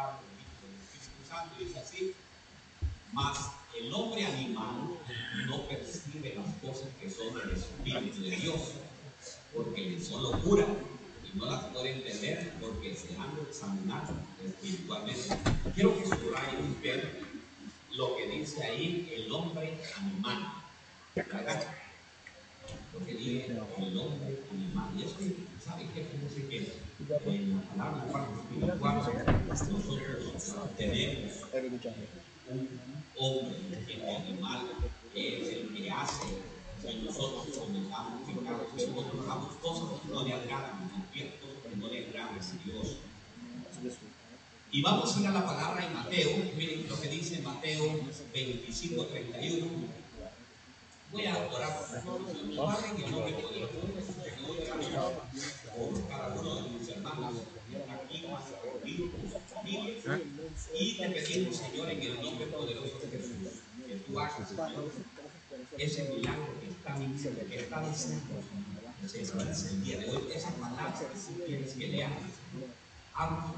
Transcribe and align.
Padre, 0.00 0.16
del 0.62 0.72
Espíritu 0.80 1.28
Santo. 1.28 1.54
Dice 1.58 1.78
así, 1.78 2.14
mas 3.12 3.50
el 3.78 3.92
hombre 3.92 4.24
animal 4.24 4.96
no 5.46 5.68
percibe 5.68 6.34
las 6.36 6.54
cosas 6.56 6.88
que 7.00 7.10
son 7.10 7.34
del 7.34 7.56
Espíritu 7.56 8.22
de 8.22 8.36
Dios, 8.36 8.60
porque 9.54 9.90
le 9.90 10.02
son 10.02 10.22
locura 10.22 10.66
y 11.24 11.38
no 11.38 11.46
las 11.46 11.64
puede 11.64 11.92
entender 11.92 12.54
porque 12.60 12.94
se 12.94 13.14
han 13.16 13.32
examinado 13.46 14.14
espiritualmente. 14.44 15.36
Quiero 15.74 15.96
que 15.98 16.06
subrayen 16.06 16.80
ver 16.82 17.20
lo 17.92 18.16
que 18.16 18.26
dice 18.26 18.64
ahí 18.64 19.12
el 19.14 19.30
hombre 19.30 19.78
animal. 19.98 20.52
¿verdad? 21.14 21.64
Lo 22.92 23.04
que 23.04 23.14
dice 23.14 23.46
el 23.46 23.58
hombre 23.98 24.40
animal. 24.50 24.90
Y 24.96 25.02
es 25.02 25.12
que, 25.12 25.49
¿sabe 25.64 25.88
qué? 25.94 26.04
Fíjense 26.04 26.48
que 26.48 26.56
en 27.26 27.52
la 27.52 27.58
palabra 27.64 28.28
espiritual 28.38 28.94
nosotros 29.48 29.94
tenemos 30.76 31.44
un 32.48 32.68
hombre, 33.16 33.56
el 33.88 34.16
animal, 34.16 34.60
que 35.12 35.42
es 35.42 35.48
el 35.48 35.74
que 35.74 35.90
hace 35.90 36.26
que 36.82 36.94
nosotros 37.04 37.46
pecados, 37.46 38.12
que 38.26 38.86
nosotros 38.86 39.24
hagamos 39.24 39.52
cosas 39.56 40.00
que 40.00 40.08
no 40.08 40.24
le 40.24 40.32
agradan, 40.32 40.88
cosas 40.88 41.62
que 41.68 41.76
no 41.76 41.88
le 41.88 42.06
agradan 42.06 42.38
a 42.38 42.64
Dios. 42.64 42.96
Y 44.72 44.82
vamos 44.82 45.16
a 45.16 45.20
ir 45.20 45.26
a 45.26 45.32
la 45.32 45.44
palabra 45.44 45.84
en 45.84 45.94
Mateo, 45.94 46.30
miren 46.56 46.88
lo 46.88 47.00
que 47.00 47.08
dice 47.08 47.42
Mateo 47.42 48.00
25, 48.32 49.06
31. 49.06 49.66
Y 51.12 51.22
te 60.96 61.10
pedimos, 61.10 61.56
Señor, 61.56 61.90
en 61.90 62.00
el 62.00 62.22
nombre 62.22 62.46
poderoso 62.46 63.00
de 63.00 63.08
Jesús, 63.10 63.34
que 63.86 63.96
tú 63.96 64.20
hagas, 64.20 64.48
Señor, 64.48 64.90
ese 65.76 66.14
milagro 66.14 66.54
que 66.60 66.68
está 66.68 66.96
que 67.48 67.56
está 67.56 67.80
diciendo, 67.80 68.36
el 69.02 69.84
día 69.84 69.98
de 69.98 70.10
hoy, 70.10 70.22
esa 70.32 70.50
palabra 70.50 70.94
que 70.96 71.04
quieres 71.44 71.74
que 71.74 71.88
le 71.88 72.04
hagas, 72.04 72.18
a 73.14 73.52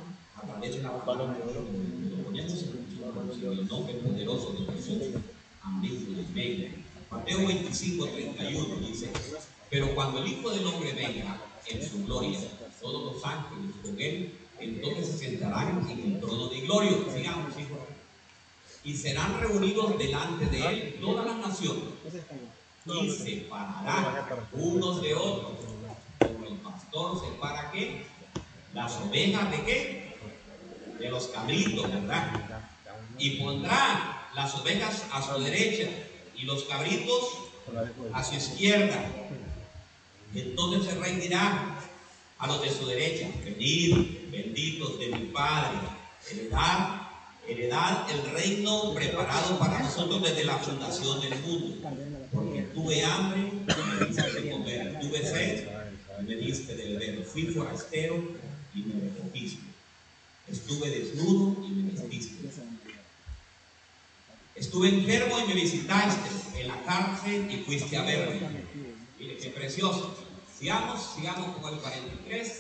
través 0.47 0.77
de 0.77 0.83
la 0.83 1.05
palabra, 1.05 1.37
lo 1.39 1.67
ponemos 2.25 2.63
en 2.63 3.43
el 3.43 3.69
nombre 3.69 3.95
poderoso 3.95 4.53
de 4.53 4.73
Jesús. 4.73 5.03
Amén. 5.63 6.27
Amén. 6.31 6.82
Mateo 7.13 7.47
25, 7.47 8.07
31 8.07 8.77
dice, 8.77 9.11
pero 9.69 9.95
cuando 9.95 10.23
el 10.23 10.29
Hijo 10.29 10.51
del 10.51 10.67
Hombre 10.67 10.95
venga 10.95 11.39
en 11.67 11.87
su 11.87 12.07
gloria, 12.07 12.39
todos 12.81 13.13
los 13.13 13.23
ángeles 13.23 13.77
con 13.83 14.01
él, 14.01 14.33
entonces 14.59 15.09
se 15.09 15.19
sentarán 15.19 15.87
en 15.91 16.15
el 16.15 16.21
trono 16.21 16.49
de 16.49 16.61
gloria. 16.63 16.93
Sigamos, 17.15 17.53
hijos. 17.59 17.79
Y 18.83 18.97
serán 18.97 19.39
reunidos 19.41 19.99
delante 19.99 20.47
de 20.47 20.67
él 20.67 20.99
todas 21.03 21.27
las 21.27 21.37
naciones. 21.37 21.85
Y 22.87 23.11
separarán 23.11 24.47
unos 24.53 25.03
de 25.03 25.15
otros. 25.15 25.53
Como 26.19 26.47
el 26.47 26.55
pastor 26.61 27.21
separa 27.21 27.71
qué? 27.73 28.07
Las 28.73 28.97
ovejas 28.97 29.51
de 29.51 29.65
qué? 29.65 30.17
De 30.99 31.11
los 31.11 31.29
cabritos, 31.29 31.93
¿verdad? 31.93 32.41
Y 33.19 33.43
pondrá 33.43 34.31
las 34.35 34.55
ovejas 34.55 35.05
a 35.13 35.21
su 35.21 35.43
derecha 35.43 35.91
y 36.43 36.45
los 36.45 36.65
cabritos 36.65 37.39
a 38.12 38.25
su 38.25 38.35
izquierda. 38.35 39.11
Entonces 40.35 40.93
el 40.93 41.01
rey 41.01 41.17
dirá 41.17 41.79
a 42.39 42.47
los 42.48 42.62
de 42.62 42.71
su 42.71 42.87
derecha, 42.87 43.29
venid, 43.45 44.31
benditos 44.31 44.98
de 44.98 45.09
mi 45.09 45.27
Padre, 45.27 45.79
heredad, 46.31 47.03
heredad 47.47 48.11
el 48.11 48.33
reino 48.33 48.93
preparado 48.95 49.59
para 49.59 49.79
nosotros 49.79 50.23
desde 50.23 50.45
la 50.45 50.59
fundación 50.59 51.20
del 51.20 51.39
mundo. 51.41 51.89
Porque 52.33 52.63
tuve 52.75 53.05
hambre 53.05 53.41
y 53.43 54.01
me 54.01 54.07
diste 54.07 54.33
de 54.33 54.51
comer, 54.51 55.01
tuve 55.01 55.19
sed 55.23 55.69
y 56.20 56.24
me 56.24 56.35
diste 56.36 56.74
de 56.74 56.97
beber, 56.97 57.24
fui 57.24 57.45
forastero 57.45 58.17
y 58.74 58.80
me 58.80 59.01
recogiste. 59.01 59.63
Estuve 60.51 60.91
desnudo 60.91 61.64
y 61.64 61.70
me 61.70 61.92
vestiste. 61.92 62.48
Estuve 64.62 64.90
enfermo 64.90 65.40
y 65.40 65.48
me 65.48 65.55
visitaste 65.55 66.61
en 66.61 66.68
la 66.68 66.80
cárcel 66.84 67.50
y 67.50 67.64
fuiste 67.64 67.96
a 67.96 68.02
verme. 68.02 68.62
Mire 69.18 69.36
qué 69.36 69.50
precioso. 69.50 70.14
Sigamos, 70.56 71.14
sigamos 71.17 71.56
con 71.56 71.74
el 71.74 71.80
43. 71.80 72.58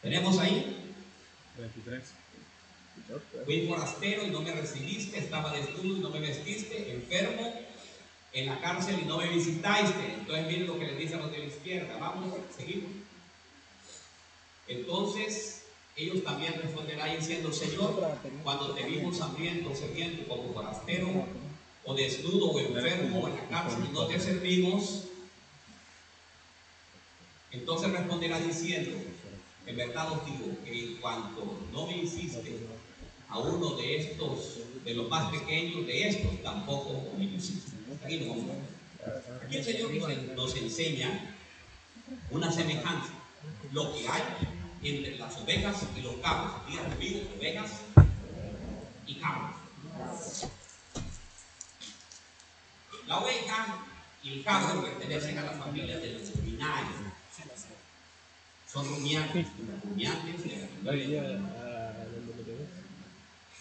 ¿Tenemos 0.00 0.38
ahí? 0.38 0.94
23. 1.58 2.02
Fui 3.44 3.66
forastero 3.68 4.26
y 4.26 4.30
no 4.30 4.40
me 4.40 4.52
recibiste, 4.52 5.18
estaba 5.18 5.52
desnudo 5.52 5.98
y 5.98 6.00
no 6.00 6.08
me 6.08 6.20
vestiste, 6.20 6.90
enfermo 6.90 7.60
en 8.32 8.46
la 8.46 8.62
cárcel 8.62 8.98
y 8.98 9.04
no 9.04 9.18
me 9.18 9.28
visitaste. 9.28 10.14
Entonces 10.20 10.46
miren 10.46 10.68
lo 10.68 10.78
que 10.78 10.86
le 10.86 10.96
dice 10.96 11.16
a 11.16 11.18
los 11.18 11.30
de 11.30 11.38
la 11.38 11.44
izquierda. 11.44 11.98
Vamos, 11.98 12.32
seguimos. 12.56 12.92
Entonces 14.68 15.63
ellos 15.96 16.24
también 16.24 16.54
responderán 16.60 17.16
diciendo, 17.16 17.52
Señor, 17.52 18.18
cuando 18.42 18.74
te 18.74 18.84
vimos 18.84 19.20
hambriento, 19.20 19.74
sediento, 19.74 20.28
como 20.28 20.52
forastero, 20.52 21.26
o 21.84 21.94
desnudo, 21.94 22.50
o 22.50 22.58
enfermo, 22.58 23.20
o 23.20 23.28
en 23.28 23.36
la 23.36 23.48
cárcel, 23.48 23.92
no 23.92 24.06
te 24.06 24.18
servimos, 24.18 25.04
entonces 27.52 27.92
responderá 27.92 28.40
diciendo, 28.40 28.90
en 29.66 29.76
verdad 29.76 30.12
os 30.12 30.26
digo 30.26 30.56
que 30.64 30.72
en 30.72 31.00
no 31.72 31.86
me 31.86 31.98
hiciste 31.98 32.58
a 33.28 33.38
uno 33.38 33.76
de 33.76 33.96
estos, 33.96 34.58
de 34.84 34.94
los 34.94 35.08
más 35.08 35.30
pequeños 35.30 35.86
de 35.86 36.08
estos, 36.08 36.42
tampoco 36.42 37.12
me 37.16 37.24
hiciste. 37.24 37.70
Aquí, 38.02 38.18
ver. 38.18 39.44
Aquí 39.44 39.56
el 39.56 39.64
Señor 39.64 39.90
nos 40.34 40.56
enseña 40.56 41.36
una 42.30 42.50
semejanza. 42.50 43.12
Lo 43.72 43.92
que 43.94 44.08
hay 44.08 44.22
entre 44.84 45.18
las 45.18 45.36
ovejas 45.38 45.82
y 45.96 46.00
los 46.02 46.16
cabros. 46.16 46.66
Digan 46.68 46.90
conmigo, 46.90 47.20
ovejas 47.38 47.70
y 49.06 49.14
cabros. 49.14 49.56
La 53.06 53.18
oveja 53.18 53.86
y 54.22 54.32
el 54.32 54.44
cabro 54.44 54.82
pertenecen 54.82 55.38
a 55.38 55.42
la 55.42 55.52
familia 55.52 55.98
de 55.98 56.12
los 56.12 56.34
ruminarios. 56.36 56.94
Son 58.72 58.88
rumiantes, 58.88 59.46
rumiantes 59.84 60.40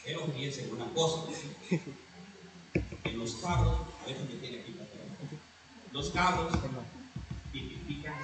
Pero 0.04 0.28
fíjense 0.28 0.70
una 0.72 0.86
cosa. 0.94 1.32
En 3.04 3.20
los 3.20 3.36
cabros, 3.36 3.80
a 4.02 4.08
veces 4.08 4.30
me 4.30 4.36
tiene 4.38 4.62
aquí 4.62 4.74
los 5.94 6.10
cabros 6.10 6.52
tipifican 7.52 8.16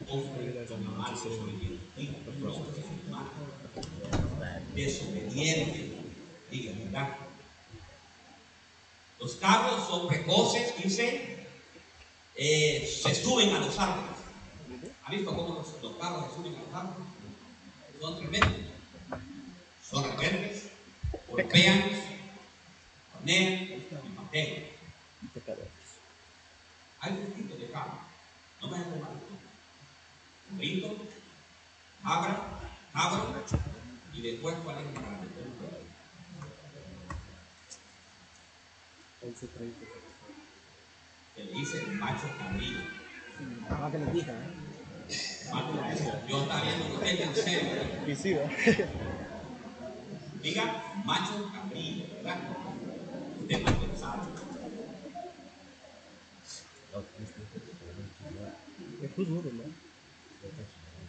a 0.00 0.04
los 0.04 0.12
hombres 0.12 0.70
animales 0.70 1.20
desobedientes, 4.74 5.90
digan, 6.50 6.84
¿verdad? 6.84 7.16
Los 9.18 9.36
cabros 9.36 9.88
son 9.88 10.08
precoces, 10.08 10.74
dice, 10.82 11.46
eh, 12.36 13.00
se 13.02 13.14
suben 13.14 13.54
a 13.54 13.60
los 13.60 13.78
árboles. 13.78 14.10
¿Ha 15.04 15.10
visto 15.10 15.34
cómo 15.34 15.54
los, 15.54 15.82
los 15.82 15.96
cabros 15.96 16.30
se 16.30 16.36
suben 16.36 16.56
a 16.56 16.62
los 16.62 16.74
árboles? 16.74 17.08
Son 18.00 18.18
tremendos. 18.18 18.66
Son 19.88 20.04
rebeldes, 20.04 20.68
golpean, 21.28 21.82
hornean 23.14 23.52
y 23.52 23.86
patean. 24.16 24.64
Hay 27.00 27.12
tipo 27.36 27.54
de 27.56 27.70
cabros. 27.70 28.00
No 28.60 28.68
me 28.68 28.76
hagan 28.76 29.00
mal. 29.00 29.35
Brito, 30.50 30.96
cabra, 32.02 32.58
cabro, 32.92 33.34
y 34.14 34.22
después 34.22 34.56
cuál 34.64 34.78
es 34.78 34.86
el 34.86 34.92
grande. 34.92 35.26
Que 41.34 41.44
le 41.44 41.52
dice 41.52 41.78
el 41.82 41.92
macho 41.92 42.28
cabrillo. 42.38 42.80
Más 43.68 43.92
que 43.92 43.98
les 43.98 44.12
dije, 44.14 44.30
¿eh? 44.30 45.50
Macho, 45.52 46.26
yo 46.28 46.42
estaba 46.42 46.62
viendo 46.62 46.84
que 46.86 46.94
usted 46.94 47.20
en 47.20 48.16
serio. 48.16 48.40
¿eh? 48.42 48.88
Diga 50.42 50.64
macho 51.04 51.50
cabrillo, 51.52 52.04
¿verdad? 52.14 52.38
Usted 53.40 53.62
mal 53.62 53.74
pensado. 53.74 54.22
Es 59.02 59.18
muy 59.18 59.26
duro, 59.26 59.50
¿no? 59.52 59.85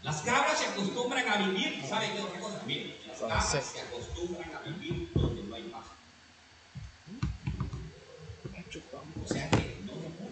Las 0.07 0.21
cabras 0.21 0.57
se 0.57 0.68
acostumbran 0.68 1.27
a 1.27 1.36
vivir, 1.50 1.83
¿saben 1.86 2.13
qué 2.13 2.21
otra 2.21 2.39
cosa? 2.39 2.62
Miren, 2.65 2.95
las 3.09 3.19
cabras 3.19 3.65
se 3.74 3.81
acostumbran 3.81 4.50
a 4.56 4.62
vivir 4.62 5.12
donde 5.13 5.44
no 5.44 5.54
hay 5.54 5.63
pasto. 5.63 5.92
O 9.21 9.27
sea 9.27 9.50
que 9.50 9.75
no 9.86 9.92
gusta. 9.92 10.24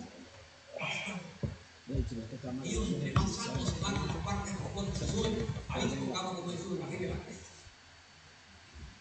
Ellos 2.63 2.87
entre 2.87 3.11
más 3.11 3.39
altos 3.39 3.69
se 3.69 3.79
van 3.81 3.95
a 3.97 4.05
la 4.05 4.13
parte 4.23 4.53
rocosas 4.53 4.97
se 4.97 5.07
suben 5.11 5.35
dice 5.35 5.97
tocamos 5.97 6.35
como 6.35 6.51
Jesús, 6.53 6.79
arregla. 6.81 7.15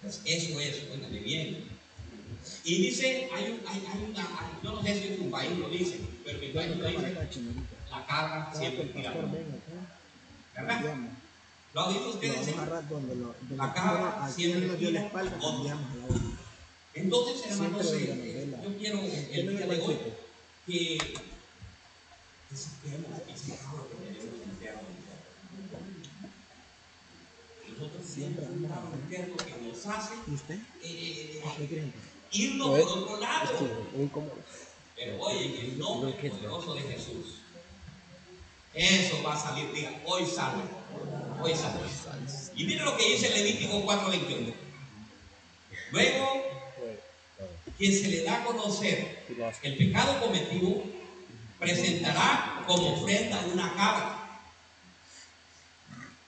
Pues 0.03 0.23
eso 0.25 0.59
es, 0.59 0.77
cuéntame 0.89 1.21
bien. 1.21 1.69
Y 2.65 2.87
dice, 2.87 3.31
hay, 3.33 3.45
un, 3.45 3.61
hay, 3.69 3.87
hay 3.93 4.11
una, 4.11 4.23
hay, 4.23 4.59
yo 4.61 4.73
no 4.73 4.83
sé 4.83 5.01
si 5.01 5.07
en 5.07 5.19
tu 5.19 5.31
país 5.31 5.57
lo 5.57 5.69
dice, 5.69 6.01
pero 6.25 6.41
en 6.41 6.49
mi 6.49 6.53
país 6.53 6.77
lo 6.77 6.89
dice, 6.89 7.15
la 7.93 8.07
cabra 8.07 8.53
siempre 8.53 8.87
tira. 8.87 9.15
¿Verdad? 10.55 10.97
¿Lo 11.75 11.81
ha 11.81 11.89
oído 11.89 12.11
ustedes? 12.11 12.37
Lo 12.37 12.43
vamos 12.45 12.59
a 12.59 12.63
agarrar 12.63 12.89
donde 12.89 13.15
lo, 13.17 13.35
aquí 14.21 14.33
siempre 14.33 14.67
nos 14.69 14.79
dio 14.79 14.91
la 14.91 15.01
tira 15.01 15.07
espalda, 15.07 15.39
cambiamos 15.41 15.91
a 15.91 15.97
la. 15.97 16.35
Entonces, 16.95 17.51
hermanos, 17.51 17.93
eh, 17.93 17.97
eh, 18.13 18.57
yo 18.63 18.79
quiero 18.79 19.01
el 19.01 19.49
día 19.57 19.67
de 19.67 19.81
hoy 19.81 19.99
que, 20.67 20.99
que 20.99 21.17
tenemos 22.83 23.11
interno. 23.29 24.81
Nosotros 27.69 28.07
Siempre 28.07 28.45
interno 28.45 29.37
que 29.37 29.69
nos 29.69 29.87
hace 29.87 30.15
eh, 30.83 31.43
¿Qué 31.59 31.67
creen? 31.67 31.93
irnos 32.31 32.69
por 32.69 32.99
otro 32.99 33.21
lado. 33.21 33.51
Pero 34.97 35.21
oye, 35.21 35.45
en 35.47 35.71
el 35.73 35.79
nombre 35.79 36.13
poderoso 36.13 36.75
de 36.75 36.83
Jesús, 36.83 37.41
eso 38.75 39.23
va 39.23 39.35
a 39.35 39.39
salir, 39.39 39.73
diga, 39.73 39.93
hoy 40.05 40.27
sale, 40.27 40.63
hoy 41.41 41.55
sale. 41.55 41.81
Y 42.57 42.65
mire 42.65 42.85
lo 42.85 42.97
que 42.97 43.09
dice 43.09 43.31
Levítico 43.31 43.85
4:21. 43.85 44.55
Luego 45.91 46.45
que 47.79 47.93
se 47.93 48.09
le 48.09 48.23
da 48.23 48.43
a 48.43 48.45
conocer 48.45 49.25
el 49.63 49.77
pecado 49.77 50.21
cometido, 50.21 50.83
presentará 51.59 52.65
como 52.67 52.95
ofrenda 52.95 53.41
una 53.53 53.75
cabra. 53.75 54.41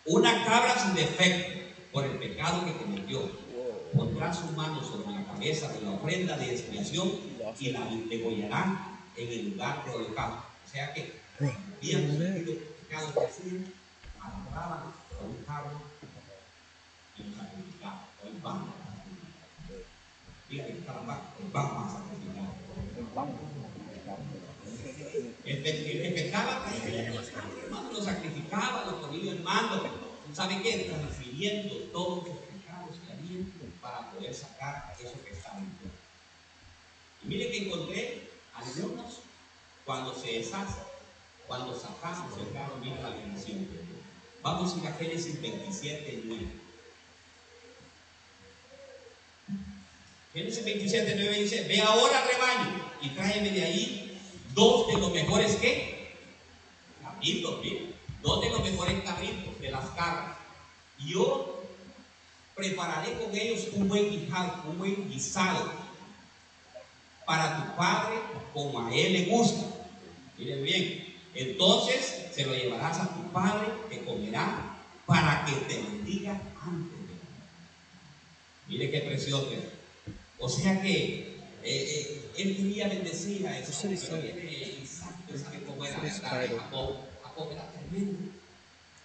Una 0.04 0.44
cabra 0.44 0.78
sin 0.78 0.94
defecto 0.94 1.60
por 1.92 2.04
el 2.04 2.18
pecado 2.18 2.64
que 2.64 2.76
cometió. 2.76 3.46
Pondrá 3.94 4.32
su 4.32 4.46
mano 4.52 4.82
sobre 4.82 5.12
la 5.12 5.24
cabeza 5.24 5.72
de 5.72 5.80
la 5.82 5.92
ofrenda 5.92 6.36
de 6.36 6.52
expiación 6.52 7.12
y 7.58 7.70
la 7.70 7.86
degollará 8.08 8.98
en 9.16 9.28
el 9.28 9.50
lugar 9.50 9.84
de 9.84 9.90
holocausto. 9.92 10.44
O 10.66 10.70
sea 10.70 10.92
que 10.92 11.25
habían 11.38 12.08
cometido 12.08 12.54
pecados 12.80 13.12
que 13.12 13.24
hacían, 13.26 13.74
agarraban 14.20 14.80
a 14.80 15.24
un 15.24 15.44
cabro 15.44 15.82
y 17.18 17.22
lo 17.24 17.36
sacrificaban. 17.36 18.00
Hoy 18.24 18.30
vamos 18.42 18.74
a 18.74 18.96
sacrificar. 18.96 19.48
Dígale, 20.48 20.84
caramba, 20.86 21.14
hoy 21.38 21.50
vamos 21.52 21.92
a 21.92 21.98
sacrificar. 21.98 22.46
El, 25.44 25.66
el 25.66 26.32
lo 27.92 28.02
sacrificaba, 28.02 28.84
lo 28.86 29.00
ponía 29.00 29.32
en 29.32 29.44
mando. 29.44 29.88
¿Sabe 30.32 30.62
qué? 30.62 30.90
Transfiriendo 30.90 31.74
todos 31.92 32.28
los 32.28 32.36
pecados 32.38 32.96
que 33.04 33.12
había 33.12 33.44
para 33.80 34.10
poder 34.10 34.34
sacar 34.34 34.94
eso 34.98 35.14
que 35.24 35.32
estaba 35.32 35.58
en. 35.58 35.70
Y 37.22 37.28
mire 37.28 37.50
que 37.50 37.66
encontré 37.66 38.30
algunos 38.54 39.20
cuando 39.84 40.14
se 40.14 40.32
deshace, 40.32 40.80
cuando 41.46 41.78
sacamos 41.78 42.38
el 42.38 42.52
carro, 42.52 42.76
mira 42.80 43.00
la 43.00 43.10
bendición. 43.10 43.68
Vamos 44.42 44.74
a 44.74 44.78
ir 44.78 44.86
a 44.86 44.92
Génesis 44.92 45.40
27, 45.40 46.22
9. 46.24 46.46
Génesis 50.34 50.64
27, 50.64 51.14
9 51.16 51.40
dice, 51.40 51.64
ve 51.66 51.80
ahora 51.80 52.24
rebaño 52.26 52.84
y 53.00 53.08
tráeme 53.10 53.50
de 53.50 53.64
ahí 53.64 54.20
dos 54.54 54.86
de 54.88 54.98
los 54.98 55.12
mejores 55.12 55.56
que 55.56 56.14
cabritos, 57.02 57.60
mire, 57.62 57.94
dos 58.22 58.40
de 58.42 58.50
los 58.50 58.62
mejores 58.62 59.02
cabritos 59.02 59.58
de 59.60 59.70
las 59.70 59.84
cabras. 59.90 60.36
Y 60.98 61.12
yo 61.12 61.62
prepararé 62.54 63.14
con 63.14 63.34
ellos 63.34 63.68
un 63.72 63.88
buen 63.88 64.10
guisado, 64.10 64.70
un 64.70 64.78
buen 64.78 65.10
guisado 65.10 65.70
para 67.24 67.56
tu 67.56 67.76
padre 67.76 68.16
como 68.52 68.86
a 68.86 68.94
él 68.94 69.12
le 69.12 69.24
gusta. 69.26 69.66
Miren 70.38 70.62
bien, 70.62 71.05
entonces 71.36 72.26
se 72.34 72.44
lo 72.46 72.54
llevarás 72.54 72.98
a 73.00 73.14
tu 73.14 73.22
padre 73.32 73.66
que 73.90 74.04
comerá 74.04 74.76
para 75.06 75.44
que 75.44 75.52
te 75.52 75.82
bendiga 75.82 76.32
antes 76.62 76.98
de. 77.08 77.14
Mire 78.68 78.90
qué 78.90 79.00
precioso 79.00 79.50
es. 79.52 79.60
O 80.38 80.48
sea 80.48 80.80
que 80.82 81.36
eh, 81.62 81.64
eh, 81.64 82.30
él 82.36 82.56
quería 82.56 82.88
bendecir 82.88 83.46
a 83.46 83.58
Eso 83.58 83.70
eso. 83.70 83.88
es 83.88 84.00
Pero 84.04 84.16
Isaac. 84.18 84.34
viene 84.34 84.78
Isaac, 84.82 85.14
usted 85.26 85.42
sabe 85.44 85.62
cómo 85.64 85.84
era, 85.84 85.96
es 86.06 86.20
¿verdad? 86.22 86.46
Jacob, 86.58 86.96
Jacob 87.22 87.52
era 87.52 87.70
tremendo. 87.72 88.18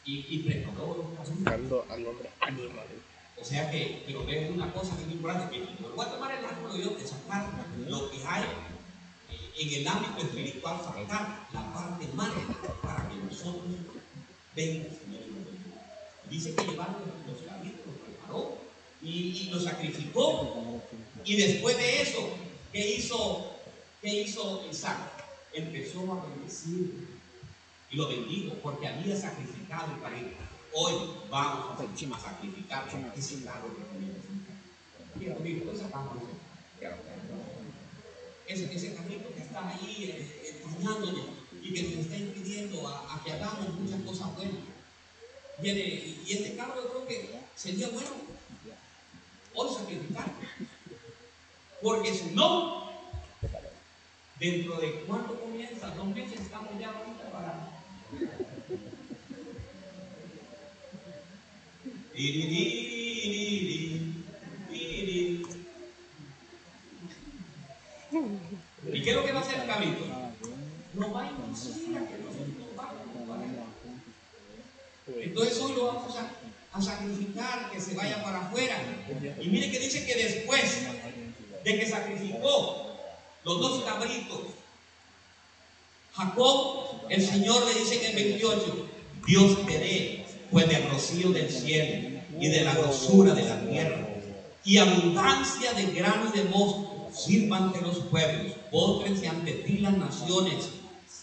Y, 0.03 0.25
y 0.29 0.39
preparó. 0.39 1.13
Buscando 1.17 1.85
al 1.89 2.05
hombre 2.07 2.29
animal. 2.39 2.85
O 3.39 3.43
sea 3.45 3.71
que, 3.71 4.03
pero 4.05 4.25
veo 4.25 4.51
una 4.53 4.71
cosa 4.73 4.95
que 4.95 5.01
es 5.01 5.07
muy 5.07 5.15
importante, 5.15 5.57
que 5.57 5.65
voy 5.95 6.05
a 6.05 6.09
tomar 6.11 6.31
el 6.31 6.45
ángulo 6.45 6.77
yo 6.77 6.89
de 6.91 7.07
sacar 7.07 7.49
lo 7.87 8.11
que 8.11 8.17
hay 8.25 8.43
eh, 9.31 9.51
en 9.57 9.81
el 9.81 9.87
ámbito 9.87 10.21
espiritual, 10.21 10.77
sacar 10.79 11.47
la 11.53 11.73
parte 11.73 11.80
para 12.07 13.09
que 13.09 13.15
nosotros 13.15 13.63
venga 14.55 14.85
el 14.85 14.97
Señor 14.97 15.21
y 15.27 15.31
nos 15.31 15.45
bendiga. 15.45 16.07
Dice 16.29 16.55
que 16.55 16.65
llevaron 16.65 16.95
los 17.27 17.41
cabritos, 17.47 17.85
los 17.85 17.95
preparó 18.05 18.57
y, 19.01 19.09
y 19.09 19.49
los 19.51 19.63
sacrificó. 19.63 20.81
Y 21.23 21.35
después 21.35 21.77
de 21.77 22.01
eso, 22.01 22.29
¿qué 22.71 22.95
hizo, 22.95 23.55
qué 24.01 24.21
hizo 24.21 24.65
Isaac? 24.69 24.97
Empezó 25.53 26.11
a 26.11 26.25
bendecir 26.27 27.07
y 27.89 27.95
lo 27.95 28.07
bendijo 28.07 28.55
porque 28.63 28.87
había 28.87 29.15
sacrificado 29.19 29.93
el 29.93 30.01
cabrito. 30.01 30.37
Hoy 30.73 30.93
vamos 31.29 31.79
a, 31.79 32.21
sacrificar 32.21 32.87
ese 33.15 33.43
carro 33.43 33.75
que 33.75 33.83
tenemos. 33.83 34.21
Pues 35.65 35.79
sacamos 35.79 36.17
ese 38.47 38.73
ese, 38.73 38.95
carrito 38.95 39.33
que 39.33 39.41
está 39.41 39.69
ahí 39.69 40.11
eh, 40.11 40.55
empañándonos 40.63 41.40
y 41.61 41.73
que 41.73 41.83
nos 41.83 42.05
está 42.05 42.17
impidiendo 42.17 42.87
a, 42.87 43.21
que 43.23 43.31
hagamos 43.33 43.73
muchas 43.79 44.01
cosas 44.01 44.35
buenas. 44.35 44.55
Y 45.61 45.69
y 46.25 46.33
este 46.33 46.55
carro 46.55 46.75
yo 46.75 46.89
creo 46.89 47.07
que 47.07 47.39
sería 47.55 47.89
bueno 47.89 48.09
hoy 49.53 49.75
sacrificar. 49.75 50.25
Porque 51.81 52.13
si 52.13 52.31
no, 52.35 52.91
dentro 54.39 54.79
de 54.79 55.01
cuánto 55.07 55.39
comienza, 55.39 55.89
dos 55.95 56.07
meses 56.07 56.39
estamos 56.39 56.79
ya 56.79 56.87
ahorita 56.89 57.31
para. 57.31 57.69
¿Y 68.93 69.01
qué 69.03 69.09
es 69.09 69.15
lo 69.15 69.25
que 69.25 69.31
va 69.31 69.39
a 69.39 69.41
hacer 69.41 69.61
el 69.61 69.67
cabrito? 69.67 70.10
No 70.93 71.13
va 71.13 71.23
a 71.23 71.31
inducir 71.31 71.97
a 71.97 72.07
que 72.07 72.17
nosotros 72.17 72.75
vamos. 72.75 73.01
Entonces 75.07 75.57
hoy 75.59 75.73
lo 75.75 75.87
vamos 75.87 76.15
a, 76.17 76.81
sacrificar, 76.81 77.69
que 77.71 77.81
se 77.81 77.95
vaya 77.95 78.23
para 78.23 78.47
afuera. 78.47 78.75
Y 79.41 79.47
mire 79.47 79.71
que 79.71 79.79
dice 79.79 80.05
que 80.05 80.15
después 80.15 80.83
de 81.63 81.79
que 81.79 81.89
sacrificó 81.89 82.97
los 83.43 83.59
dos 83.59 83.83
cabritos, 83.83 84.39
Jacob, 86.13 87.01
el 87.09 87.25
Señor 87.25 87.65
le 87.65 87.79
dice 87.79 87.99
en 87.99 88.11
el 88.11 88.15
28, 88.15 88.87
Dios 89.27 89.65
te 89.65 89.79
dé 89.79 90.25
pues 90.51 90.67
del 90.67 90.89
rocío 90.89 91.29
del 91.29 91.49
cielo 91.49 92.21
y 92.39 92.47
de 92.49 92.61
la 92.61 92.73
grosura 92.75 93.33
de 93.33 93.43
la 93.43 93.61
tierra 93.61 94.07
y 94.63 94.77
abundancia 94.77 95.73
de 95.73 95.85
grano 95.87 96.29
y 96.33 96.37
de 96.37 96.43
mosto 96.45 97.09
sirvan 97.13 97.63
ante 97.63 97.81
los 97.81 97.97
pueblos, 97.99 98.53
postrense 98.69 99.27
ante 99.27 99.53
ti 99.53 99.79
las 99.79 99.97
naciones, 99.97 100.69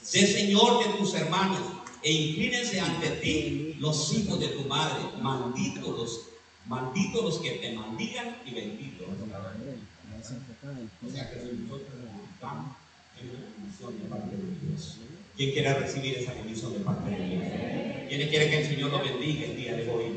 sé 0.08 0.26
Señor 0.26 0.82
de 0.82 0.88
tus 0.96 1.12
hermanos 1.14 1.60
e 2.02 2.10
inclínense 2.10 2.80
ante 2.80 3.10
ti 3.20 3.76
los 3.78 4.10
hijos 4.14 4.40
de 4.40 4.48
tu 4.48 4.64
madre, 4.64 5.04
malditos 5.20 5.86
los, 5.86 6.22
malditos 6.66 7.22
los 7.22 7.38
que 7.38 7.50
te 7.50 7.72
maldigan 7.72 8.38
y 8.46 8.54
benditos. 8.54 9.06
O 9.06 9.14
sea 11.12 11.30
que 11.30 11.36
nosotros 11.36 11.92
estamos 12.32 12.76
en 13.20 13.30
una 13.30 13.40
bendición 13.54 14.02
de 14.02 14.08
parte 14.08 14.36
de 14.36 14.66
Dios. 14.66 14.96
¿Quién 15.36 15.52
quiere 15.52 15.74
recibir 15.74 16.16
esa 16.16 16.32
bendición 16.32 16.72
de 16.72 16.80
parte 16.80 17.10
de 17.10 17.26
Dios? 17.26 17.44
¿Quién 18.08 18.28
quiere 18.30 18.50
que 18.50 18.60
el 18.60 18.66
Señor 18.66 18.90
lo 18.90 19.00
bendiga 19.00 19.44
el 19.44 19.56
día 19.56 19.76
de 19.76 19.90
hoy? 19.90 20.16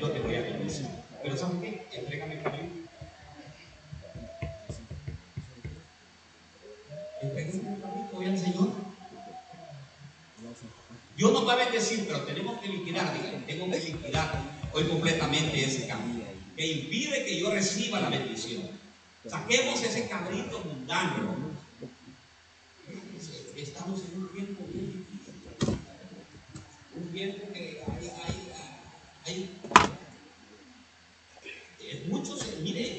Yo 0.00 0.10
te 0.10 0.20
voy 0.20 0.36
a 0.36 0.42
bendecir. 0.42 0.86
Pero 1.22 1.36
¿saben 1.36 1.60
qué? 1.60 1.86
Entrégame 1.92 2.40
camino. 2.40 2.68
Entrégame 7.20 7.80
camino 7.80 8.08
hoy 8.14 8.26
al 8.26 8.38
Señor. 8.38 8.67
Dios 11.18 11.32
nos 11.32 11.46
va 11.48 11.54
a 11.54 11.56
bendecir, 11.56 12.06
pero 12.06 12.22
tenemos 12.22 12.60
que 12.60 12.68
liquidar, 12.68 13.12
tengo 13.44 13.68
que 13.68 13.80
liquidar 13.80 14.40
hoy 14.72 14.84
completamente 14.84 15.64
ese 15.64 15.88
camino 15.88 16.22
que 16.56 16.64
impide 16.64 17.24
que 17.24 17.40
yo 17.40 17.50
reciba 17.50 18.00
la 18.00 18.08
bendición. 18.08 18.62
Saquemos 19.26 19.82
ese 19.82 20.08
cabrito 20.08 20.60
mundano. 20.60 21.50
Estamos 23.56 24.00
en 24.00 24.22
un 24.22 24.32
tiempo 24.32 24.64
bien 24.72 24.92
difícil. 24.92 25.34
Un 26.94 27.12
tiempo 27.12 27.52
que 27.52 27.82
hay, 27.84 28.12
hay, 28.24 28.36
hay 29.26 29.50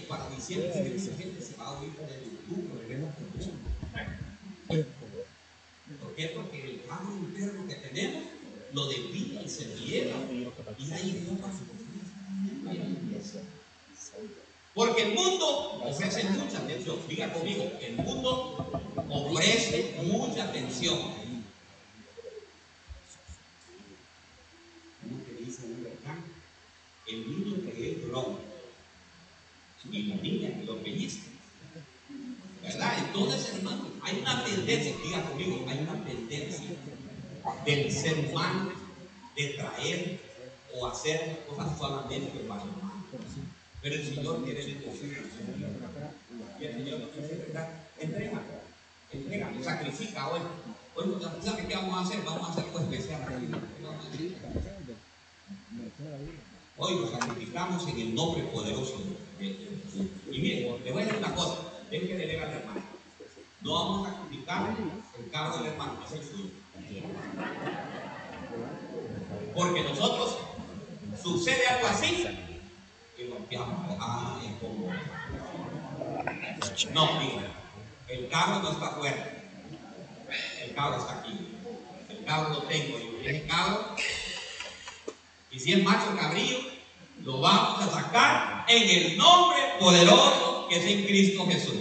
para 0.08 0.30
diciembre 0.30 0.72
que 0.74 0.90
mucha 0.90 1.16
gente 1.18 1.42
se 1.42 1.56
va 1.56 1.66
a 1.66 1.80
oír 1.80 1.92
por 1.94 2.10
el 2.10 2.24
YouTube, 2.24 2.70
por 2.70 2.84
el 2.84 3.08
¿Por 6.00 6.16
qué? 6.16 6.28
Porque 6.36 6.64
el 6.64 6.84
carro 6.88 7.16
interno 7.16 7.68
que 7.68 7.76
tenemos 7.76 8.24
lo 8.74 8.88
desvía 8.88 9.44
y 9.44 9.50
se 9.50 9.68
niega. 9.76 10.16
Y 10.78 10.92
ahí 10.92 11.26
no 11.28 11.36
pasa. 11.38 11.60
Porque 14.74 15.02
el 15.02 15.14
mundo 15.14 15.82
ofrece 15.84 16.24
mucha 16.26 16.60
atención. 16.60 17.00
Diga 17.08 17.34
conmigo, 17.34 17.72
el 17.82 17.96
mundo 17.96 18.84
ofrece 19.10 19.96
mucha 20.04 20.44
atención. 20.46 21.00
Como 25.02 25.26
que 25.26 25.34
dice 25.44 25.66
un 25.66 25.84
refrán, 25.84 26.24
el 27.08 27.30
niño 27.30 27.56
que 27.66 27.92
es 27.92 28.08
broma 28.08 28.38
y 29.92 30.04
la 30.04 30.16
niña 30.18 30.60
que 30.60 30.66
lo 30.66 30.78
pellizca. 30.78 31.24
¿Verdad? 32.62 32.94
Entonces, 33.08 33.56
hermano, 33.56 33.88
hay 34.02 34.20
una 34.20 34.44
tendencia, 34.44 34.94
diga 35.04 35.30
conmigo, 35.30 35.66
hay 35.68 35.80
una 35.80 36.04
tendencia 36.04 36.70
del 37.66 37.92
ser 37.92 38.20
humano 38.20 38.72
de 39.36 39.48
traer 39.50 40.20
o 40.75 40.88
hacer 40.88 41.44
cosas 41.48 41.78
solamente 41.78 42.39
para 42.48 42.63
el 42.63 42.70
humano. 42.70 43.06
Pero 43.82 43.96
el 43.96 44.16
Señor 44.16 44.44
quiere 44.44 44.66
bendecir. 44.66 45.32
Y 46.60 46.66
el 46.66 46.74
Señor 46.74 47.00
nos. 47.00 47.10
Entrega, 48.00 48.42
entrega, 49.12 49.51
sacrifica 49.63 50.28
hoy. 50.28 50.42
Hoy, 50.96 51.16
¿sabe 51.44 51.66
qué 51.68 51.75
vamos 51.75 51.98
a 51.98 52.01
hacer? 52.01 52.24
Vamos 52.25 52.48
a 52.48 52.51
hacer 52.51 52.66
algo 52.66 52.80
especial 52.80 53.22
aquí. 53.24 53.48
Hoy 56.78 57.00
lo 57.00 57.12
sacrificamos 57.12 57.88
en 57.88 58.00
el 58.00 58.16
nombre 58.16 58.44
poderoso 58.44 58.98
de 59.39 59.46
Jesús. 59.48 60.08
Y 60.32 60.39
mire, 60.39 60.80
le 60.84 60.92
voy 60.92 61.01
a 61.01 61.06
decir 61.06 61.20
una 61.20 61.36
cosa, 61.36 61.58
ven 61.89 62.08
que 62.08 62.16
delega 62.16 62.48
al 62.48 62.54
hermano. 62.54 62.82
No 63.62 63.74
vamos 63.74 64.08
a 64.08 64.12
sacrificar 64.12 64.75
el 65.18 65.32
carro 65.32 65.58
del 65.58 65.68
hermano, 65.68 66.00
es 66.06 66.12
el 66.13 66.24
suyo. 66.24 66.50
Porque 69.54 69.84
nosotros 69.84 70.38
así 72.00 72.27
y 73.18 73.27
golpeamos. 73.27 73.98
Ah, 74.00 74.39
es 74.44 74.51
como. 74.60 74.91
No, 76.94 77.20
digo, 77.20 77.41
el 78.08 78.29
carro 78.29 78.60
no 78.60 78.72
está 78.72 78.88
afuera. 78.88 79.44
El 80.63 80.74
carro 80.74 80.98
está 80.98 81.20
aquí. 81.20 81.58
El 82.10 82.25
carro 82.25 82.50
lo 82.50 82.63
tengo. 82.63 82.98
Y 83.00 83.27
el 83.27 83.48
carro, 83.48 83.96
y 85.51 85.60
si 85.60 85.74
es 85.74 85.84
macho 85.84 86.15
cabrillo, 86.18 86.60
lo 87.24 87.41
vamos 87.41 87.82
a 87.82 87.89
sacar 87.89 88.65
en 88.70 88.89
el 88.89 89.18
nombre 89.18 89.60
poderoso 89.79 90.68
que 90.70 90.77
es 90.77 90.86
en 90.86 91.06
Cristo 91.06 91.46
Jesús. 91.48 91.75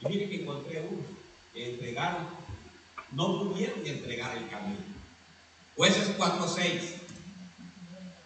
Y 0.00 0.06
mire 0.08 0.28
que 0.30 0.42
encontré 0.42 0.80
uno 0.80 1.02
que 1.52 1.70
entregaron, 1.70 2.28
no 3.12 3.40
pudieron 3.40 3.84
entregar 3.84 4.36
el 4.36 4.48
camino. 4.48 4.97
Jueces 5.78 6.18
4:6 6.18 6.80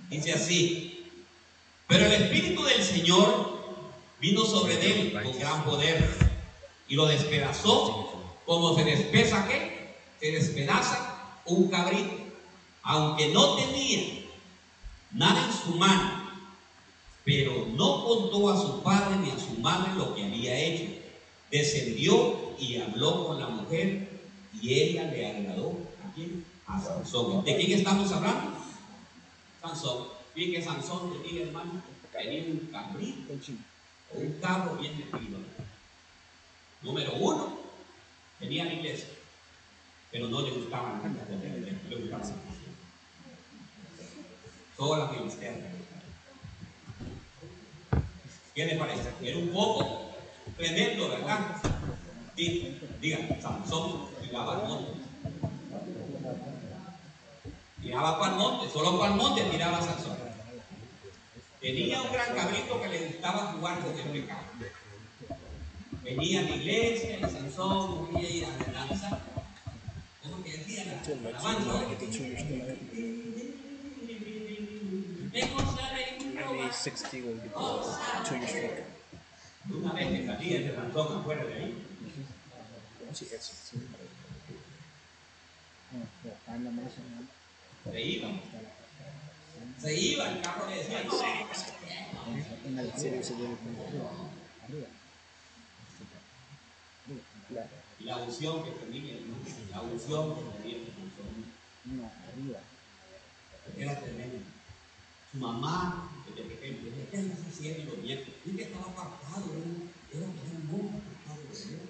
dice 0.08 0.32
así: 0.32 0.90
Pero 1.86 2.06
el 2.06 2.12
Espíritu 2.12 2.64
del 2.64 2.82
Señor 2.82 3.52
vino 4.18 4.42
sobre 4.46 4.76
él 4.90 5.12
con 5.12 5.38
gran 5.38 5.62
poder 5.62 6.02
y 6.88 6.94
lo 6.94 7.04
despedazó 7.04 8.32
como 8.46 8.74
se 8.74 8.84
despeza 8.84 9.46
qué? 9.46 9.86
Se 10.18 10.30
despedaza 10.30 11.42
un 11.44 11.68
cabrito, 11.68 12.14
aunque 12.84 13.28
no 13.28 13.54
tenía 13.54 14.00
nada 15.10 15.44
en 15.44 15.52
su 15.52 15.74
mano, 15.76 16.22
pero 17.22 17.66
no 17.76 18.02
contó 18.02 18.48
a 18.48 18.58
su 18.58 18.82
padre 18.82 19.16
ni 19.16 19.30
a 19.30 19.38
su 19.38 19.52
madre 19.56 19.92
lo 19.94 20.14
que 20.14 20.24
había 20.24 20.58
hecho. 20.58 20.86
Descendió 21.50 22.54
y 22.58 22.76
habló 22.76 23.26
con 23.26 23.38
la 23.38 23.48
mujer 23.48 24.08
y 24.58 24.72
ella 24.72 25.04
le 25.04 25.26
agradó. 25.26 25.76
¿A 26.02 26.14
quién? 26.14 26.51
A 26.66 26.80
Sansón. 26.80 27.44
¿De 27.44 27.56
quién 27.56 27.78
estamos 27.78 28.10
hablando? 28.12 28.56
Sansón. 29.60 30.08
Bien 30.34 30.52
que 30.52 30.62
Sansón 30.62 31.22
tenía, 31.22 31.42
hermano, 31.42 31.82
tenía 32.10 32.44
un 32.44 32.68
cabrito, 32.72 33.32
un 34.14 34.32
cabro 34.40 34.76
bien 34.76 34.98
metido. 34.98 35.38
Número 36.82 37.14
uno, 37.14 37.58
tenía 38.38 38.64
la 38.64 38.72
iglesia, 38.72 39.08
pero 40.10 40.28
no 40.28 40.40
le 40.40 40.50
gustaba 40.52 41.00
nada, 41.02 41.26
le 41.88 41.96
gustaba 41.96 42.24
la 42.24 42.34
Toda 44.76 44.98
la 44.98 45.08
filisterna. 45.08 45.68
¿Qué 48.54 48.66
le 48.66 48.76
parece? 48.76 49.12
Era 49.22 49.38
un 49.38 49.48
poco 49.48 50.10
tremendo, 50.56 51.08
¿verdad? 51.08 51.62
Diga, 52.36 53.40
Sansón 53.40 54.08
tiraba 54.20 54.62
al 54.62 54.68
monte. 54.68 55.01
Tiraba 57.82 58.18
para 58.18 58.32
el 58.32 58.38
monte, 58.38 58.72
solo 58.72 58.98
para 58.98 59.12
el 59.12 59.18
monte 59.18 59.42
tiraba 59.50 59.82
Sansón. 59.82 60.16
Tenía 61.60 62.00
un 62.00 62.12
gran 62.12 62.34
cabrito 62.34 62.80
que 62.80 62.88
le 62.88 63.06
gustaba 63.08 63.52
jugar 63.52 63.80
con 63.80 63.98
el 63.98 64.20
pecado. 64.20 64.42
Venía 66.04 66.40
a 66.40 66.42
la 66.44 66.50
iglesia 66.50 67.18
y 67.18 67.22
Sansón 67.22 68.08
quería 68.12 68.30
ir 68.30 68.44
a 68.44 68.48
la 68.48 68.72
danza. 68.72 69.20
¿Cómo 70.22 70.44
que 70.44 70.58
decía 70.58 70.84
la 70.84 71.00
alabanza? 71.28 71.82
Maybe 76.34 76.70
60 76.70 77.16
will 77.22 77.34
be 77.34 77.48
the 77.48 77.58
two 78.24 78.36
years 78.36 78.50
strike. 78.50 78.84
Una 79.70 79.92
vez 79.92 80.06
que 80.08 80.26
salía 80.26 80.60
ese 80.60 80.74
Sansón 80.74 81.20
afuera 81.20 81.44
de 81.44 81.54
ahí, 81.54 81.86
60, 83.12 83.96
se 87.84 88.00
iba. 88.02 88.30
Se 89.80 90.00
iba, 90.00 90.30
el 90.30 90.40
carro 90.42 90.68
le 90.70 90.76
decía, 90.76 91.02
no, 91.04 92.80
en 92.80 92.98
serio 92.98 93.22
se 93.22 93.34
debe 93.34 93.56
arriba. 94.62 94.86
Y 97.98 98.04
la 98.04 98.16
unción 98.18 98.64
que 98.64 98.70
tenía, 98.72 99.14
la 99.70 99.80
unción 99.82 100.34
que 100.34 100.42
tenía 100.62 100.78
No, 101.84 102.10
arriba. 102.28 102.60
era 103.76 104.00
tremenda. 104.00 104.38
Su 105.32 105.38
mamá, 105.38 106.10
desde 106.28 106.48
pequeño, 106.48 106.84
decía, 106.84 107.10
¿qué 107.10 107.16
andas 107.16 107.38
haciendo, 107.48 107.96
nieto? 107.96 108.30
Y 108.44 108.50
que 108.56 108.62
estaba 108.64 108.84
apartado, 108.86 109.46
era, 110.12 110.26
un 110.26 110.66
muy 110.70 110.88
apartado 110.88 111.40
de 111.50 111.58
Dios. 111.58 111.80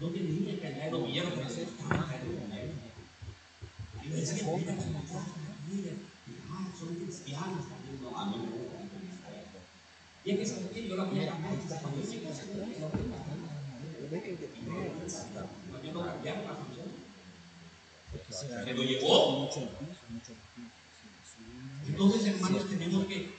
No 0.00 0.08
tenía 0.08 0.60
que 0.60 0.66
andar 0.66 0.86
en 0.86 0.92
los 0.92 1.06
villeros 1.06 1.34
franceses, 1.34 1.68
estaba 1.68 2.08
ah, 4.10 4.16
el 14.28 14.38
piso. 14.38 14.88
Entonces, 21.86 22.26
hermanos, 22.26 22.68
tenemos 22.68 23.06
que 23.06 23.30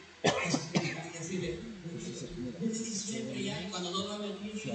decirle, 1.14 1.60
y 3.42 3.70
cuando 3.70 3.92
no 3.92 4.04
piso. 4.40 4.74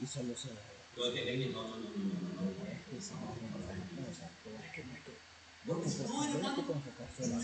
Y 0.00 0.06
solo 0.06 0.34
se 0.34 0.48
va 0.48 0.70
no, 0.96 1.62
no, 1.62 1.68
no, 1.68 1.76
no, 1.76 2.08
no, 2.24 2.36
no. 2.36 2.50
Es 2.66 2.80
que 2.88 3.00
se 3.00 3.14
a 3.14 3.16
es 3.16 4.72
que 4.74 4.84
no 4.84 4.94
que. 5.04 5.12
No, 5.64 5.80
que 5.80 5.88
enfocarse 6.72 7.24
en. 7.24 7.40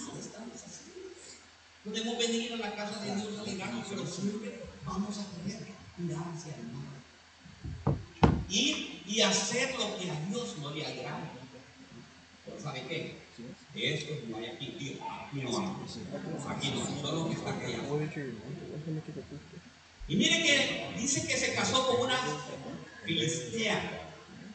Podemos 1.84 2.18
venir 2.18 2.52
a 2.52 2.56
la 2.56 2.74
casa 2.74 3.00
de 3.00 3.14
Dios 3.14 3.38
alegrarnos, 3.38 3.86
pero 3.88 4.06
siempre 4.06 4.60
vamos 4.84 5.18
a 5.18 5.24
tener 5.24 5.56
hacia 5.56 6.56
el 6.56 6.62
mal. 6.72 7.96
Ir 8.48 9.02
y 9.06 9.20
hacer 9.20 9.72
lo 9.78 9.96
que 9.98 10.10
a 10.10 10.20
Dios 10.28 10.58
no 10.58 10.70
le 10.72 10.84
agrada. 10.86 11.30
Pero 12.44 12.60
¿sabe 12.60 12.82
qué? 12.88 13.18
Esto 13.74 14.14
no 14.28 14.38
hay 14.38 14.46
aquí, 14.46 14.66
tío. 14.78 14.94
Aquí 15.08 15.40
no 15.42 15.58
hay. 15.58 15.66
Aquí 16.48 16.70
no, 16.70 17.00
solo 17.00 17.28
que 17.28 17.34
está 17.34 17.50
allá. 17.50 17.82
Y 20.08 20.16
mire 20.16 20.42
que 20.42 20.94
dice 21.00 21.26
que 21.26 21.36
se 21.36 21.54
casó 21.54 21.86
con 21.88 22.06
una 22.06 22.18
filistea 23.04 24.06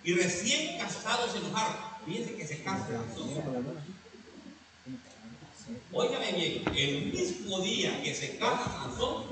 y 0.04 0.14
recién 0.14 0.78
casados 0.78 1.32
se 1.32 1.40
enojaron. 1.40 1.76
Fíjense 2.06 2.36
que 2.36 2.48
se 2.48 2.64
casan. 2.64 3.06
Óigame 5.94 6.32
bien, 6.34 6.64
el 6.76 7.06
mismo 7.12 7.60
día 7.60 8.02
que 8.02 8.16
se 8.16 8.38
casa 8.38 8.64
Sansón, 8.64 9.26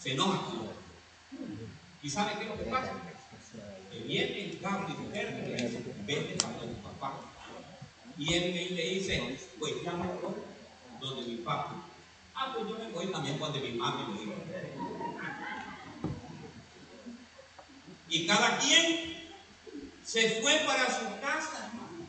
se 0.00 0.12
enoja. 0.12 0.40
¿Y 2.02 2.08
sabe 2.10 2.32
qué 2.38 2.44
es 2.44 2.48
lo 2.48 2.56
que 2.56 2.70
pasa? 2.70 2.92
El 3.92 4.04
viene 4.04 4.50
el 4.50 4.60
carro 4.60 4.86
y 4.88 5.02
mujer 5.02 5.32
me 5.32 5.62
dice, 5.62 5.82
vete 6.06 6.36
para 6.36 6.58
donde 6.58 6.74
tu 6.74 6.82
papá. 6.82 7.20
Y 8.16 8.34
él 8.34 8.76
le 8.76 8.88
dice, 8.90 9.38
pues 9.58 9.74
ya 9.84 9.92
me 9.92 10.06
donde 11.00 11.26
mi 11.26 11.36
papá. 11.38 11.84
Ah, 12.34 12.54
pues 12.54 12.68
yo 12.68 12.78
me 12.78 12.90
voy 12.90 13.06
también 13.08 13.38
donde 13.38 13.60
mi 13.60 13.72
mami 13.72 14.12
me 14.12 14.20
dijo. 14.20 14.34
Y 18.10 18.26
cada 18.26 18.58
quien 18.58 19.16
se 20.04 20.40
fue 20.42 20.58
para 20.66 20.86
su 20.86 21.20
casa, 21.20 21.68
hermano. 21.68 22.06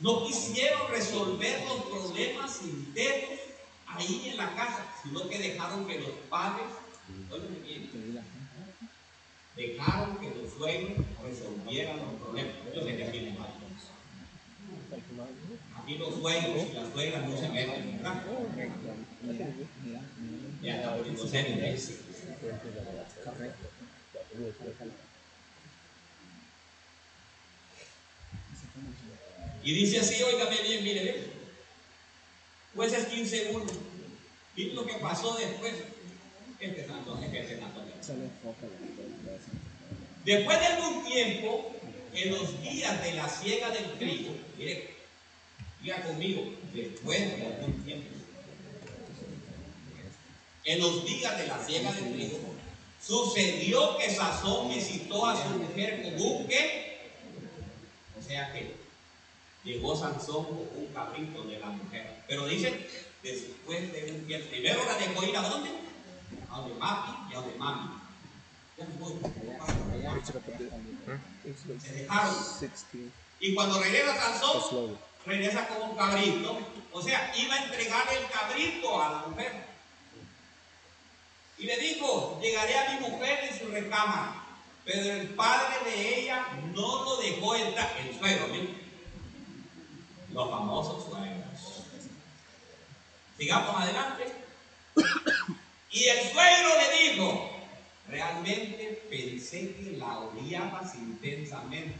No 0.00 0.26
quisieron 0.26 0.90
resolver 0.90 1.62
los 1.68 1.82
problemas 1.82 2.60
internos 2.62 3.40
ahí 3.86 4.30
en 4.30 4.36
la 4.38 4.54
casa, 4.54 4.86
sino 5.02 5.28
que 5.28 5.38
dejaron 5.38 5.86
que 5.86 6.00
los 6.00 6.10
padres, 6.30 6.66
dejaron 9.54 10.16
que 10.16 10.30
los 10.30 10.52
suegros 10.54 11.06
resolvieran 11.22 11.98
los 11.98 12.14
problemas. 12.20 12.54
Yo 12.74 12.82
sé 12.82 12.96
que 12.96 13.04
aquí 13.04 13.20
no. 13.20 13.46
Aquí 15.82 15.98
los 15.98 16.14
suegros 16.14 16.64
y 16.70 16.72
las 16.72 16.92
suegras 16.92 17.28
no 17.28 17.36
se 17.36 17.48
meten, 17.48 17.98
¿verdad? 17.98 18.24
Ya 20.62 20.76
está 20.76 20.96
poniendo 20.96 21.28
serio, 21.28 21.56
¿eh? 21.56 21.78
Y 29.64 29.72
dice 29.72 30.00
así, 30.00 30.22
óigame 30.22 30.62
bien, 30.62 30.84
mire, 30.84 31.02
bien. 31.02 31.32
Jueces 32.74 33.08
15.1. 33.08 33.70
Miren 34.56 34.76
lo 34.76 34.86
que 34.86 34.94
pasó 34.94 35.36
después. 35.36 35.74
Este 36.58 36.86
santo. 36.86 37.18
Después 40.24 40.60
de 40.60 40.66
algún 40.66 41.04
tiempo, 41.04 41.74
en 42.14 42.30
los 42.30 42.62
días 42.62 43.02
de 43.02 43.12
la 43.14 43.28
siega 43.28 43.70
del 43.70 43.98
trigo, 43.98 44.34
mire, 44.56 44.94
diga 45.82 46.02
conmigo, 46.02 46.54
después 46.72 47.36
de 47.36 47.46
algún 47.46 47.84
tiempo, 47.84 48.08
en 50.64 50.80
los 50.80 51.04
días 51.04 51.38
de 51.38 51.46
la 51.48 51.66
siega 51.66 51.92
del 51.92 52.12
trigo, 52.12 52.38
sucedió 53.04 53.96
que 53.98 54.14
Sazón 54.14 54.68
visitó 54.68 55.26
a 55.26 55.42
su 55.42 55.48
mujer 55.50 56.02
con 56.02 56.20
un 56.20 56.46
qué, 56.46 57.10
o 58.18 58.22
sea 58.22 58.52
que 58.52 58.76
llegó 59.64 59.96
Sansón 59.96 60.44
con 60.44 60.68
un 60.76 60.86
cabrito 60.94 61.42
de 61.44 61.58
la 61.58 61.66
mujer, 61.66 62.22
pero 62.28 62.46
dice, 62.46 62.86
después 63.22 63.92
de 63.92 64.12
un 64.12 64.26
tiempo, 64.26 64.48
primero 64.50 64.84
la 64.84 64.94
dejó 64.94 65.24
ir 65.24 65.36
a 65.36 65.42
dónde? 65.42 65.70
A 66.50 66.60
donde 66.60 66.74
papi 66.76 67.32
y 67.32 67.34
a 67.34 67.40
donde 67.40 67.58
mami. 67.58 67.90
Ya 68.78 68.84
me 68.84 68.94
voy. 68.96 69.14
Se 71.80 71.92
dejaron. 71.92 72.34
Y 73.40 73.54
cuando 73.54 73.80
regresa 73.80 74.16
Sansón, 74.16 74.98
regresa 75.26 75.66
con 75.68 75.90
un 75.90 75.96
cabrito. 75.96 76.58
O 76.92 77.02
sea, 77.02 77.32
iba 77.36 77.54
a 77.54 77.64
entregar 77.64 78.06
el 78.12 78.30
cabrito 78.30 79.02
a 79.02 79.10
la 79.10 79.28
mujer. 79.28 79.71
Y 81.62 81.66
le 81.66 81.76
dijo, 81.76 82.40
llegaré 82.42 82.76
a 82.76 82.90
mi 82.90 83.08
mujer 83.08 83.38
en 83.48 83.56
su 83.56 83.66
recámara. 83.68 84.34
Pero 84.84 85.12
el 85.12 85.28
padre 85.28 85.76
de 85.84 86.18
ella 86.18 86.44
no 86.74 87.04
lo 87.04 87.16
dejó 87.18 87.54
entrar. 87.54 87.96
El 88.00 88.18
suegro, 88.18 88.46
¿sí? 88.52 88.68
Los 90.32 90.50
famosos 90.50 91.04
suegros. 91.04 91.84
Sigamos 93.38 93.80
adelante. 93.80 94.24
Y 95.92 96.04
el 96.04 96.32
suegro 96.32 96.70
le 96.80 97.10
dijo, 97.10 97.50
realmente 98.08 99.04
pensé 99.08 99.72
que 99.76 99.98
la 99.98 100.18
odiabas 100.18 100.96
intensamente 100.96 101.94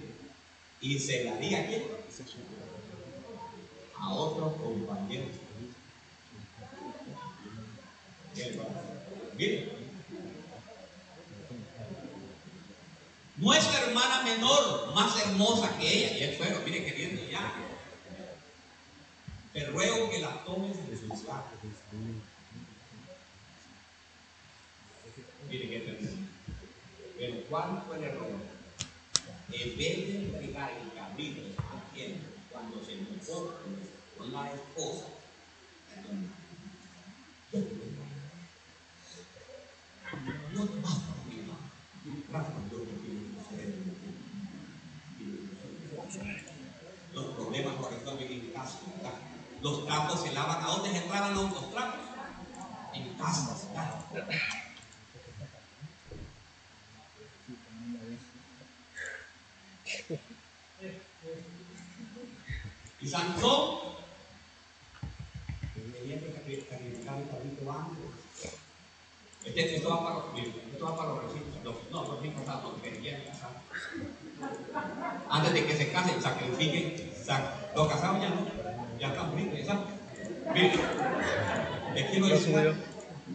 y 0.81 0.98
se 0.98 1.22
la 1.22 1.37
di 1.37 1.55
a 1.55 1.68
quién? 1.68 1.85
A 4.01 4.12
otro 4.12 4.57
compañero. 4.57 5.27
Mire, 9.37 9.73
nuestra 13.37 13.81
hermana 13.81 14.23
menor, 14.23 14.95
más 14.95 15.21
hermosa 15.21 15.77
que 15.79 15.88
ella, 15.88 16.18
y 16.18 16.23
el 16.23 16.37
suegro, 16.37 16.61
mire 16.64 16.85
queriendo 16.85 17.29
ya. 17.31 17.55
Te 19.53 19.66
ruego 19.66 20.11
que 20.11 20.21
la 20.21 20.45
tomes 20.45 20.77
de 20.88 20.97
sus 20.97 21.25
labios. 21.25 21.59
Mire 25.51 25.68
qué 25.68 25.81
terrible. 25.81 26.12
Pero 27.18 27.45
¿cuál 27.49 27.83
fue 27.87 27.97
el 27.97 28.05
error? 28.05 28.31
En 29.53 29.77
vez 29.77 29.97
de 29.97 30.16
entregar 30.16 30.71
el 30.73 30.92
camino 30.95 31.42
a 31.59 31.95
quien 31.95 32.21
cuando 32.51 32.85
se 32.85 32.92
enojó 32.92 33.59
con 34.16 34.33
la 34.33 34.53
esposa, 34.53 35.07
te 37.51 37.59
vas 37.59 37.64
a 37.64 37.66
olvidar. 37.66 38.03
Gracias 40.03 40.14
a 40.14 40.23
Dios 40.25 40.51
que 40.51 40.52
tiene 40.68 41.42
Los 47.12 47.25
problemas 47.35 47.81
los 47.81 47.90
resuelven 47.90 48.33
en 48.33 48.51
casa. 48.53 48.79
Los 49.61 49.87
trapos 49.87 50.22
se 50.22 50.33
lavan. 50.33 50.62
¿A 50.62 50.66
dónde 50.66 50.92
se 50.92 51.09
lavan 51.09 51.35
los, 51.35 51.70
trapos? 51.70 52.01
En 52.94 53.14
casa. 53.14 53.57
¿verdad? 54.12 54.38
Y 63.01 63.09
Sansón 63.09 63.79
tenía 65.75 66.20
que 66.20 66.66
calificar 66.68 67.18
el 67.18 67.29
cabrito 67.29 67.72
antes. 67.72 68.12
Este, 69.44 69.76
esto 69.76 69.90
va 69.90 70.05
para 70.05 70.14
los, 70.16 70.24
esto 70.72 70.85
va 70.85 70.96
para 70.96 71.09
los 71.11 71.24
recintos. 71.24 71.64
Los, 71.64 71.74
no, 71.90 72.12
los 72.12 72.22
ricos 72.22 72.40
están 72.40 72.62
los 72.62 72.74
que 72.81 72.90
quieren 73.00 73.24
casar. 73.24 73.50
Antes 75.31 75.52
de 75.52 75.66
que 75.66 75.76
se 75.76 75.92
casen, 75.92 76.22
sacrifiquen. 76.22 77.12
Sac, 77.24 77.74
los 77.74 77.88
casados 77.88 78.20
ya 78.20 78.31
no. 78.31 78.46
Ya 78.98 79.09
están 79.09 79.31
saben. 79.66 80.02
Miren, 80.55 80.81
les 81.94 82.11
quiero 82.11 82.26
decir 82.28 82.57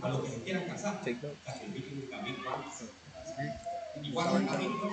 a 0.02 0.10
los 0.10 0.22
que 0.22 0.30
se 0.30 0.42
quieran 0.44 0.66
casar, 0.66 1.02
sacrifiquen 1.46 2.10
el 2.10 2.14
antes. 2.48 2.90
Igual 4.04 4.36
el 4.42 4.48
cabrito. 4.48 4.90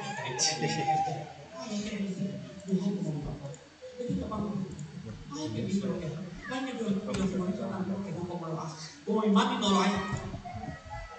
Ay, 5.36 5.50
qué 5.54 5.62
lindo 5.62 5.86
lo 5.86 6.00
que. 6.00 6.06
Ay, 6.52 6.64
que 6.64 6.78
yo, 6.78 6.88
yo, 6.88 6.94
yo, 6.94 7.14
yo, 7.14 8.04
que 8.04 8.12
no 8.12 8.28
como 8.28 8.46
lo 8.48 8.60
hace. 8.60 8.76
Como 9.04 9.20
mi 9.20 9.28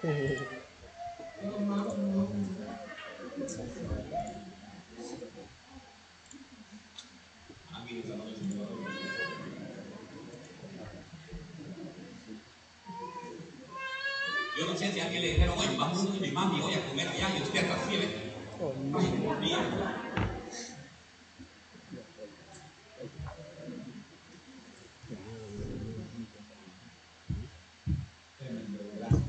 Yo 0.06 0.12
no 14.68 14.78
sé 14.78 14.92
si 14.92 15.00
a 15.00 15.06
alguien 15.06 15.22
le 15.24 15.28
dijeron, 15.30 15.58
oye, 15.58 15.76
vamos 15.76 16.00
a 16.00 16.20
mi 16.22 16.32
mami 16.32 16.62
hoy 16.62 16.74
a 16.76 16.88
comer 16.88 17.08
allá 17.08 17.38
y 17.38 17.42
usted 17.42 17.72
así, 17.72 17.98
¿ve? 17.98 18.08
Ay, 18.94 19.06
Dios 19.20 19.40
mío. 19.40 19.58
Tremendo, 28.38 28.80
¿verdad? 28.94 29.20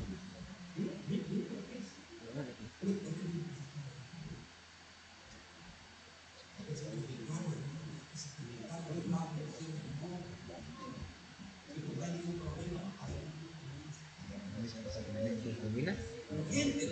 Gente, 16.51 16.83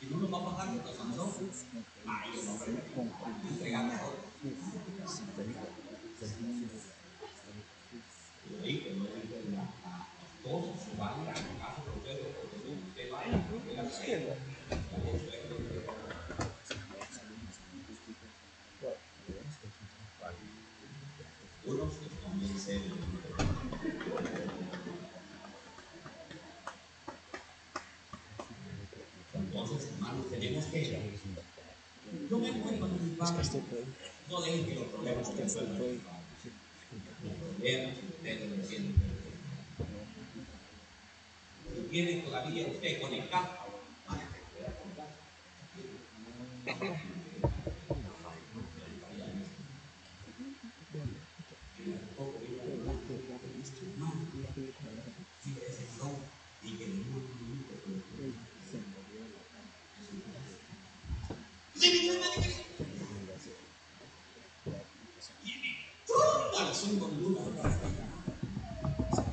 si 0.00 0.06
no 0.06 0.16
nos 0.18 0.32
va 0.32 0.38
a 0.38 0.44
pagar 0.44 0.74
los 0.74 0.96
Sansón, 0.96 1.30
ay, 2.06 2.30
yo 2.34 2.42
no 2.42 2.58
permito 2.58 3.00
entregarme 3.50 3.94
ahora. 3.94 4.18
Yo 8.50 8.62
ahí 8.62 8.76
que 8.78 8.90
no 8.94 9.04
dice 9.04 9.36
la 9.50 9.56
la 9.56 9.96
esposa 10.50 10.84
se 10.84 10.90
va 10.98 11.06
a 11.08 11.22
ir 11.22 11.28
a 11.28 11.32
la 11.32 11.34
casa 11.34 11.80
de 11.84 11.90
ustedes, 11.96 12.28
porque 12.36 12.56
si 12.62 12.68
usted 12.72 13.06
va 13.12 13.16
a 13.20 13.22
ir, 13.28 13.34
usted 13.54 13.74
la 13.76 13.82
trae. 13.88 14.36
Uno 21.66 21.84
se 21.90 22.06
convence 22.22 22.72
de 22.72 22.78
Tenemos 30.44 30.66
que 30.66 31.10
Yo 32.28 32.38
me 32.38 32.48
encuentro 32.48 32.86
con 32.86 33.02
mi 33.02 33.16
padre. 33.16 33.40
Este 33.40 33.62
fue, 33.62 33.82
No 34.28 34.42
dejen 34.42 34.66
que 34.66 34.74
los 34.74 34.84
problemas 34.88 35.26
este 35.26 35.42
resuelvan. 35.42 35.78
fue. 35.78 35.98
Problemas, 37.56 37.94
ustedes 37.96 38.50
lo 38.50 38.54
entienden. 38.56 38.94
Si 41.74 41.80
tiene 41.90 42.12
todavía 42.20 42.66
usted 42.66 43.00
conectado, 43.00 43.48
vaya 44.06 44.22
a 44.22 44.28
conectar. 44.28 45.08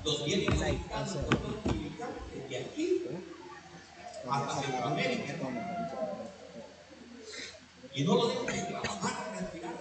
Los 0.06 0.26
vienen 0.26 0.46
conectados 0.46 1.12
con 1.12 1.24
los 1.24 1.64
desde 2.34 2.58
aquí 2.58 3.02
hasta 4.30 4.62
Centroamérica. 4.62 5.34
Y 7.94 8.04
no 8.04 8.16
lo 8.16 8.28
dejan 8.30 8.46
de 8.46 8.62
trabajar, 8.80 9.38
respirar, 9.38 9.74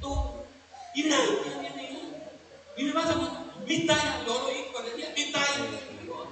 todo. 0.00 0.44
Y 0.94 1.02
nadie 1.04 1.40
viene 1.42 1.68
ahí. 1.80 2.14
Y 2.76 2.84
me 2.84 2.92
vas 2.92 3.06
a 3.06 3.44
mi 3.66 3.86
talla, 3.86 4.24
yo 4.24 4.34
lo 4.38 4.46
oí 4.46 4.66
con 4.72 4.86
el 4.86 4.96
día, 4.96 5.12
mi 5.16 5.32
talla, 5.32 5.66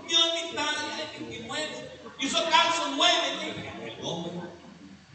Dios, 0.06 0.24
mi 0.34 0.54
talla 0.54 1.02
es 1.02 1.20
29. 1.20 1.90
Y 2.20 2.26
esos 2.26 2.42
calzos 2.42 2.90
9. 2.96 3.12
El 3.86 4.04
hombre, 4.04 4.32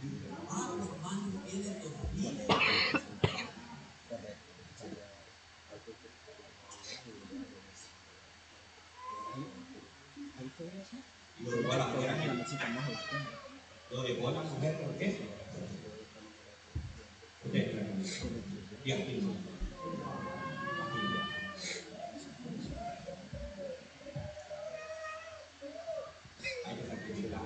mi 0.03 0.19
trabajo, 0.19 0.73
hermano, 0.73 1.43
tiene 1.49 1.69
todavía. 1.79 2.31
Ahí 10.39 10.51
fue 10.57 10.67
eso. 10.67 10.97
Y 11.39 11.43
lo 11.43 11.51
llevó 11.57 11.73
a 11.73 11.77
la 11.77 11.87
mujer 11.87 12.11
La 12.11 12.23
aquí. 12.23 12.37
mesita 12.37 12.67
más 12.69 12.89
oscura. 12.89 13.29
Lo 13.91 14.03
llevó 14.07 14.27
a 14.27 14.31
la 14.31 14.41
mujer, 14.43 14.81
¿por 14.81 14.97
qué? 14.97 15.21
Usted, 17.45 17.71
y 18.91 18.93
aquí. 18.93 19.23
Hay 26.65 26.75
que 26.75 26.87
sacrificar. 26.87 27.41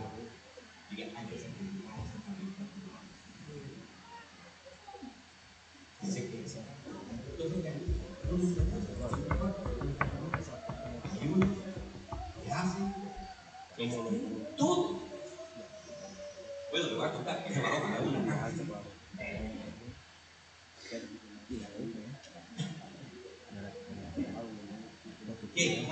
Diga, 0.89 1.05
hay 1.15 1.25
que 1.27 1.37
sacrificar 1.37 1.95
esa 2.01 2.17
familia. 2.25 2.65
Dice 6.01 6.19
que 6.29 6.37
entonces, 8.23 8.57
ayuda, 11.21 11.47
¿qué 12.43 12.51
hace? 12.51 12.81
Todo. 14.57 14.99
Bueno, 16.71 16.87
te 16.87 16.95
voy 16.95 17.05
a 17.05 17.13
contar 17.13 17.45
que 17.45 17.53
se 17.53 17.61
va 17.61 17.67
a 17.67 17.79
bajar 17.79 18.01
una 18.01 18.25
caja. 18.25 18.51
Que 25.55 25.87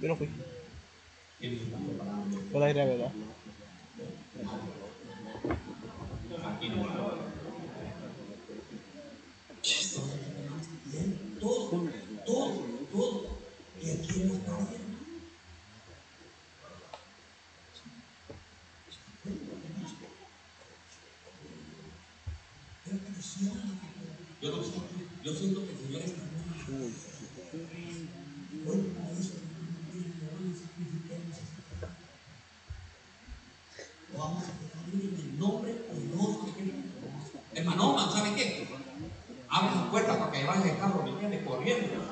Yo 0.00 0.08
no 0.08 0.16
fui. 0.16 0.28
Fue 2.50 2.60
la 2.60 2.66
¿verdad? 2.84 3.12
Aquí 6.46 6.68
no 6.68 6.84
va. 6.84 7.34
Todo, 11.40 11.90
todo, 12.24 12.54
todo. 12.92 13.38
Y 13.82 13.90
aquí 13.90 14.20
en 14.22 14.28
la 14.28 14.40
calle. 14.44 14.84
Yo 24.44 24.50
yo 25.22 25.32
siento 25.32 25.64
que 25.64 25.72
el 25.72 25.78
Señor 25.78 26.02
está 26.02 26.20
Lo 34.12 34.18
vamos 34.18 34.44
a 34.44 34.46
definir 34.92 35.14
en 35.14 35.20
el 35.20 35.38
nombre 35.38 35.72
poderoso 35.72 36.44
de 36.44 36.52
Cristo. 36.52 36.78
Hermano, 37.54 37.94
man, 37.94 38.12
¿sabe 38.12 38.34
qué? 38.34 38.68
Abre 39.48 39.76
la 39.76 39.90
puerta 39.90 40.18
para 40.18 40.30
que 40.30 40.44
vaya 40.44 40.72
el 40.72 40.78
carro, 40.78 41.02
¿me 41.04 41.10
entiendes? 41.10 41.46
Corriendo. 41.46 42.04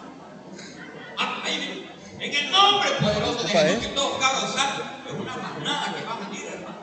Ah, 1.18 1.42
ahí 1.44 1.58
viene. 1.58 1.90
En 2.18 2.46
el 2.46 2.50
nombre 2.50 2.88
poderoso 2.98 3.42
de 3.42 3.48
Jesús, 3.48 3.84
¿eh? 3.84 3.88
que 3.88 3.88
todos 3.88 4.18
carros 4.18 4.54
salgan. 4.54 5.04
Es 5.06 5.12
una 5.12 5.36
manada 5.36 5.94
que 5.94 6.02
va 6.02 6.14
a 6.14 6.20
venir, 6.30 6.46
hermano. 6.46 6.78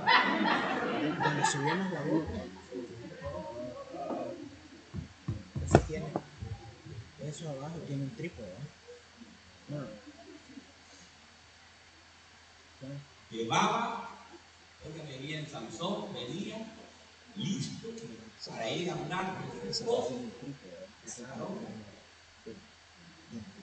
La 1.91 2.01
boca. 2.01 2.49
Ese 5.69 5.79
tiene. 5.87 6.05
Eso 7.39 7.49
abajo 7.51 7.77
tiene 7.87 8.03
un 8.03 8.15
trípode, 8.17 8.51
¿no? 9.69 9.77
No. 9.77 9.87
Llevaba, 13.31 14.09
oiga, 14.85 15.03
venía 15.05 15.39
en 15.39 15.49
Sansón, 15.49 16.13
venía 16.13 16.57
listo 17.37 17.87
para 18.45 18.69
ir 18.69 18.89
a 18.89 18.93
hablar 18.93 19.37
con 19.37 19.73
su 19.73 19.89
un 19.89 20.33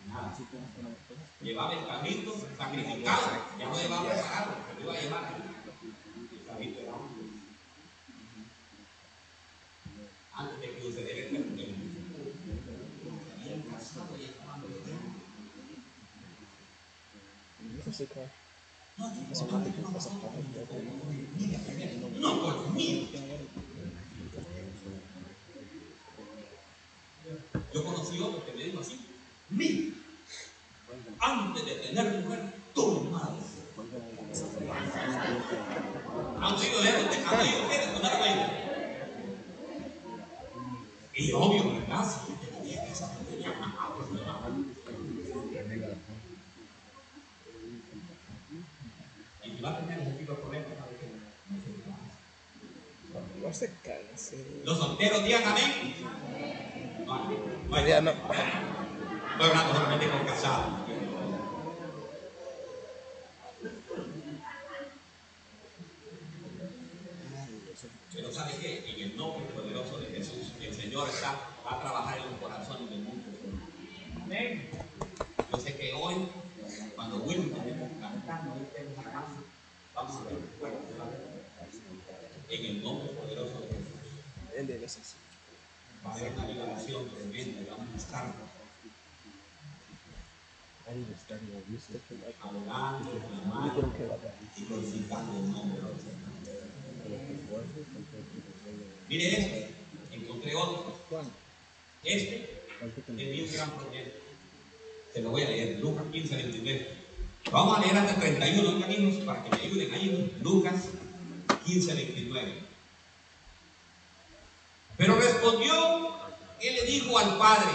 Nada. 0.09 0.31
No 0.31 0.47
tenemos 0.47 0.99
cosas. 1.07 1.25
Llevaba 1.43 1.75
el 1.75 1.87
carrito 1.87 2.35
sacrificado, 2.57 3.27
ya 3.59 3.67
no 3.67 3.77
llevaba 3.77 4.09
preparado, 4.09 4.53
pero 4.69 4.81
iba 4.81 4.93
a 4.95 5.01
llevar 5.03 5.35
el 6.33 6.47
carrito 6.47 6.81
de 6.81 6.89
agua. 6.89 7.09
Antes 10.33 10.61
de 10.61 10.75
que 10.75 10.81
sucediera 10.81 11.29
el 11.29 11.29
terremoto. 11.29 11.87
Habían 13.47 13.62
casado 13.62 14.17
y 14.19 14.25
estaban 14.25 14.61
peleando. 14.61 15.21
Carro. 17.87 18.29
Ese 19.31 19.44
no 19.44 19.62
te 19.62 19.70
pasa 19.92 20.11
por 20.11 20.31
No, 22.20 22.40
por 22.40 22.70
mí. 22.72 23.11
Yo 27.75 27.85
conocí 27.85 28.20
otro 28.20 28.44
que 28.44 28.53
me 28.53 28.64
dijo 28.64 28.81
así, 28.81 29.01
mira, 29.51 29.94
antes 31.20 31.64
de 31.66 31.75
tener 31.75 32.25
mujer, 32.25 32.55
tuve 32.75 33.11
madre. 33.11 33.37
Aunque. 36.40 36.77
Y 41.18 41.33
obvio, 41.33 41.72
¿verdad? 41.72 42.05
Si 42.05 42.31
yo 42.31 42.38
tenía 42.38 42.85
que 42.85 42.92
esa 42.92 43.11
tenía 43.11 43.51
una 43.51 43.94
pues 43.96 44.11
me 44.11 44.20
va. 44.20 44.51
Y 49.42 49.49
si 49.56 49.56
va 49.66 49.72
a 49.72 49.79
tener 49.81 50.00
ese 50.00 50.12
tipo 50.12 50.33
de 50.33 50.38
problemas, 50.38 50.68
¿sabe 50.79 50.96
qué? 51.00 51.07
No 53.42 53.52
se 53.52 53.72
canse. 53.85 54.44
Los 54.64 54.79
solteros 54.79 55.24
digan 55.24 55.42
amén. 55.44 55.94
No, 57.07 57.24
no 57.24 57.31
no. 58.02 58.11
Estoy 59.37 59.50
hablando 59.50 59.74
solamente 59.74 60.09
con 60.09 60.26
casados. 60.26 60.66
Pero 68.14 68.33
¿sabe 68.33 68.52
qué? 68.61 68.90
En 68.94 69.11
el 69.11 69.16
nombre 69.16 69.44
poderoso 69.52 69.98
de 69.98 70.07
Jesús, 70.07 70.52
el 70.61 70.74
Señor 70.74 71.09
está, 71.09 71.33
va 71.66 71.76
a 71.76 71.81
trabajar 71.83 72.18
en 72.18 72.31
los 72.31 72.40
corazones 72.40 72.88
del 72.88 73.00
mundo. 73.00 73.24
Amén. 74.22 74.70
Yo 75.52 75.59
sé 75.59 75.76
que 75.76 75.92
hoy, 75.92 76.29
cuando 76.94 77.16
Willy 77.16 77.50
tenemos 77.50 77.90
cantando, 78.00 78.55
hoy 78.55 78.66
tenemos 78.74 79.05
la 79.05 79.12
casa, 79.12 79.37
vamos 79.94 80.16
a 80.16 80.24
ver 80.24 80.38
fuerte, 80.59 80.94
¿vale? 80.98 81.16
En 82.48 82.64
el 82.64 82.83
nombre 82.83 83.09
poderoso 83.12 83.61
de 83.61 83.68
Jesús. 83.68 83.96
Va 84.87 86.12
a 86.12 86.14
haber 86.14 86.33
una 86.35 86.46
liberación 86.46 87.09
tremenda 87.11 87.61
y 87.61 87.66
vamos 87.68 87.88
a 87.92 87.96
estar 87.96 88.33
adorando, 92.40 93.11
clamando 93.11 93.92
y 94.57 94.64
glorificando 94.64 95.38
el 95.38 95.51
nombre 95.51 95.81
del 95.81 95.99
Señor. 95.99 96.37
Mire 99.09 99.40
este, 99.40 99.75
encontré 100.12 100.55
otro. 100.55 100.96
Este 102.05 102.61
es 102.81 103.09
mi 103.09 103.40
un 103.40 103.53
gran 103.53 103.70
problema. 103.70 104.11
Se 105.12 105.20
lo 105.20 105.31
voy 105.31 105.42
a 105.42 105.49
leer, 105.49 105.81
Lucas 105.81 106.05
15, 106.12 106.37
23. 106.37 106.87
Vamos 107.51 107.79
a 107.79 107.81
leer 107.81 107.96
hasta 107.96 108.20
31, 108.20 108.81
caminos, 108.81 109.25
para 109.25 109.42
que 109.42 109.51
me 109.51 109.62
ayuden 109.62 109.94
ahí. 109.94 110.38
Lucas 110.42 110.75
15, 111.64 111.94
29. 111.94 112.76
Respondió, 115.47 116.11
él 116.61 116.75
le 116.75 116.87
dijo 116.87 117.17
al 117.17 117.39
padre, 117.39 117.71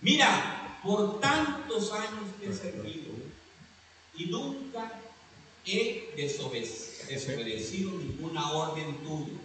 mira, 0.00 0.80
por 0.82 1.20
tantos 1.20 1.92
años 1.92 2.24
te 2.40 2.50
he 2.50 2.52
servido 2.52 3.12
y 4.16 4.26
nunca 4.26 5.00
he 5.64 6.12
desobedecido, 6.16 7.92
ninguna 7.92 8.50
orden 8.50 8.96
tuya. 9.04 9.38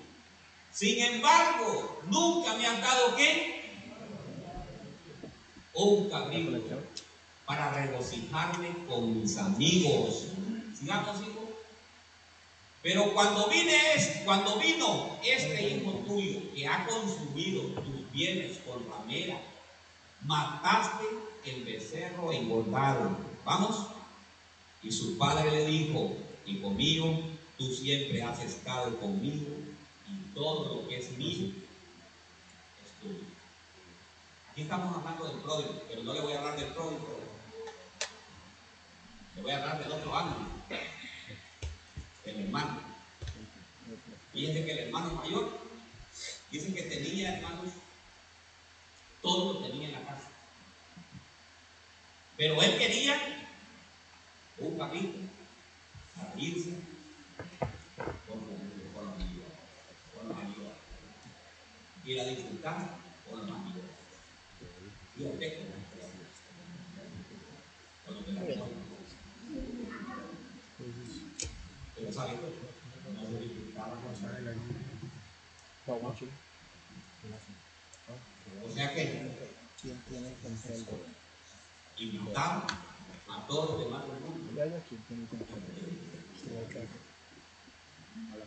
Sin 0.74 1.00
embargo, 1.00 2.02
nunca 2.10 2.56
me 2.56 2.66
has 2.66 2.82
dado 2.82 3.16
qué? 3.16 3.72
Un 5.76 6.10
cabrito 6.10 6.82
para 7.46 7.72
regocijarme 7.72 8.70
con 8.88 9.22
mis 9.22 9.38
amigos. 9.38 10.30
Sigamos. 10.76 11.45
Pero 12.86 13.12
cuando 13.16 13.48
vine 13.48 13.96
es, 13.96 14.22
cuando 14.24 14.60
vino 14.60 15.18
este 15.24 15.70
hijo 15.70 15.90
tuyo 16.06 16.54
que 16.54 16.68
ha 16.68 16.86
consumido 16.86 17.64
tus 17.82 18.12
bienes 18.12 18.60
con 18.60 18.88
ramera, 18.88 19.42
mataste 20.22 21.06
el 21.46 21.64
becerro 21.64 22.32
engordado. 22.32 23.18
Vamos. 23.44 23.88
Y 24.84 24.92
su 24.92 25.18
padre 25.18 25.50
le 25.50 25.66
dijo, 25.66 26.16
hijo 26.46 26.70
mío, 26.70 27.22
tú 27.58 27.74
siempre 27.74 28.22
has 28.22 28.40
estado 28.44 28.96
conmigo 29.00 29.48
y 30.08 30.36
todo 30.36 30.76
lo 30.76 30.88
que 30.88 31.00
es 31.00 31.10
mío 31.18 31.54
es 32.84 33.02
tuyo. 33.02 33.26
Aquí 34.52 34.62
estamos 34.62 34.96
hablando 34.96 35.26
del 35.26 35.40
pródigo, 35.40 35.82
pero 35.90 36.04
no 36.04 36.14
le 36.14 36.22
voy 36.22 36.34
a 36.34 36.38
hablar 36.38 36.56
del 36.56 36.68
pródigo. 36.68 37.20
Le 39.36 39.42
voy 39.42 39.52
a 39.52 39.58
hablar 39.58 39.84
del 39.84 39.92
otro 39.92 40.16
ángulo, 40.16 40.46
el 42.26 42.46
hermano. 42.46 42.82
Fíjense 44.34 44.66
que 44.66 44.72
el 44.72 44.80
hermano 44.80 45.14
mayor 45.14 45.60
dice 46.52 46.74
que 46.74 46.84
tenía 46.84 47.38
hermanos, 47.38 47.72
todo 49.22 49.54
lo 49.54 49.68
tenía 49.68 49.88
en 49.88 49.94
la 49.94 50.06
casa. 50.06 50.30
Pero 52.38 52.62
él 52.62 52.78
quería 52.78 53.18
un 54.58 54.78
carrito 54.78 55.20
para 56.16 56.40
irse 56.40 56.72
con, 58.28 58.40
con 58.40 58.56
con 58.94 60.30
los 60.30 60.38
amigos. 60.38 60.74
Ir 62.06 62.20
a 62.20 62.26
disfrutar 62.26 62.98
con 63.30 63.40
los 63.42 63.50
amigos. 63.50 63.84
Y 65.18 65.24
usted 65.24 65.58
con 65.58 65.66
los 65.68 65.76
con 68.06 68.16
los 68.16 68.26
de 68.26 68.34
la 68.34 68.42
persona. 68.42 68.85
O 72.16 72.18
sea 78.74 78.94
que 78.94 79.04
¿Quién 79.82 80.02
tiene 80.10 80.30
el 80.30 80.36
control 80.36 80.86
de 81.98 82.04
invitaba 82.04 82.66
a 83.28 83.48
todos 83.48 83.72
los 83.72 83.80
demás 83.86 84.04
del 84.08 84.20
mundo. 84.22 84.40
¿Quién 84.88 85.02
tiene 85.08 85.24
el 85.24 85.28
control 85.28 85.62
a 88.32 88.38
la? 88.38 88.46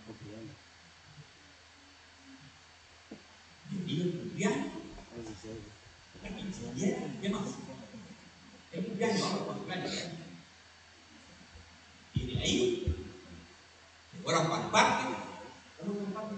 Y 3.87 4.01
el 4.01 4.33
quinceañera, 6.37 7.01
¿qué 7.21 7.29
más? 7.29 7.49
El 8.73 8.85
vamos 8.85 9.57
cumpleaños. 9.57 10.05
Y 12.15 12.27
de 12.27 12.43
ahí, 12.43 12.88
se 14.29 14.35
fueron 14.35 14.51
para 14.51 14.65
el 14.65 14.71
parque. 14.71 15.15
¿Cómo 15.81 15.93
es 15.95 16.01
el 16.01 16.13
parque? 16.13 16.35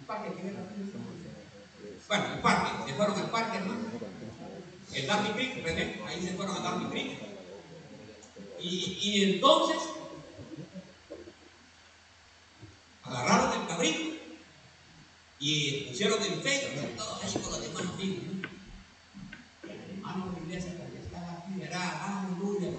¿El 0.00 0.06
parque 0.06 0.32
qué 0.34 0.48
era? 0.48 0.60
Bueno, 2.08 2.34
el 2.34 2.40
parque, 2.40 2.90
se 2.90 2.96
fueron 2.96 3.18
al 3.18 3.30
parque, 3.30 3.58
hermano. 3.58 3.80
El 4.92 5.06
Darby 5.06 5.28
Creek, 5.34 5.64
René, 5.64 6.02
ahí 6.06 6.22
se 6.22 6.34
fueron 6.34 6.56
a 6.56 6.60
Darby 6.60 6.86
Creek. 6.86 7.18
Y, 8.60 8.98
y 9.00 9.34
entonces, 9.34 9.78
agarraron 13.04 13.60
el 13.60 13.68
cabrito 13.68 14.16
y 15.38 15.82
pusieron 15.82 16.20
en 16.20 16.42
Facebook, 16.42 16.96
todo 16.96 17.20
ahí 17.22 17.32
con 17.34 17.52
los 17.52 17.64
hermanos 17.64 17.96
vivos. 17.96 18.24
¿no? 18.24 18.48
El 19.70 19.90
hermano 19.90 20.32
de 20.32 20.40
la 20.40 20.46
iglesia 20.46 20.90
que 20.90 20.98
estaba 20.98 21.32
aquí 21.32 21.62
era, 21.62 22.24
aleluya, 22.24 22.70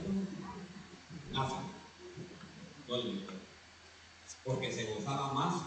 Porque 4.44 4.74
se 4.74 4.86
gozaba 4.86 5.32
más. 5.34 5.62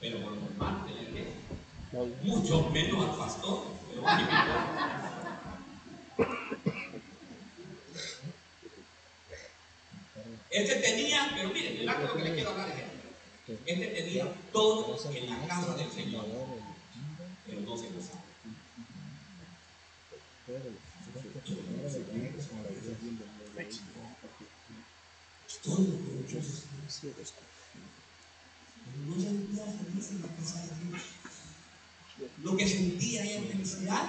Pero 0.00 0.22
por 0.22 0.32
normal 0.32 0.86
de 0.86 0.94
la 0.94 1.02
iglesia. 1.02 1.34
No, 1.50 1.79
mucho 1.92 2.70
menos 2.70 3.10
al 3.10 3.16
pastor. 3.16 3.64
pero. 3.94 4.80
Este 10.50 10.74
tenía, 10.76 11.30
pero 11.34 11.50
miren, 11.50 11.76
el 11.76 11.88
acto 11.88 12.16
que 12.16 12.24
le 12.24 12.34
quiero 12.34 12.50
hablar 12.50 12.68
es 12.70 12.76
este. 12.76 13.72
Este 13.72 14.02
tenía 14.02 14.32
todo 14.52 14.96
en 15.14 15.30
la 15.30 15.46
casa 15.46 15.74
del 15.74 15.90
Señor, 15.90 16.26
pero 17.46 17.60
no 17.60 17.76
se 17.76 17.88
gozaba. 17.90 18.20
Todo 25.62 25.78
lo 25.78 25.84
que 25.84 26.10
muchos 26.16 26.64
no 29.06 29.62
feliz 29.72 30.10
en 30.10 30.22
la 30.22 30.28
casa 30.28 30.66
de 30.66 30.84
Dios. 30.86 31.19
Lo 32.42 32.56
que 32.56 32.66
sentía 32.66 33.24
era 33.24 33.42
felicidad. 33.42 34.08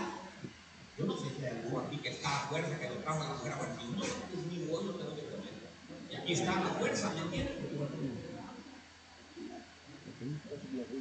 Yo 0.98 1.06
no 1.06 1.18
sé 1.18 1.26
si 1.36 1.46
hay 1.46 1.58
alguno 1.58 1.80
aquí 1.80 1.98
que 1.98 2.10
está 2.10 2.44
a 2.44 2.48
fuerza, 2.48 2.80
que 2.80 2.90
lo 2.90 2.96
trajo 2.98 3.22
a 3.22 3.30
la 3.30 3.36
fuerza, 3.36 3.58
porque 3.60 3.84
no 3.84 4.04
es 4.04 4.46
mi 4.50 4.66
bollo, 4.66 4.92
tengo 4.96 5.16
que 5.16 5.24
comer. 5.24 5.54
Y 6.10 6.16
aquí 6.16 6.34
está 6.34 6.60
la 6.60 6.70
fuerza, 6.70 7.10
¿me 7.12 7.22
entiendes? 7.22 7.56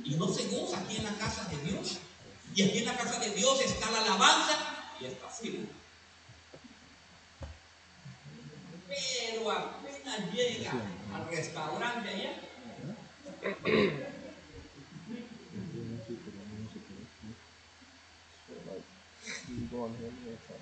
Y 0.04 0.14
no 0.14 0.28
se 0.28 0.48
goza 0.48 0.80
aquí 0.80 0.96
en 0.96 1.04
la 1.04 1.14
casa 1.18 1.44
de 1.48 1.58
Dios. 1.70 1.98
Y 2.54 2.62
aquí 2.62 2.78
en 2.78 2.86
la 2.86 2.96
casa 2.96 3.20
de 3.20 3.30
Dios 3.30 3.60
está 3.60 3.90
la 3.90 4.02
alabanza 4.02 4.58
y 5.00 5.04
está 5.06 5.28
así. 5.28 5.68
Pero 8.88 9.50
apenas 9.50 10.32
llega 10.32 10.72
al 11.14 11.28
restaurante 11.28 12.08
allá, 12.08 12.40
go 19.70 19.84
on 19.84 19.94
here. 19.94 20.10
yeah, 20.10 20.60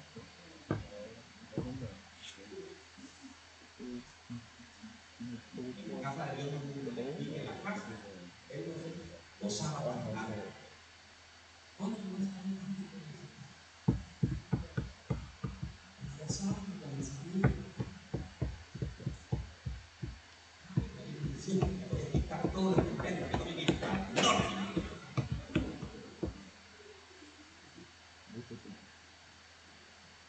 en 5.89 6.03
la 6.03 6.11
casa 6.11 6.33
de 6.33 6.43
Dios 6.43 6.53
no 6.53 6.61
se 6.61 7.23
y 7.23 7.35
en 7.37 7.47
la 7.47 7.63
casa. 7.63 7.83
Él 8.51 8.65
no 9.41 9.51
se 9.51 9.65
gozaba 9.65 9.85
para 9.85 10.05
nada. 10.13 10.37
¿Cuándo 11.77 11.97
tú 11.97 12.03
vas 12.13 12.29
a 12.29 12.43
ver 12.43 12.59
Gozaba 16.27 16.53
con 16.55 16.99
mis 16.99 17.11
amigos. 17.11 17.53
Sí, 21.45 21.61
voy 21.91 22.03
a 22.03 22.13
quitar 22.13 22.53
todo 22.53 22.75
el 22.75 22.83
misterio 22.85 23.31
que 23.31 23.37
no 23.37 23.45
me 23.45 23.67
quitar. 23.67 24.11
No. 24.15 24.59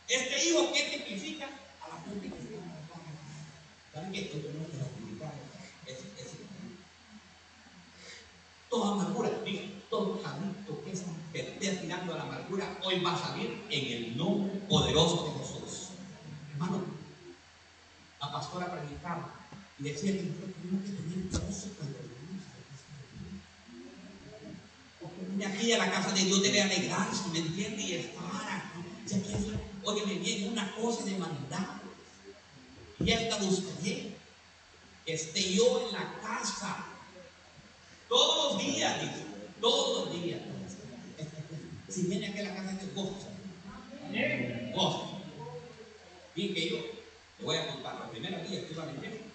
Este 0.07 0.49
hijo 0.49 0.73
que 0.73 0.83
tipifica 0.83 1.45
a 1.45 1.89
la 1.89 2.01
gente 2.01 2.29
que 2.29 2.39
está 2.39 2.55
en 2.55 2.69
la 2.69 2.87
casa. 2.87 3.19
¿Saben 3.93 4.11
qué? 4.11 4.21
Esto 4.21 4.37
no 4.37 4.65
es 4.65 4.95
tipificar. 4.95 5.33
Es, 5.85 5.97
es, 5.97 6.39
toda 8.69 8.93
amargura, 8.93 9.29
diga, 9.43 9.63
todo 9.89 10.21
cabrito 10.21 10.83
que 10.83 10.91
es 10.91 11.01
un 11.01 11.15
perro. 11.33 11.51
destinando 11.59 12.13
a 12.13 12.17
la 12.17 12.23
amargura, 12.23 12.78
hoy 12.89 12.99
va 13.01 13.13
a 13.13 13.27
salir 13.27 13.61
en 13.69 14.03
el 14.03 14.17
nombre 14.17 14.51
poderoso 14.67 15.25
de 15.25 15.31
Jesús. 15.39 15.89
Hermano, 16.53 16.83
la 18.19 18.31
pastora 18.31 18.71
predicaba 18.71 19.31
y 19.77 19.83
decía 19.83 20.11
que 20.13 20.23
tenemos 20.23 20.83
que 20.83 20.91
tener 20.91 21.29
gozo 21.29 21.69
cuando 21.77 21.99
de 21.99 22.05
Dios. 25.37 25.53
aquí 25.53 25.71
a 25.71 25.77
la 25.77 25.91
casa 25.91 26.11
de 26.13 26.23
Dios 26.23 26.41
debe 26.41 26.61
alegrarse, 26.63 27.29
¿me 27.31 27.39
entiende? 27.39 27.81
Y 27.83 27.93
estar 27.93 28.23
aquí. 28.25 28.83
Si 29.05 29.15
aquí 29.15 29.33
es, 29.33 29.45
oye, 29.83 30.05
me 30.07 30.15
viene 30.15 30.49
una 30.49 30.75
cosa 30.75 31.05
de 31.05 31.17
maldad. 31.17 31.67
Y 32.99 33.11
esta 33.11 33.37
buscaré 33.37 34.15
que 35.05 35.13
esté 35.13 35.53
yo 35.53 35.87
en 35.87 35.93
la 35.93 36.19
casa 36.21 36.85
todos 38.07 38.53
los 38.53 38.63
días, 38.63 38.99
dice, 38.99 39.25
todos 39.61 40.05
los 40.05 40.23
días. 40.23 40.41
Si 41.87 42.03
viene 42.03 42.27
aquí 42.27 42.39
a 42.39 42.43
gozo. 43.03 43.29
Gozo. 44.73 45.21
Y 46.35 46.53
que 46.53 46.69
yo 46.69 46.77
te 47.37 47.43
voy 47.43 47.57
a 47.57 47.67
contar, 47.67 47.99
la 47.99 48.09
primera 48.09 48.43
día 48.43 48.65
que 48.65 48.73
iba 48.73 48.83
a 48.83 48.85
venir, 48.87 49.29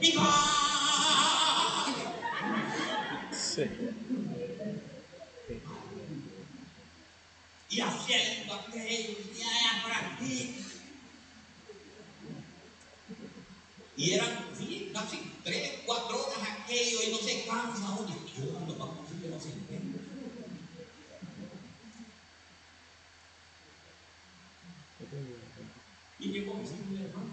¡Mi 0.00 0.12
Sí. 3.32 3.62
Y 7.68 7.80
haciendo 7.80 8.54
aquello, 8.54 9.18
y 9.36 9.42
allá 9.42 9.82
por 9.82 9.92
aquí. 9.92 10.56
Y 13.96 14.12
eran, 14.14 14.48
sí, 14.56 14.90
casi 14.94 15.32
tres, 15.44 15.80
cuatro 15.84 16.26
horas 16.26 16.48
aquello, 16.48 16.98
y 17.06 17.12
no 17.12 17.18
se 17.18 17.44
cansa 17.44 17.90
uno. 17.98 18.16
Y 18.26 18.40
yo 18.40 18.52
cuando 18.52 18.74
vamos 18.76 18.98
a 18.98 19.28
no 19.28 19.40
se 19.40 19.50
entiende. 19.50 20.00
Y 26.18 26.28
llegó 26.28 26.54
mi 26.54 26.66
segundo 26.66 27.00
hermano. 27.04 27.30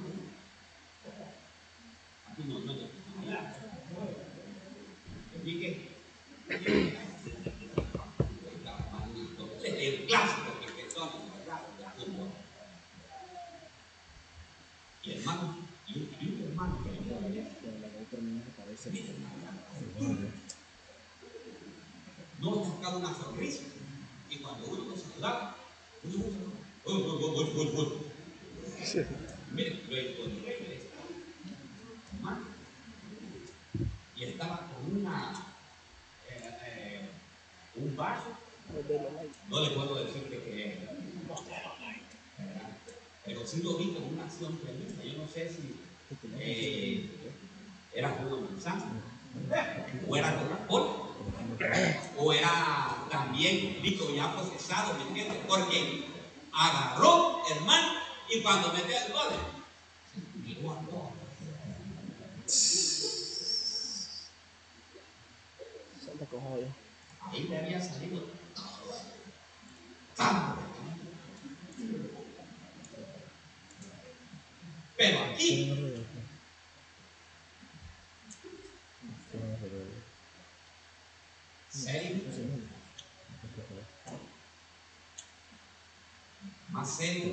Aquí 2.32 2.43
no, 2.48 2.60
no, 2.60 2.74
no. 2.74 2.88
Allá. 3.22 3.56
Y 5.43 5.60
que. 5.60 5.89
Estaba 8.58 8.89
malito. 8.91 9.43
El 9.63 10.06
clásico 10.06 10.60
que 10.60 10.82
empezó 10.82 11.04
a 11.04 11.08
jugar 11.08 11.62
de 11.78 12.06
fútbol. 12.06 12.30
Y 15.04 15.12
hermano, 15.12 15.58
y 15.88 15.93
un, 15.93 16.10
y 16.20 16.26
un 16.30 16.48
hermano 16.50 16.84
que 16.84 16.89
venía 16.91 17.20
de 17.20 17.28
allá. 17.28 17.43
Mira, 18.91 19.10
hermano, 19.10 19.38
no 22.39 22.56
le 22.56 22.65
sacaba 22.65 22.98
una 22.98 23.13
sonrisa. 23.13 23.63
Y 24.30 24.38
cuando 24.38 24.67
uno 24.67 24.86
lo 24.86 24.98
saludaba, 24.98 25.56
uno 26.04 26.15
lo 26.15 26.22
saludaba. 26.24 26.67
Uy, 26.86 26.93
uy, 26.93 27.04
uy, 27.04 27.34
uy, 27.36 27.50
uy, 27.56 27.67
uy. 27.76 28.08
Sí. 28.86 29.00
Mire, 29.52 29.82
lo 29.89 29.98
encontré, 29.98 30.82
hermano. 32.13 32.46
Y 34.15 34.24
estaba 34.24 34.70
con 34.72 35.02
una, 35.02 35.46
eh, 36.30 36.50
eh, 36.65 37.10
un 37.76 37.96
vaso, 37.96 38.38
no 39.50 39.60
le 39.62 39.70
puedo 39.72 40.06
decir 40.06 40.30
de 40.30 40.43
qué 40.43 40.67
es, 40.67 40.80
¿verdad? 40.80 42.70
pero 43.26 43.46
sí 43.46 43.62
lo 43.62 43.78
vi 44.38 44.45
con 44.45 44.54
una 44.54 44.58
acción 44.58 44.58
tremenda. 44.60 45.04
Yo 45.04 45.17
no 45.17 45.28
sé 45.28 45.50
si 45.50 45.76
eh, 46.39 47.10
era 47.93 48.10
jugo 48.10 48.38
de 48.38 48.41
manzana, 48.43 48.86
o 50.08 50.15
era 50.15 50.36
Coca-Cola, 50.36 50.93
o 52.17 52.34
era 52.34 53.08
también 53.10 53.82
líquido 53.82 54.15
ya 54.15 54.34
procesado, 54.34 54.93
¿me 54.95 55.04
entiendes? 55.04 55.38
Porque 55.47 56.06
agarró, 56.54 57.41
hermano, 57.50 58.00
y 58.30 58.41
cuando 58.41 58.73
metió 58.73 58.95
el 58.97 59.13
gol, 59.13 59.34
miró 60.43 60.71
a 60.71 60.82
todos. 60.82 61.12
Santa 66.06 66.26
cojones. 66.26 66.69
Ahí 67.21 67.43
le 67.43 67.58
había 67.58 67.82
salido 67.82 68.21
todo. 68.56 69.02
Tanto. 70.15 70.67
Pero 74.97 75.19
aquí, 75.26 75.78
serio, 81.69 82.15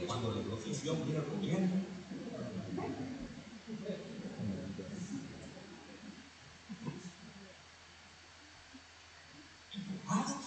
cuando 0.06 0.30
oposición 0.30 1.06
mira 1.06 1.20
al 1.20 1.26
gobierno. 1.26 1.84
Enojados. 9.72 10.44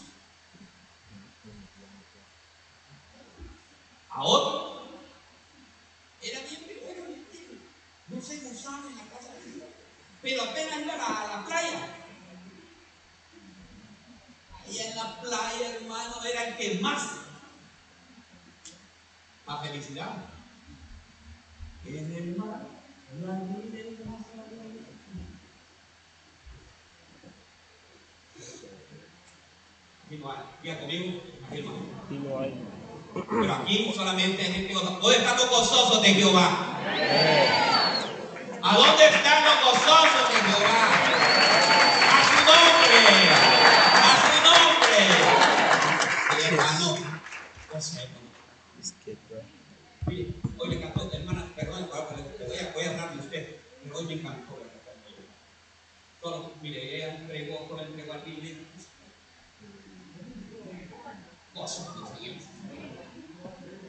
A 4.09 4.23
otro 4.23 4.87
era 6.21 6.41
bien 6.41 6.63
primero, 6.63 7.03
no 8.09 8.21
se 8.21 8.39
gozaba 8.41 8.89
en 8.89 8.97
la 8.97 9.03
casa 9.05 9.33
de 9.35 9.51
Dios, 9.53 9.67
pero 10.21 10.43
apenas 10.43 10.81
iba 10.81 10.93
a 10.95 11.37
la 11.37 11.45
playa. 11.45 11.93
Ahí 14.65 14.79
en 14.79 14.95
la 14.95 15.21
playa, 15.21 15.75
hermano, 15.75 16.25
era 16.25 16.49
el 16.49 16.57
que 16.57 16.79
más 16.81 17.27
la 19.47 19.57
felicidad. 19.59 20.17
En 21.85 22.13
el 22.13 22.35
mar, 22.35 22.67
la 23.21 23.33
vida 23.33 23.79
es 23.79 24.05
más 24.05 24.21
Diga 30.61 30.79
conmigo, 30.79 31.21
aquí 31.49 31.61
no 31.61 31.69
hay. 31.71 31.79
Y 32.09 32.13
no 32.19 32.39
hay. 32.39 32.53
Pero 33.13 33.53
aquí 33.53 33.93
solamente 33.95 34.41
hay 34.43 34.51
gente 34.53 34.73
gozosa. 34.73 34.99
¿Dónde 34.99 35.17
están 35.17 35.37
los 35.37 35.49
gozosos 35.49 36.01
de 36.01 36.13
Jehová? 36.13 36.47
¿A 38.61 38.75
dónde 38.75 39.05
están 39.05 39.43
los 39.45 39.63
gozosos 39.63 40.29
de 40.29 40.35
Jehová? 40.35 40.89
A 42.11 42.21
su 42.27 42.39
nombre. 42.49 42.97
A 43.93 44.11
su 44.21 44.37
nombre. 44.43 44.99
Sí, 46.29 46.47
hermano. 46.47 46.97
Yo 47.73 47.81
sé, 47.81 48.01
hermano. 48.01 48.27
Es 48.81 48.93
que, 49.03 49.17
bro. 49.29 49.41
Mire, 50.07 50.33
hoy 50.57 50.69
me 50.69 50.75
encantó, 50.75 51.09
hermana, 51.11 51.45
perdón, 51.55 51.89
le 52.39 52.45
voy 52.45 52.57
a, 52.57 52.71
voy 52.73 52.83
a 52.85 52.89
hablar 52.91 53.13
de 53.13 53.19
usted, 53.19 53.55
pero 53.83 53.97
hoy 53.97 54.05
me 54.05 54.13
encantó 54.13 54.57
la 54.57 54.71
que 54.71 54.77
está 54.77 54.91
hoy. 55.05 55.25
Solo, 56.21 56.51
mire, 56.61 56.95
ella 56.95 57.15
entregó, 57.15 57.67
solo 57.67 57.83
entregó 57.83 58.13
al 58.13 58.21
Biblia. 58.21 58.55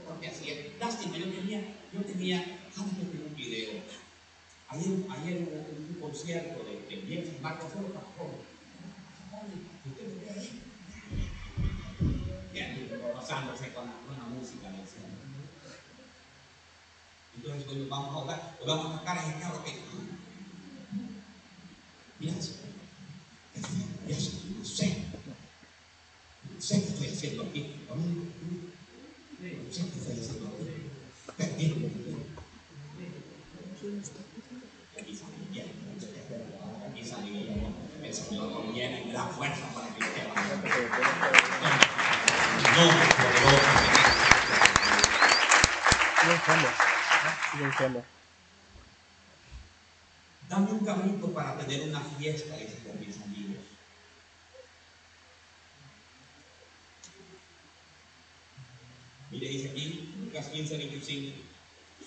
Porque 0.07 0.27
así 0.29 0.51
es. 0.51 0.79
Lástima, 0.79 1.17
yo 1.17 1.31
tenía, 1.31 1.75
yo 1.93 2.01
tenía, 2.03 2.39
antes 2.77 2.99
yo 2.99 3.11
tenía 3.11 3.27
un 3.27 3.35
video. 3.37 3.71
Ayer, 4.69 5.07
ayer 5.11 5.43
hubo 5.43 5.59
un 5.59 5.99
concierto 6.01 6.65
de, 6.65 6.95
de 6.95 7.03
Bien 7.03 7.27
San 7.27 7.41
Marcos, 7.43 7.73
solo 7.73 7.89
pastor. 7.89 8.31
¿Usted 9.87 10.05
lo 10.09 10.21
ve 10.21 10.31
ahí? 10.31 10.63
Bien, 12.53 12.91
gozándose 13.15 13.73
con 13.73 13.87
la, 13.87 13.93
con 14.07 14.19
la 14.19 14.25
música, 14.25 14.71
le 14.71 14.79
decía. 14.79 15.03
Entonces 17.37 17.69
hoy 17.69 17.77
nos 17.77 17.89
vamos 17.89 18.15
a 18.15 18.21
hablar, 18.21 18.57
hoy 18.61 18.67
vamos 18.67 18.87
a 18.87 18.99
sacar 18.99 19.19
a 19.19 19.23
ese 19.29 19.41
carro 19.41 19.65
que. 19.65 19.73
Mira 22.19 22.37
eso. 22.37 22.53
Mira 24.05 24.19
eso. 24.19 24.33
No 24.59 24.65
sé. 24.65 25.05
No 26.55 26.61
sé 26.61 26.83
qué 26.83 26.89
estoy 26.89 27.09
haciendo 27.09 27.43
aquí. 27.45 27.61
No 27.89 27.95
sé 27.97 28.03
qué 28.03 28.09
estoy 28.09 28.37
haciendo 28.37 28.47
aquí. 28.47 28.67
Pero 29.41 29.59
mira. 29.63 29.88
Salí. 37.09 37.39
El 38.03 38.15
Señor 38.15 39.13
da 39.13 39.27
fuerza 39.29 39.67
para 39.75 39.89
que. 39.95 40.01
No. 42.77 42.85
Dame 50.49 50.71
un 50.73 50.85
cabrito 50.85 51.33
para 51.33 51.59
tener 51.59 51.89
una 51.89 52.01
fiesta, 52.01 52.57
dice 52.57 52.79
con 52.87 53.01
mis 53.01 53.21
amigos. 53.21 53.65
Mire, 59.31 59.49
dice 59.49 59.71
aquí, 59.71 60.15
Lucas 60.19 60.48
15, 60.59 60.77
25. 60.77 61.37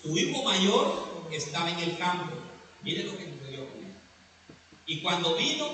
Su 0.02 0.18
hijo 0.18 0.42
mayor 0.42 1.26
estaba 1.32 1.70
en 1.70 1.78
el 1.78 1.96
campo. 1.96 2.34
Miren 2.82 3.06
lo 3.06 3.16
que 3.16 3.24
sucedió 3.24 3.68
con 3.68 3.78
él. 3.78 3.94
Y 4.86 5.00
cuando 5.00 5.36
vino, 5.36 5.66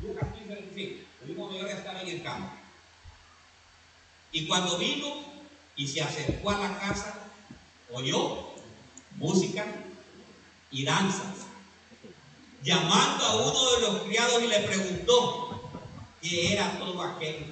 Lucas 0.00 0.28
15, 0.34 0.54
25, 0.54 1.00
su 1.24 1.32
hijo 1.32 1.48
mayor 1.48 1.68
estaba 1.68 2.02
en 2.02 2.08
el 2.08 2.22
campo. 2.22 2.52
Y 4.30 4.46
cuando 4.46 4.78
vino 4.78 5.06
y 5.74 5.88
se 5.88 6.02
acercó 6.02 6.50
a 6.50 6.60
la 6.60 6.78
casa, 6.78 7.18
oyó 7.92 8.50
música 9.16 9.66
y 10.70 10.84
danzas. 10.84 11.46
Llamando 12.62 13.24
a 13.24 13.36
uno 13.36 13.72
de 13.72 13.80
los 13.80 14.02
criados 14.02 14.42
y 14.42 14.46
le 14.46 14.60
preguntó 14.60 15.70
qué 16.20 16.52
era 16.52 16.78
todo 16.78 17.02
aquello. 17.02 17.46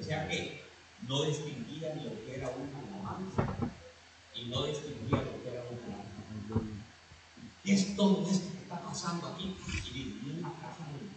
O 0.00 0.04
sea 0.04 0.28
que 0.28 0.62
no 1.08 1.24
distinguía 1.24 1.94
lo 1.96 2.10
que 2.24 2.36
era 2.36 2.48
una 2.48 2.81
y 4.34 4.44
no 4.46 4.64
distinguía 4.64 5.22
lo 5.22 5.42
que 5.42 5.48
era 5.50 5.62
alabanza. 5.62 6.02
¿Qué 7.64 7.74
es 7.74 7.96
todo 7.96 8.26
esto 8.28 8.52
que 8.52 8.62
está 8.62 8.80
pasando 8.80 9.28
aquí? 9.28 9.56
Y 9.86 9.92
vivía 9.92 10.34
en 10.34 10.42
la 10.42 10.48
casa 10.48 10.84
de 10.90 11.12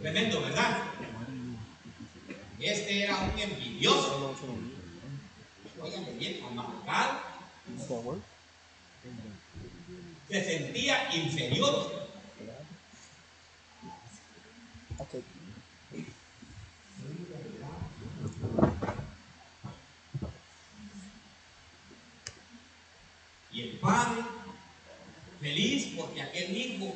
Tremendo, 0.00 0.40
¿verdad? 0.40 0.84
Este 2.58 3.02
era 3.04 3.18
un 3.18 3.38
envidioso. 3.38 4.34
Oigan 5.80 6.18
bien, 6.18 6.44
amargado. 6.44 7.20
Se 10.28 10.44
sentía 10.44 11.14
inferior. 11.14 12.07
Okay. 14.98 15.24
Y 23.52 23.62
el 23.62 23.78
padre, 23.78 24.22
feliz 25.40 25.94
porque 25.96 26.22
aquel 26.22 26.56
hijo 26.56 26.94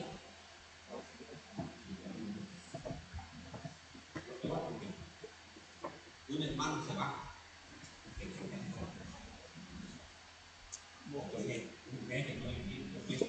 un 6.35 6.43
hermano 6.43 6.85
se 6.87 6.95
va. 6.95 7.15
Un 11.13 12.09
nene 12.09 12.35
no 12.37 12.49
hay 12.49 12.57
tiempo, 12.63 12.99
pues. 13.07 13.23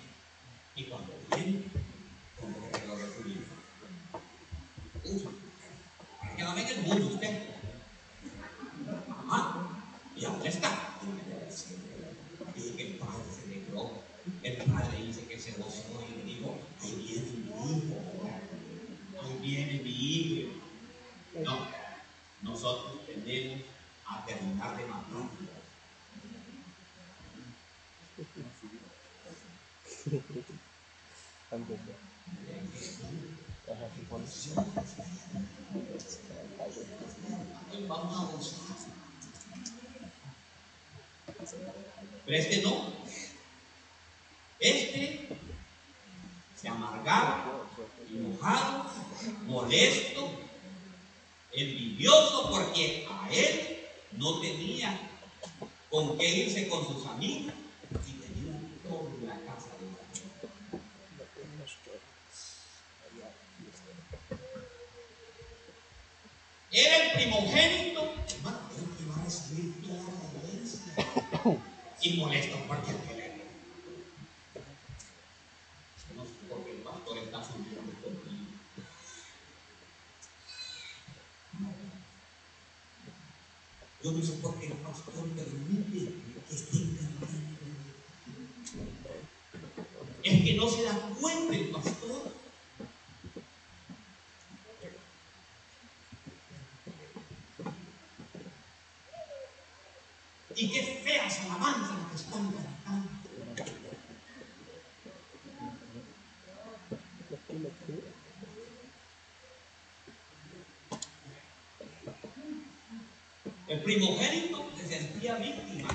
Y 0.75 0.83
cuando 0.85 1.13
viene, 1.35 1.63
como 2.39 2.71
que 2.71 2.87
lo 2.87 2.95
recibimos. 2.95 3.47
Uy, 5.03 5.27
para 6.21 6.35
que 6.35 6.43
no 6.43 6.55
venga 6.55 6.69
el 6.69 6.81
mundo 6.83 7.07
usted. 7.07 7.49
Ajá. 9.09 9.67
¿Y 10.15 10.21
dónde 10.21 10.47
está? 10.49 10.99
Dice 12.55 12.75
que 12.75 12.87
el 12.87 12.97
padre 12.97 13.23
se 13.35 13.43
alegró. 13.43 14.03
El 14.43 14.57
padre 14.57 15.05
dice 15.05 15.25
que 15.27 15.39
se 15.39 15.51
gozó 15.53 16.05
y 16.09 16.17
le 16.17 16.23
dijo, 16.23 16.57
ahí 16.81 16.95
viene 16.95 17.31
mi 17.31 17.77
hijo. 17.77 17.95
Ahí 19.21 19.37
viene 19.41 19.83
mi 19.83 19.89
hijo. 19.89 20.53
No, 21.43 21.67
nosotros 22.43 23.05
tendemos 23.05 23.61
a 24.05 24.25
terminar 24.25 24.77
de 24.77 24.85
matar. 24.85 25.29
I'm 30.13 31.63
good. 31.63 31.79
I 33.65 33.73
have 33.73 33.89
to 33.95 34.01
one. 34.13 34.23
Ay, 37.71 37.85
Vamos 37.87 38.19
a 38.19 38.25
gozar. 38.31 38.59
Pero 42.25 42.37
este 42.37 42.61
no. 42.61 42.93
Este 44.59 45.29
se 46.61 46.67
amargaba, 46.67 47.67
enojado, 48.11 48.85
molesto, 49.47 50.31
envidioso 51.51 52.51
porque 52.51 53.07
a 53.09 53.29
él 53.31 53.79
no 54.11 54.39
tenía 54.41 55.09
con 55.89 56.17
qué 56.19 56.29
irse 56.29 56.67
con 56.69 56.85
sus 56.85 57.05
amigos 57.07 57.53
y 58.07 58.11
tenía 58.13 58.53
todo 58.87 59.09
en 59.19 59.27
la 59.27 59.35
casa 59.41 59.69
de 59.79 59.85
la 59.91 60.03
Era 66.75 67.05
el 67.05 67.11
primogénito, 67.11 68.15
hermano, 68.27 68.59
era 68.73 68.81
el 68.81 68.97
que 68.97 69.03
iba 69.03 69.15
a 69.15 69.23
recibir 69.23 69.79
toda 69.83 70.01
la 70.09 70.25
herencia. 70.41 71.59
Y 72.01 72.17
molesto 72.17 72.57
porque 72.67 72.91
el 72.91 72.97
que 72.97 73.13
le 73.13 73.27
No 76.15 76.23
sé 76.25 76.31
por 76.49 76.65
qué 76.65 76.71
el 76.71 76.77
pastor 76.77 77.17
está 77.19 77.43
subiendo 77.43 77.93
conmigo. 78.01 78.53
Yo 84.03 84.11
no 84.11 84.21
sé 84.21 84.33
por 84.33 84.59
qué 84.59 84.67
el 84.67 84.73
pastor 84.73 85.13
permite 85.29 86.13
que 86.49 86.53
estén 86.53 86.97
cantando. 86.97 87.27
Es 90.21 90.43
que 90.43 90.53
no 90.55 90.69
se 90.69 90.83
da 90.83 91.09
cuenta 91.21 91.55
el 91.55 91.69
pastor. 91.69 92.33
Y 100.53 100.69
qué 100.69 101.01
feas 101.01 101.39
alabanzas 101.39 101.97
las 101.97 102.09
que 102.11 102.15
están 102.17 102.51
cantando. 102.51 102.73
El 113.73 113.79
primogénito 113.81 114.69
se 114.77 114.87
sentía 114.87 115.35
víctima. 115.37 115.89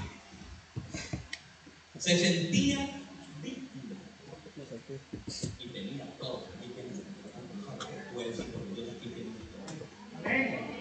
Se 1.99 2.19
sentía 2.19 2.79
víctima. 3.43 3.95
Y 5.61 5.67
tenía 5.69 6.07
todo. 6.19 6.45
Aquí 6.59 6.69
tienes 6.75 6.99
tú 8.13 8.21
eres 8.21 8.35
hijo 8.39 8.59
de 8.59 8.75
Dios, 8.75 8.97
aquí 8.97 9.09
tienes 9.11 9.35
todo. 9.53 10.25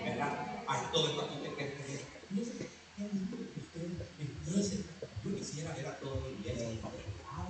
¿Verdad? 0.06 0.64
Hay 0.68 0.82
todo 0.92 1.08
esto 1.10 1.22
aquí 1.22 1.36
que 1.44 1.50
que- 1.56 1.74
que- 1.74 2.06
Fíjese, 2.30 2.70
qué 2.98 3.04
lindo 3.14 3.38
que 3.38 3.60
usted 3.62 3.86
empiece. 4.20 4.84
Yo 5.24 5.36
quisiera 5.38 5.74
ver 5.76 5.86
a 5.88 5.98
toda 6.00 6.16
la 6.22 6.30
iglesia. 6.30 6.68
Ah, 7.30 7.50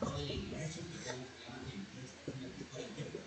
Toda 0.00 0.18
la 0.18 0.24
iglesia 0.32 0.82
que 0.84 0.98
ya 1.04 1.12
se 1.12 1.16
llama 1.16 1.64
la 1.64 1.72
iglesia. 1.72 2.18
Por 2.70 2.80
ejemplo, 2.80 3.20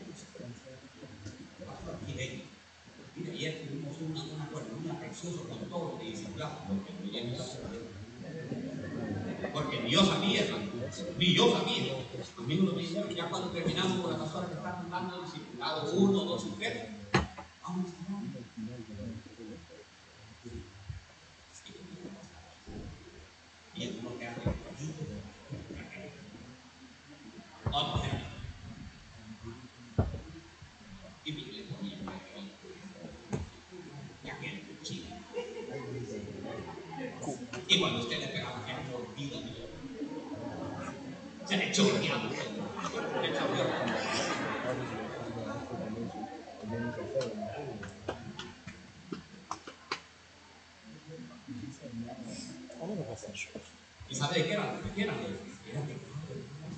Pastor, 1.65 1.95
aquí 2.03 2.13
ven. 2.13 2.43
Mira, 3.15 3.33
ayer 3.33 3.67
tuvimos 3.67 3.97
una, 4.01 4.23
una 4.23 4.45
cuernilla 4.47 4.97
preciosa 4.99 5.41
con 5.49 5.69
todo 5.69 5.97
de 5.99 6.05
discipulado, 6.05 6.59
porque 6.67 6.91
no 7.03 7.11
llegamos 7.11 7.39
a 7.41 7.45
saber. 7.45 7.81
Porque 9.53 9.81
ni 9.81 9.91
yo 9.91 10.05
sabía, 10.05 10.45
hermano. 10.45 10.71
Ni 11.19 11.33
yo 11.35 11.51
sabía. 11.51 11.93
A 12.37 12.41
mí 12.41 12.55
me 12.55 12.63
lo 12.63 12.71
dijeron 12.71 13.13
ya 13.13 13.29
cuando 13.29 13.51
terminamos 13.51 13.99
con 13.99 14.13
la 14.13 14.25
pastora 14.71 14.79
que 14.79 14.83
está 14.85 14.95
dando 14.97 15.21
discipulado 15.21 15.91
uno, 15.93 16.19
dos 16.25 16.45
y 16.45 16.49
tres. 16.59 16.87
Vamos 17.63 17.87
a 17.91 18.13
orar. 18.13 18.21
Y 23.75 23.87
algunos 23.87 24.13
quedan 24.19 24.35
tranquilitos. 24.35 25.07
Otros 27.71 28.03
hermanos. 28.05 28.27
Y 31.23 31.31
mi 31.31 31.41
le 31.45 31.63
ponía 31.63 31.95
un 31.97 32.05
marrón. 32.05 32.49
Y 34.23 34.29
aquel 34.29 34.61
cuchillo. 34.61 35.05
Y 37.67 37.79
cuando 37.79 37.99
usted 38.01 38.19
le 38.19 38.27
pegaba 38.27 38.57
a 38.57 38.61
aquel 38.63 38.75
mordido, 38.91 39.39
se 41.47 41.57
le 41.57 41.71
chorreaba. 41.71 42.23
Le 42.29 43.33
chorreaba. 43.33 43.85
I 51.51 52.85
never 52.87 53.03
have 53.03 53.21
that 53.21 53.35
shirt. 53.35 53.61
¿Y 54.09 54.15
sabe 54.15 54.39
de 54.39 54.45
qué 54.47 54.53
era? 54.53 54.63
¿De 54.73 54.91
qué 54.95 55.01
era? 55.03 55.13
Era 55.13 55.81
de 55.81 55.95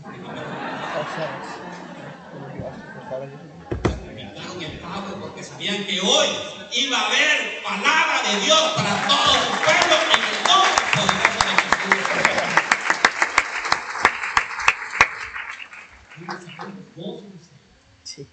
Oh, 0.06 1.06
thanks. 1.16 1.50
Will 2.34 2.60
you 2.60 2.66
ask 2.68 2.80
for 2.94 3.04
salary? 3.10 3.38
Quitaron 3.82 4.62
el 4.64 4.80
pago 4.80 5.10
porque 5.22 5.44
sabían 5.44 5.86
que 5.86 6.02
hoy 6.02 6.28
iba 6.76 6.98
a 6.98 7.08
haber 7.08 7.64
palabra 7.64 8.22
de 8.28 8.40
Dios 8.46 8.62
para 8.76 9.08
todo 9.08 9.34
su 9.34 9.52
pueblo 9.64 9.96
en 10.14 10.22
el 10.30 10.38
nombre 10.44 10.84
poderoso 10.94 11.40
de 11.48 11.54
Jesús. 11.64 13.14
Gócense. 16.96 17.50
Sí. 18.04 18.28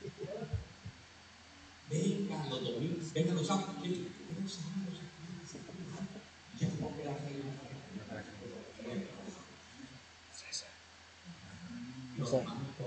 Vengan 1.88 2.50
los 2.50 2.62
domingos, 2.64 3.12
vengan 3.12 3.36
los 3.36 3.46
sábados. 3.46 3.74
¿Qué- 3.82 3.88
qué 3.88 4.40
los 4.42 4.52
sábados 4.52 4.98
aquí? 5.00 5.58
Ya 6.60 6.68
no 6.80 6.96
queda 6.96 7.10
ahí. 7.10 7.42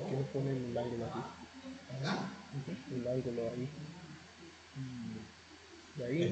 ¿Qué 0.09 0.15
le 0.15 0.23
ponen 0.23 0.67
milagro 0.67 1.05
aquí? 1.05 1.19
¿Verdad? 1.91 2.17
Milagro 2.89 3.31
ahí. 3.51 3.69
De 5.95 6.05
ahí. 6.05 6.23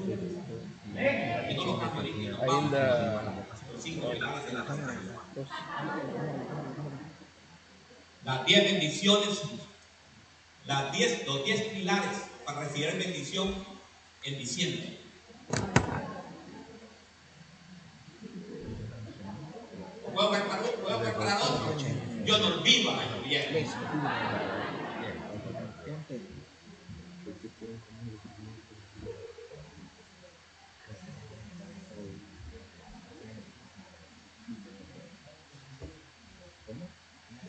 Ahí 2.40 2.58
en 2.58 2.72
la. 2.72 3.44
Los 3.72 3.82
cinco 3.82 4.10
pilares 4.10 4.46
de 4.46 4.52
la 4.52 4.64
casa. 4.64 5.00
Dos. 5.34 5.48
Las 8.24 8.46
diez 8.46 8.64
bendiciones, 8.64 9.42
las 10.66 10.92
diez, 10.92 11.26
los 11.26 11.44
diez 11.44 11.62
pilares 11.62 12.18
para 12.44 12.60
recibir 12.60 12.96
bendición 12.98 13.54
en 14.24 14.38
diciembre. 14.38 14.98
¿Puedo 20.14 20.30
preparar, 20.30 20.62
puedo 20.82 21.00
preparar 21.00 21.38
otro? 21.42 21.76
Yo 22.24 22.38
no 22.38 22.46
olvido 22.58 22.90
a 22.90 22.96
la 22.96 23.18
viernes. 23.24 23.70
Gente, 25.84 26.20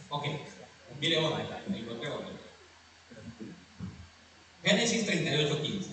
Ok, 0.09 0.25
mire 0.99 1.17
ahora, 1.17 1.63
encontré 1.67 2.09
otro. 2.09 2.29
Génesis 4.63 5.05
38, 5.05 5.61
15. 5.61 5.89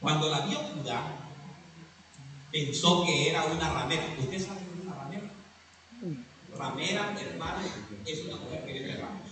Cuando 0.00 0.28
la 0.30 0.40
vio 0.40 0.58
Judá, 0.58 1.16
pensó 2.52 3.04
que 3.04 3.30
era 3.30 3.44
una 3.44 3.72
ramera. 3.72 4.06
¿Usted 4.18 4.46
sabe 4.46 4.60
qué 4.60 4.78
es 4.78 4.86
una 4.86 4.94
ramera? 4.94 5.30
Ramera, 6.56 7.16
hermano, 7.20 7.68
es 8.06 8.24
una 8.24 8.36
mujer 8.36 8.64
que 8.66 8.72
vende 8.72 8.96
ramos. 8.96 9.28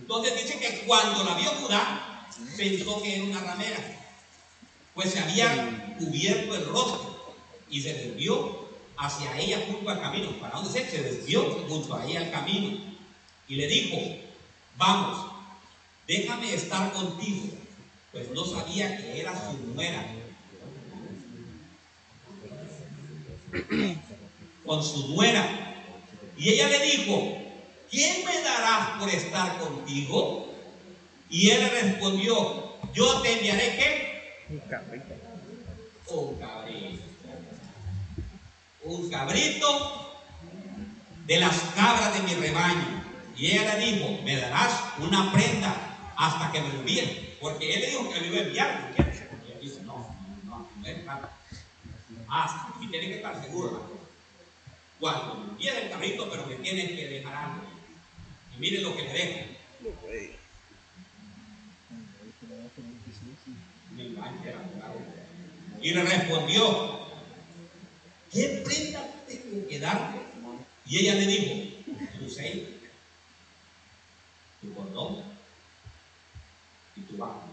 Entonces 0.00 0.42
dice 0.42 0.58
que 0.58 0.84
cuando 0.86 1.24
la 1.24 1.34
vio 1.34 1.50
Judá, 1.50 2.28
pensó 2.62 3.02
que 3.02 3.16
era 3.16 3.24
una 3.24 3.40
ramera, 3.40 3.78
pues 4.94 5.10
se 5.10 5.18
había 5.18 5.96
cubierto 5.98 6.54
el 6.54 6.64
rostro 6.66 7.34
y 7.68 7.80
se 7.80 7.92
desvió 7.92 8.68
hacia 8.96 9.36
ella 9.36 9.64
junto 9.66 9.90
al 9.90 10.00
camino. 10.00 10.30
¿Para 10.40 10.56
dónde 10.56 10.70
se? 10.70 10.88
Se 10.88 11.02
desvió 11.02 11.42
junto 11.68 11.94
a 11.94 12.06
ella 12.06 12.20
al 12.20 12.30
camino 12.30 12.78
y 13.48 13.56
le 13.56 13.66
dijo, 13.66 13.96
vamos, 14.76 15.32
déjame 16.06 16.54
estar 16.54 16.92
contigo, 16.92 17.48
pues 18.12 18.30
no 18.30 18.44
sabía 18.44 18.96
que 18.96 19.20
era 19.20 19.32
su 19.34 19.58
nuera. 19.74 20.06
Con 24.64 24.84
su 24.84 25.08
nuera. 25.08 25.74
Y 26.38 26.50
ella 26.50 26.68
le 26.68 26.78
dijo, 26.78 27.38
¿quién 27.90 28.24
me 28.24 28.40
darás 28.40 29.00
por 29.00 29.08
estar 29.08 29.58
contigo? 29.58 30.51
Y 31.32 31.48
él 31.48 31.66
respondió, 31.70 32.76
yo 32.92 33.22
te 33.22 33.32
enviaré 33.32 33.76
qué? 33.76 34.44
Un 34.50 34.58
cabrito. 34.68 35.14
Un 36.08 36.38
cabrito. 36.38 37.02
Un 38.84 39.10
cabrito 39.10 40.12
de 41.26 41.40
las 41.40 41.58
cabras 41.74 42.12
de 42.12 42.20
mi 42.20 42.34
rebaño. 42.34 43.02
Y 43.34 43.46
ella 43.46 43.78
le 43.78 43.86
dijo, 43.86 44.20
me 44.24 44.36
darás 44.36 44.78
una 44.98 45.32
prenda 45.32 45.74
hasta 46.18 46.52
que 46.52 46.60
me 46.60 46.68
envíen. 46.68 47.30
Porque 47.40 47.76
él 47.76 47.80
le 47.80 47.86
dijo 47.86 48.12
que 48.12 48.20
le 48.20 48.26
iba 48.26 48.36
a 48.36 48.42
enviar. 48.42 48.94
Y 48.98 49.50
ella 49.50 49.58
dice, 49.58 49.80
no, 49.84 50.14
no, 50.44 50.68
no 50.76 50.86
es 50.86 51.02
nada. 51.02 51.34
Hasta, 52.28 52.74
y 52.82 52.88
tiene 52.88 53.08
que 53.08 53.16
estar 53.16 53.42
seguro. 53.42 53.90
Cuando 55.00 55.36
me 55.36 55.52
envíes 55.52 55.76
el 55.76 55.88
cabrito, 55.88 56.28
pero 56.28 56.46
me 56.46 56.56
tienes 56.56 56.90
que 56.90 57.08
dejar 57.08 57.34
algo. 57.34 57.62
Y 58.54 58.60
miren 58.60 58.82
lo 58.82 58.94
que 58.94 59.04
le 59.04 59.12
dejo. 59.14 59.46
Me 59.80 59.88
engancha 59.88 60.42
el 62.42 62.52
abogado. 62.52 62.61
Y 65.82 65.90
le 65.90 66.02
respondió, 66.04 67.08
¿qué 68.32 68.62
prenda 68.64 69.06
tengo 69.26 69.68
que 69.68 69.80
darte? 69.80 70.18
Y 70.86 70.98
ella 70.98 71.14
le 71.14 71.26
dijo, 71.26 71.54
tu 72.18 72.30
sello, 72.30 72.66
tu 74.60 74.74
cordón 74.74 75.22
y 76.96 77.00
tu 77.00 77.16
bajo. 77.16 77.48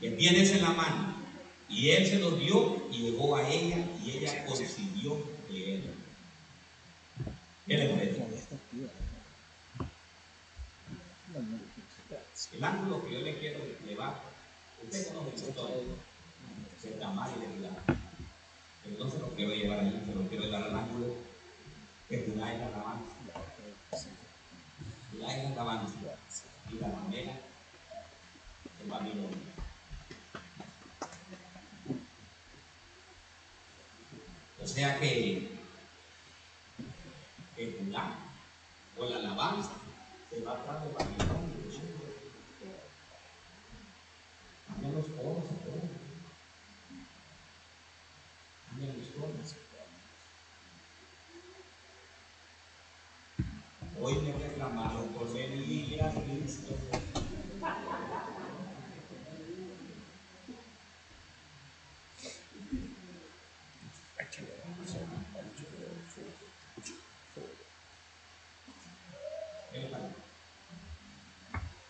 Que 0.00 0.10
tienes 0.12 0.50
en 0.50 0.62
la 0.62 0.70
mano. 0.70 1.14
Y 1.68 1.90
él 1.90 2.06
se 2.06 2.18
los 2.18 2.38
dio 2.38 2.88
y 2.90 2.98
llegó 2.98 3.36
a 3.36 3.48
ella 3.48 3.78
y 4.04 4.10
ella 4.10 4.44
concibió 4.44 5.24
de 5.48 5.74
él. 5.74 5.94
¿Qué 7.66 7.76
le 7.78 7.88
parece? 7.88 8.18
modesta 8.18 8.54
activa. 8.56 8.88
No, 11.32 11.40
no, 11.40 11.58
El 12.52 12.64
ángulo 12.64 13.04
que 13.04 13.12
yo 13.12 13.20
le 13.20 13.38
quiero 13.38 13.60
llevar, 13.86 14.20
usted 14.84 15.08
conoce 15.08 15.30
la 15.30 15.48
historia 15.48 15.76
de 16.82 16.90
Tamar 17.00 17.30
y 17.36 17.40
de. 17.40 17.68
Pero 18.84 19.04
no 19.04 19.10
se 19.10 19.18
lo 19.18 19.28
quiero 19.30 19.54
llevar 19.54 19.80
ahí, 19.80 20.02
se 20.06 20.14
lo 20.14 20.28
quiero 20.28 20.44
llevar 20.44 20.64
al 20.64 20.76
ángulo 20.76 21.14
que 22.08 22.26
Judá 22.26 22.52
es 22.52 22.60
la 22.60 22.66
alabanza. 22.66 23.12
Judá 25.12 25.36
es 25.36 25.44
la 25.44 25.50
alabanza 25.50 25.94
y 26.70 26.74
la 26.78 26.88
ramera 26.90 27.32
de 28.78 28.90
Babilonia. 28.90 29.38
O 34.62 34.66
sea 34.66 35.00
que 35.00 35.48
el 37.56 37.76
Judá 37.78 38.16
o 38.98 39.04
la 39.06 39.16
alabanza 39.16 39.70
se 40.28 40.40
va 40.42 40.52
atrás 40.52 40.84
de 40.84 40.92
Babilonia. 40.92 41.62
Cambian 44.66 44.81
los 44.92 45.06
coros 45.06 45.44
y 45.50 45.64
todo. 45.64 45.80
Cambian 48.68 48.98
los 48.98 49.08
coros. 49.08 49.54
Hoy 54.00 54.14
me 54.16 54.32
reclamaron 54.32 55.08
por 55.08 55.32
venir 55.32 56.02
a 56.02 56.10
Cristo. 56.10 56.76
¿Qué 69.72 69.78
le 69.78 69.86
parece? 69.86 70.14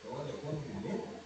Luego 0.05 0.24
le 0.24 0.32
ponen 0.34 0.70
en 0.70 0.82
letra. 0.82 1.22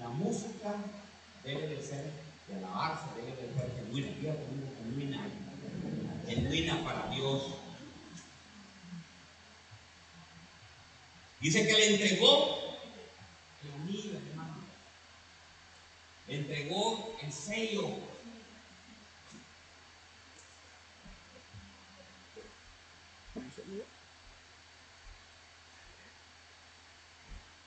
La 0.00 0.08
música 0.08 0.76
debe 1.44 1.68
de 1.68 1.82
ser, 1.82 2.10
de 2.48 2.56
alabarse, 2.56 3.04
debe 3.16 3.36
de 3.36 3.54
ser 3.54 3.70
genuina, 3.76 4.08
genuina, 4.82 5.28
genuina 6.26 6.84
para 6.84 7.14
Dios. 7.14 7.54
Dice 11.40 11.66
que 11.66 11.72
le 11.72 11.94
entregó 11.94 12.78
el 13.64 13.72
anillo, 13.82 14.18
hermano. 14.18 14.56
Le 16.28 16.36
entregó 16.36 17.16
el 17.22 17.32
sello. 17.32 17.88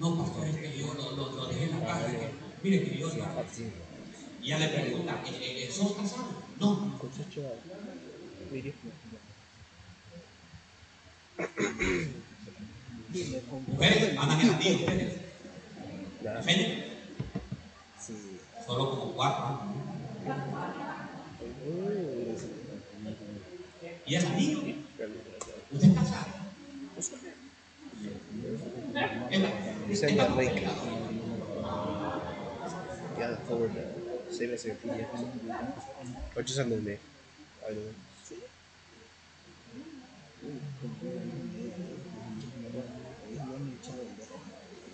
No, 0.00 0.18
pastor, 0.18 0.46
es 0.48 0.56
que 0.56 0.78
yo 0.78 0.94
lo, 0.94 1.12
lo, 1.16 1.32
lo 1.32 1.46
dejé 1.46 1.64
en 1.64 1.80
la 1.80 1.86
casa. 1.86 2.10
que- 2.10 2.30
Mire 2.62 2.84
que 2.84 2.98
yo 2.98 3.08
estaba. 3.08 3.44
Y 4.42 4.48
ya 4.48 4.58
le 4.58 4.68
pregunta, 4.68 5.22
¿eh, 5.26 5.64
eh, 5.64 5.70
¿sos 5.72 5.92
casado? 5.92 6.42
No. 6.58 6.98
Mujeres, 13.66 14.16
andan 14.18 14.40
en 14.40 14.50
ustedes. 14.50 15.12
Fénix, 16.44 16.84
Sí. 18.00 18.38
solo 18.66 18.90
como 18.90 19.12
cuatro 19.12 19.44
años. 19.46 19.76
Uh, 24.06 24.10
Y 24.10 24.14
es 24.14 24.24
amigo. 24.24 24.62
¿Usted 25.72 25.88
está 25.88 26.00
casado? 26.00 26.26
Es 29.30 29.40
la- 29.40 29.50
es 29.90 29.98
Send 30.00 30.16
la- 30.16 30.26
that 30.28 30.36
link. 30.36 30.60
Yeah, 33.18 33.36
forward 33.48 33.72
the 33.74 34.34
save 34.34 34.52
as 34.54 34.64
your 34.64 34.76
PDF. 34.76 35.08
Or 36.36 36.42
just. 36.44 36.58
Either 37.68 37.80
way. 37.80 37.94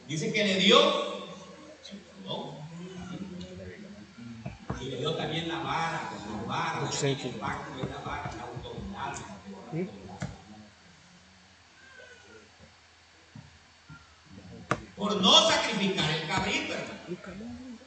Dice 0.08 0.32
que 0.32 0.44
le 0.44 0.56
dio, 0.58 0.78
¿no? 2.24 2.54
Y 4.80 4.84
le 4.86 4.96
dio 4.98 5.14
también 5.14 5.48
la 5.48 5.58
vara, 5.60 6.10
la 6.36 6.42
vara, 6.46 6.80
la 6.82 8.00
vara, 8.04 8.30
la. 8.36 8.51
Por 14.96 15.16
no 15.16 15.50
sacrificar 15.50 16.10
el 16.10 16.28
cabrito, 16.28 16.74
hermano. 16.74 17.78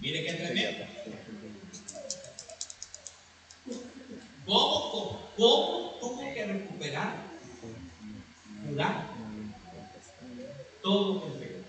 Mire 0.00 0.26
qué 0.26 0.32
tremendo. 0.34 0.84
¿Cómo, 4.44 4.90
cómo, 4.90 5.30
cómo 5.34 5.90
tuvo 5.98 6.34
que 6.34 6.46
recuperar 6.46 7.16
Judá 8.66 9.06
todo 10.82 11.14
lo 11.14 11.20
que 11.20 11.26
entregó? 11.28 11.64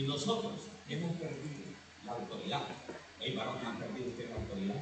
Si 0.00 0.06
nosotros 0.06 0.54
hemos 0.88 1.14
perdido 1.18 1.76
la 2.06 2.12
autoridad, 2.12 2.62
hay 3.20 3.36
varones 3.36 3.66
han 3.66 3.78
perdido 3.78 4.08
ustedes 4.08 4.30
la 4.30 4.36
autoridad, 4.36 4.76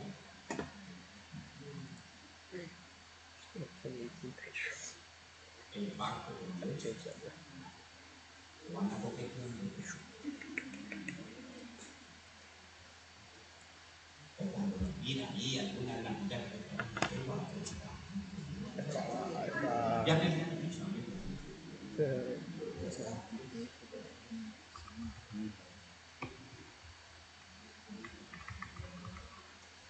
el 5.74 5.86
pacto 5.98 6.34
de 6.34 6.66
Dios, 6.72 6.94
lo 8.70 8.78
van 8.78 8.86
a 8.86 9.02
coger 9.02 9.28
O 14.38 14.44
cuando 14.44 14.76
mira 15.02 15.30
ahí 15.30 15.58
alguna 15.58 15.96
de 15.96 16.02
las 16.04 16.12
mujeres 16.12 16.52
que 16.52 16.58
están 16.58 16.86
ahí, 16.94 17.24
van 17.26 17.40
a 19.66 20.06
Ya 20.06 20.14
me 20.14 20.26
habían 20.26 20.62
dicho 20.62 20.84
a 20.84 20.86
mí. 20.86 21.02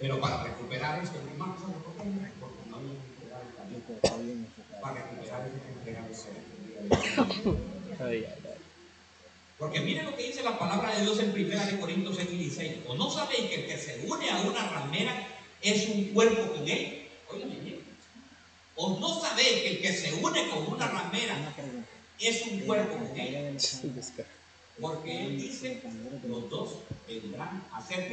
Pero 0.09 0.23
para 0.23 0.43
recuperar 0.43 1.05
esto, 1.05 1.21
mi 1.23 1.33
hermano. 1.33 1.55
Porque 1.85 2.09
no 2.71 2.81
enfocado. 3.77 4.23
Para 4.81 4.95
recuperar 4.95 5.51
ay. 8.01 8.27
Porque 9.59 9.81
miren 9.81 10.07
lo 10.07 10.17
que 10.17 10.29
dice 10.29 10.43
la 10.43 10.59
palabra 10.59 10.97
de 10.97 11.03
Dios 11.03 11.19
en 11.19 11.29
1 11.31 11.81
Corintios 11.81 12.17
6 12.17 12.29
y 12.33 12.37
16. 12.39 12.77
¿O 12.87 12.95
no 12.95 13.11
sabéis 13.11 13.51
que 13.51 13.55
el 13.57 13.67
que 13.67 13.77
se 13.77 14.01
une 14.07 14.31
a 14.31 14.41
una 14.41 14.67
ramera 14.71 15.27
es 15.61 15.87
un 15.91 16.05
cuerpo 16.15 16.55
con 16.55 16.67
él? 16.67 17.09
Óigame 17.31 17.57
bien. 17.57 17.81
¿O 18.77 18.99
no 18.99 19.21
sabéis 19.21 19.61
que 19.61 19.71
el 19.73 19.83
que 19.83 19.93
se 19.93 20.15
une 20.15 20.49
con 20.49 20.73
una 20.73 20.89
ramera 20.89 21.37
es 22.19 22.47
un 22.47 22.61
cuerpo 22.61 22.97
con 22.97 23.21
él? 23.21 23.59
Porque 24.81 25.27
él 25.27 25.37
dice, 25.37 25.83
los 26.27 26.49
dos 26.49 26.79
vendrán 27.07 27.63
a 27.75 27.83
ser 27.83 28.09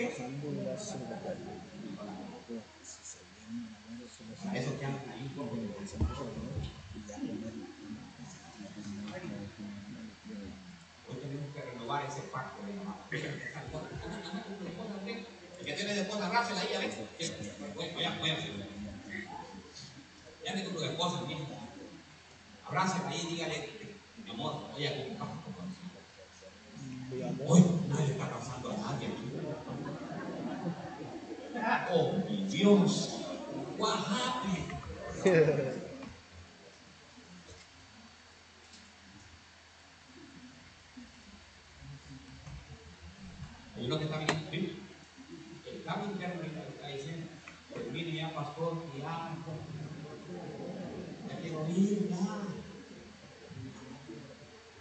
eso 4.54 4.80
que 4.80 4.86
ahí. 4.86 5.32
Hoy 11.08 11.16
tenemos 11.22 11.54
que 11.54 11.62
renovar 11.62 12.06
ese 12.06 12.22
pacto 12.22 12.66
de 12.66 12.74
la. 12.76 12.96
El 15.60 15.66
que 15.66 15.74
tiene 15.74 15.94
de 15.94 16.02
esposa, 16.02 16.28
abrázela 16.28 16.62
ahí, 16.62 16.74
a 16.74 16.80
ver. 16.80 16.92
Voy 17.76 18.04
a 18.04 18.18
Ya 20.46 20.54
tengo 20.54 20.70
tu 20.72 20.84
esposa, 20.84 21.22
mira. 21.28 21.40
Abrácela 22.68 23.10
ahí 23.10 23.22
y 23.24 23.28
dígale, 23.36 23.70
mi 24.24 24.32
amor, 24.32 24.72
voy 24.74 24.88
a 24.88 24.92
convocar 24.92 25.46
Hoy 27.48 27.64
nadie 27.88 28.12
está 28.12 28.30
casando 28.30 28.72
a 28.72 28.78
nadie. 28.78 29.10
Oh, 31.92 32.14
mi 32.30 32.44
Dios. 32.46 33.15
What 33.86 34.00
happened? 34.00 34.74
Hay 43.76 43.86
uno 43.86 44.00
que 44.00 44.06
está 44.06 44.18
bien. 44.18 44.80
El 45.68 45.84
cambio 45.84 46.12
interno 46.12 46.42
está 46.42 46.88
diciendo, 46.88 47.28
pues 47.72 47.92
mire 47.92 48.14
ya 48.14 48.34
pastor, 48.34 48.84
ya, 48.98 49.36
ya 51.30 51.40
quiero 51.42 51.70
ir, 51.70 52.10
ya. 52.10 52.42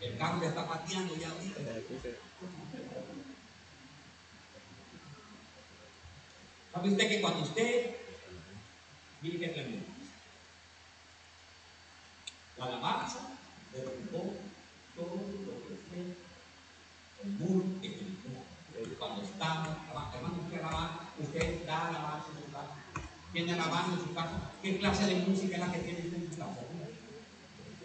El 0.00 0.16
carro 0.16 0.40
ya 0.40 0.48
está 0.48 0.66
pateando 0.66 1.14
ya 1.16 1.28
ahorita. 1.28 1.60
¿Sabe 6.72 6.88
usted 6.88 7.08
que 7.08 7.20
cuando 7.20 7.42
usted, 7.42 8.03
mire 9.24 9.38
qué 9.40 9.48
tremendo, 9.48 9.86
la 12.58 12.64
alabanza 12.66 13.20
derrumbó 13.72 14.34
todo 14.94 15.16
lo 15.16 15.52
que 15.64 15.74
fue 15.88 15.98
el 17.24 17.30
muro 17.38 17.64
espiritual. 17.82 18.44
Cuando 18.98 19.22
estamos, 19.22 19.68
hermano, 20.14 20.42
usted 20.44 20.58
alabanza, 20.60 21.00
usted 21.18 21.64
da 21.66 21.88
alabanza 21.88 22.26
en 22.36 22.44
su 22.44 22.52
casa, 22.52 22.74
tiene 23.32 23.52
alabanza 23.54 23.92
en 23.94 24.00
su 24.06 24.14
casa, 24.14 24.50
¿qué 24.62 24.78
clase 24.78 25.06
de 25.06 25.14
música 25.16 25.54
es 25.54 25.60
la 25.60 25.72
que 25.72 25.78
tiene 25.78 26.00
usted 26.00 26.16
en 26.22 26.30
su 26.30 26.36
casa? 26.38 26.60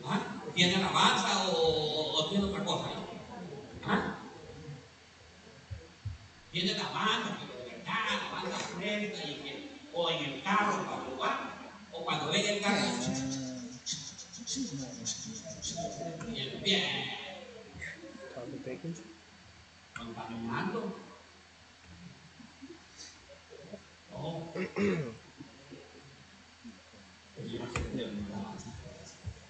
¿Ah? 0.06 0.22
¿Tiene 0.54 0.76
alabanza 0.76 1.48
o- 1.50 2.14
o 2.20 2.30
tiene 2.30 2.44
otra 2.46 2.66
cosa? 2.66 2.90
¿Ah? 3.86 4.16
Tiene 6.52 6.72
alabanza, 6.74 7.38
pero 7.40 7.64
de 7.64 7.78
verdad, 7.78 8.10
alabanza 8.10 8.58
fresca 8.76 9.24
y 9.30 9.34
que, 9.36 9.70
o 9.94 10.10
en 10.10 10.24
el 10.26 10.44
carro 10.44 10.86
para 10.86 11.02
jugar, 11.04 11.40
o 11.94 12.04
cuando 12.06 12.32
ven 12.32 12.46
el 12.46 12.62
carro 12.62 12.86
y 16.34 16.40
el 16.40 16.52
pie 16.64 16.84
Tom 18.34 18.50
Bacon. 18.66 18.96
contaminando. 19.96 20.96
No. 24.12 24.54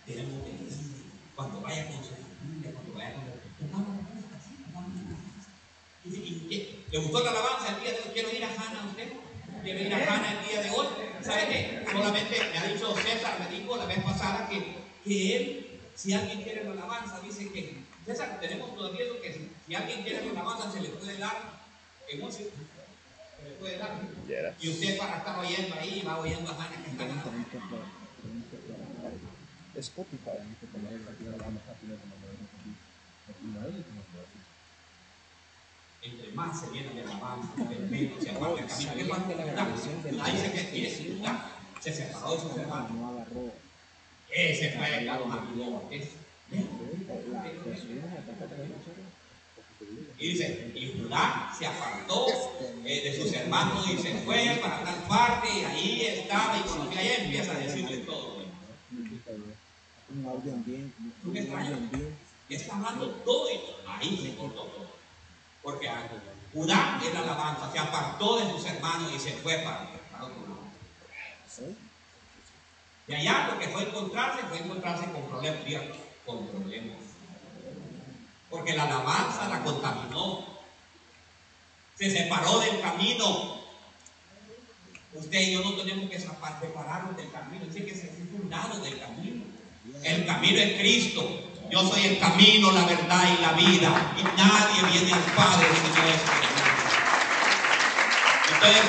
Tenemos 0.06 0.44
que 0.44 0.50
ir. 0.52 0.70
Cuando 1.36 1.62
vaya 1.62 1.86
con 1.88 2.04
su 2.04 2.10
familia, 2.12 2.72
cuando 2.74 2.94
vaya 2.94 3.14
con 3.14 3.24
¿Y, 6.06 6.16
y, 6.16 6.48
qué? 6.50 6.79
¿Le 6.92 6.98
gustó 6.98 7.24
la 7.24 7.30
alabanza 7.30 7.76
el 7.76 7.82
día 7.82 7.92
de 7.92 8.00
hoy? 8.00 8.10
¿Quiero 8.14 8.32
ir 8.32 8.44
a 8.44 8.48
Hanna 8.48 8.88
usted? 8.90 9.10
¿Quiero 9.64 9.80
ir 9.80 9.94
a 9.94 9.98
Hanna 9.98 10.40
el 10.42 10.48
día 10.50 10.62
de 10.64 10.70
hoy? 10.72 10.88
¿Sabe 11.22 11.48
qué? 11.48 11.86
Solamente 11.92 12.50
me 12.52 12.58
ha 12.58 12.68
dicho 12.68 12.96
César, 12.96 13.40
me 13.40 13.56
dijo 13.56 13.78
la 13.78 13.86
vez 13.86 14.04
pasada 14.04 14.50
que, 14.50 14.76
que 15.04 15.36
él, 15.38 15.80
si 15.96 16.14
alguien 16.14 16.42
quiere 16.42 16.64
la 16.64 16.72
alabanza, 16.72 17.20
dice 17.20 17.52
que, 17.52 17.76
César, 18.06 18.40
tenemos 18.42 18.76
todavía 18.76 19.06
lo 19.06 19.22
que 19.22 19.34
si, 19.34 19.76
alguien 19.76 20.02
quiere 20.02 20.26
la 20.26 20.32
alabanza 20.32 20.72
se 20.72 20.82
le 20.82 20.90
puede 20.90 21.18
dar 21.20 21.38
en 22.08 22.24
un 22.24 22.32
sitio. 22.32 22.52
Se 23.38 23.50
le 23.50 23.56
puede 23.56 23.78
dar. 23.78 24.02
Y 24.60 24.70
usted 24.70 24.98
para 24.98 25.18
estar 25.18 25.38
oyendo 25.38 25.76
ahí, 25.76 26.04
va 26.08 26.18
oyendo 26.18 26.50
a 26.50 26.56
Hanna 26.56 26.84
que 26.84 26.90
está 26.90 27.06
Spotify. 29.80 30.32
Entre 36.12 36.32
más 36.34 36.60
se 36.60 36.68
llena 36.72 36.91
de 36.93 37.01
alabanza, 37.03 37.49
de 37.57 37.76
menos 37.80 38.24
se 38.24 38.30
aparta 38.32 38.62
el 38.62 38.68
camino. 38.68 38.93
¿Qué 38.95 39.05
pasa? 39.05 40.24
Ahí 40.24 40.32
dice 40.34 40.51
que 40.51 40.64
tiene 40.64 40.89
se 41.80 41.93
separó 41.93 42.36
de 42.36 42.41
sus 42.41 42.57
hermanos. 42.57 42.91
No 42.91 43.10
agarró. 43.10 43.53
Ese 44.32 44.72
fue 44.72 44.97
el 44.99 45.05
carro 45.05 45.26
más 45.26 45.39
Es- 45.91 46.10
Y 50.20 50.32
dice, 50.34 50.72
y 50.76 50.99
Judá 50.99 51.53
se 51.57 51.66
apartó 51.66 52.28
eh, 52.84 53.01
de 53.03 53.16
sus 53.16 53.32
hermanos 53.34 53.89
y 53.89 53.97
se 53.97 54.14
fue 54.20 54.60
para 54.62 54.84
tal 54.84 54.95
parte 55.07 55.47
y 55.57 55.64
ahí 55.64 56.01
estaba 56.05 56.57
y 56.57 56.62
cuando 56.62 56.91
ahí 56.91 57.12
empieza 57.22 57.53
a 57.53 57.60
decirle 57.60 57.97
todo. 57.99 58.39
Un 60.10 60.26
audio 60.26 60.53
bien. 60.66 60.93
Está 62.49 62.76
hablando 62.76 63.07
todo 63.24 63.49
esto. 63.49 63.78
Ahí 63.88 64.18
se 64.22 64.36
cortó 64.36 64.64
todo. 64.64 64.99
Porque 65.70 65.88
Judá 66.51 66.99
era 67.05 67.20
alabanza, 67.20 67.72
se 67.72 67.78
apartó 67.78 68.39
de 68.39 68.51
sus 68.51 68.65
hermanos 68.65 69.11
y 69.15 69.20
se 69.20 69.34
fue 69.34 69.59
para, 69.59 69.84
otro 70.20 70.47
lado. 70.47 71.76
Y 73.07 73.13
allá 73.13 73.49
lo 73.51 73.59
que 73.59 73.67
fue 73.67 73.84
encontrarse 73.84 74.47
fue 74.47 74.57
encontrarse 74.57 75.11
con 75.11 75.28
problemas, 75.28 75.86
con 76.26 76.47
problemas. 76.47 76.97
Porque 78.49 78.74
la 78.74 78.86
alabanza 78.86 79.47
la 79.47 79.63
contaminó. 79.63 80.43
Se 81.99 82.09
separó 82.09 82.59
del 82.61 82.82
camino. 82.82 83.59
Usted 85.13 85.39
y 85.39 85.53
yo 85.53 85.61
no 85.61 85.76
tenemos 85.76 86.09
que 86.09 86.20
separarnos 86.20 87.15
del 87.15 87.32
camino. 87.32 87.65
Que 87.72 87.84
del 87.84 88.99
camino. 88.99 89.43
El 90.03 90.26
camino 90.26 90.57
es 90.57 90.80
Cristo. 90.80 91.49
Yo 91.70 91.88
soy 91.88 92.05
el 92.05 92.20
camino, 92.20 92.72
la 92.72 92.86
verdad 92.86 93.24
y 93.38 93.41
la 93.41 93.51
vida. 93.53 94.13
Y 94.17 94.24
nadie 94.24 94.91
viene 94.91 95.13
al 95.13 95.22
Padre 95.36 95.67
si 95.67 95.99
no 95.99 96.07
es. 96.07 96.22
Entonces, 98.53 98.84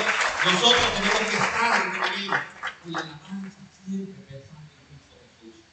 nosotros 0.44 0.94
tenemos 0.94 1.18
que 1.18 1.36
estar 1.36 1.80
en 1.80 1.92
el 1.92 2.00
camino. 2.00 2.34
Con 2.82 2.92
la 2.92 2.98
alabanza 3.00 3.58
siempre 3.84 4.14
pensando 4.26 4.70
en 4.72 4.80
Cristo 4.88 5.14
Jesús. 5.42 5.64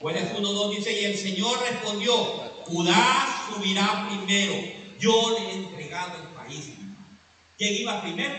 Jueces 0.00 0.32
1.2 0.32 0.76
dice, 0.76 1.00
y 1.00 1.04
el 1.04 1.16
Señor 1.16 1.60
respondió, 1.60 2.12
Judá 2.66 3.26
subirá 3.48 4.08
primero, 4.08 4.54
yo 4.98 5.38
le 5.38 5.50
he 5.50 5.54
entregado 5.54 6.14
el 6.16 6.28
país. 6.28 6.72
¿Quién 7.56 7.74
iba 7.74 8.02
primero? 8.02 8.34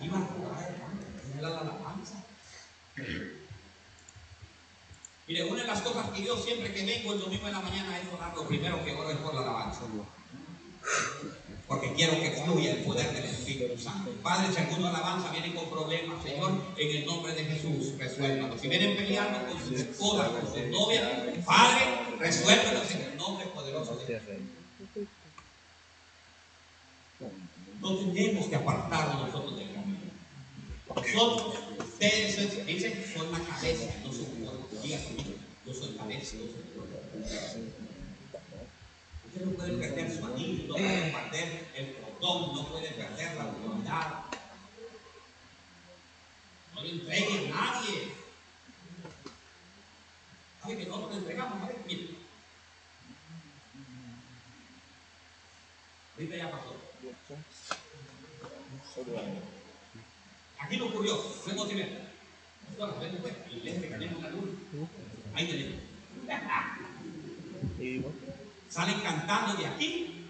Iba 0.00 0.18
Judá, 0.18 0.68
hermano. 0.68 1.00
Era 1.38 1.50
la 1.50 1.60
alabanza. 1.60 2.24
Mire, 5.26 5.44
una 5.44 5.62
de 5.62 5.68
las 5.68 5.80
cosas 5.80 6.10
que 6.10 6.22
yo 6.22 6.36
siempre 6.36 6.72
que 6.72 6.84
vengo 6.84 7.14
el 7.14 7.20
domingo 7.20 7.46
de 7.46 7.52
la 7.52 7.60
mañana 7.60 7.98
es 7.98 8.12
orar, 8.12 8.34
lo 8.36 8.46
primero 8.46 8.84
que 8.84 8.92
oro 8.92 9.10
es 9.10 9.16
por 9.16 9.34
la 9.34 9.40
alabanza. 9.40 9.80
Porque 11.66 11.94
quiero 11.94 12.20
que 12.20 12.30
fluya 12.30 12.72
el 12.72 12.84
poder 12.84 13.10
del 13.10 13.24
Espíritu 13.24 13.80
Santo. 13.80 14.10
Padre, 14.22 14.52
si 14.52 14.60
alguno 14.60 14.88
alabanza 14.88 15.30
viene 15.30 15.54
con 15.54 15.70
problemas, 15.70 16.22
Señor, 16.22 16.52
en 16.76 16.96
el 16.96 17.06
nombre 17.06 17.32
de 17.32 17.44
Jesús, 17.46 17.96
resuélvalos. 17.98 18.60
Si 18.60 18.68
vienen 18.68 18.96
peleando 18.96 19.50
con 19.50 19.58
sus 19.58 19.80
esposas, 19.80 20.28
con 20.28 20.42
sus 20.42 20.66
novias, 20.66 21.08
Padre, 21.46 21.84
resuélvalos 22.18 22.90
en 22.90 23.00
el 23.00 23.16
nombre 23.16 23.46
poderoso 23.46 23.96
de 23.96 24.04
Jesús. 24.04 24.28
No 27.80 27.96
tenemos 27.96 28.46
que 28.46 28.56
apartarnos 28.56 29.26
nosotros 29.26 29.56
del 29.56 29.72
camino. 29.72 29.98
Nosotros, 30.94 31.54
ustedes 31.78 32.66
dicen, 32.66 33.04
son 33.16 33.32
la 33.32 33.38
cabeza, 33.38 33.90
no 34.04 34.12
son 34.12 34.33
conmigo, 34.92 35.34
yo 35.66 35.74
soy 35.74 35.96
cabeza, 35.96 36.36
yo 36.36 36.46
soy. 36.46 37.72
Usted 39.26 39.46
no 39.46 39.52
puede 39.52 39.72
perder 39.78 40.16
su 40.16 40.26
anillo, 40.26 40.64
no 40.68 40.74
puede 40.74 41.12
perder 41.12 41.70
el 41.74 41.94
cordón, 41.94 42.54
no 42.54 42.68
puede 42.68 42.88
perder 42.90 43.36
la 43.36 43.44
autoridad. 43.44 44.24
No 46.74 46.82
le 46.82 46.90
entregue 46.90 47.48
a 47.48 47.54
nadie. 47.54 48.12
¿Sabe 50.60 50.76
que 50.76 50.86
nosotros 50.86 51.10
le 51.12 51.18
entregamos? 51.18 51.62
A 51.62 51.66
ver, 51.66 51.76
mire. 51.86 52.08
Ahorita 56.14 56.36
ya 56.36 56.50
pasó. 56.50 56.76
Aquí 60.58 60.76
no 60.76 60.86
ocurrió. 60.86 61.16
Fuimos 61.18 61.70
a 61.70 62.03
ver. 62.76 62.86
Nosotros 62.86 63.00
vemos, 63.00 63.20
pues, 63.22 63.34
la 63.50 63.56
iglesia 63.56 63.80
que 63.82 63.88
tenemos 63.88 64.22
la 64.22 64.30
luz. 64.30 64.50
Ahí 65.34 65.46
tenemos. 65.46 65.80
Y 67.78 67.98
bueno, 67.98 68.16
Salen 68.70 69.00
cantando 69.00 69.54
de 69.54 69.66
aquí 69.66 70.24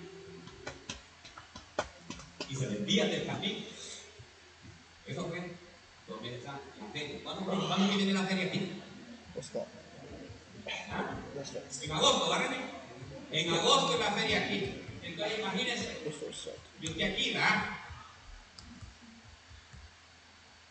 y 2.50 2.54
se 2.54 2.66
desvían 2.66 3.10
del 3.10 3.26
camino. 3.26 3.58
Eso 5.06 5.28
fue 5.28 5.54
comienza 6.06 6.52
la 6.52 6.92
feria. 6.92 7.22
¿Cuándo, 7.22 7.44
¿cuándo 7.44 7.96
viene 7.96 8.12
la 8.12 8.24
feria 8.24 8.46
aquí? 8.46 8.82
that? 10.94 11.82
En 11.82 11.92
agosto, 11.92 12.30
¿verdad? 12.30 12.56
En 13.30 13.54
agosto 13.54 13.98
la 13.98 14.12
feria 14.12 14.44
aquí. 14.44 14.82
Entonces 15.02 15.38
imagínense, 15.38 15.98
yo 16.80 16.90
estoy 16.90 17.02
aquí, 17.02 17.32
¿verdad? 17.32 17.83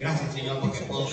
gracias 0.00 0.34
Señor, 0.34 0.60
porque 0.60 0.80
puedo 0.80 1.06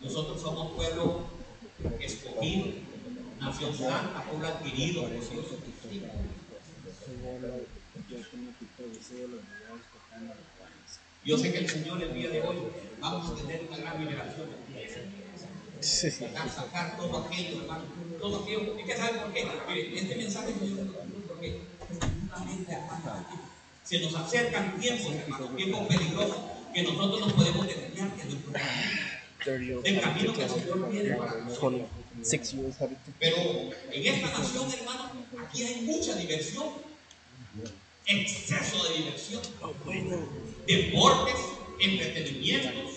Nosotros 0.00 0.40
somos 0.40 0.74
pueblo 0.74 1.27
escogido, 2.00 2.66
nación 3.40 3.76
santa, 3.76 4.24
pueblo 4.24 4.48
adquirido 4.48 5.02
por 5.02 5.10
Dios. 5.10 5.26
Yo 11.24 11.36
sé 11.36 11.52
que 11.52 11.58
el 11.58 11.68
Señor 11.68 12.02
el 12.02 12.14
día 12.14 12.30
de 12.30 12.42
hoy 12.42 12.56
vamos 13.00 13.30
a 13.30 13.34
tener 13.34 13.66
una 13.68 13.76
gran 13.76 14.00
liberación. 14.00 14.48
Sacar, 15.80 16.50
sacar 16.50 16.96
todo 16.96 17.24
aquello, 17.24 17.60
hermano. 17.62 17.84
Todo 18.20 18.42
aquello. 18.42 18.78
¿Y 18.78 18.84
qué 18.84 18.96
sabe 18.96 19.18
por 19.18 19.32
qué? 19.32 19.46
Este 19.94 20.16
mensaje 20.16 20.50
es 20.50 20.56
muy 20.60 20.90
porque 21.28 21.60
se 23.84 24.00
nos 24.00 24.14
acercan 24.14 24.78
tiempos, 24.78 25.12
hermano, 25.12 25.46
tiempos 25.56 25.86
peligrosos 25.86 26.36
que 26.74 26.82
nosotros 26.82 27.26
no 27.26 27.34
podemos 27.34 27.66
desviar 27.66 28.16
de 28.16 28.24
nuestro 28.24 28.52
camino. 28.52 29.17
30 29.44 29.64
years 29.64 29.80
El 29.84 30.00
camino 30.00 30.32
que 30.32 30.42
el. 30.42 30.50
Señor 30.50 30.90
tiene 30.90 31.14
para 31.16 31.40
nosotros. 31.40 31.82
26 32.14 32.52
years 32.52 32.80
having 32.80 32.96
to 32.96 33.12
Pero 33.20 33.36
en 33.92 34.06
esta 34.06 34.38
nación, 34.38 34.72
hermano, 34.72 35.12
aquí 35.46 35.62
hay 35.64 35.82
mucha 35.82 36.14
diversión. 36.16 36.66
Exceso 38.06 38.88
de 38.88 38.94
diversión. 38.98 39.42
Deportes, 40.66 41.40
entretenimientos. 41.80 42.94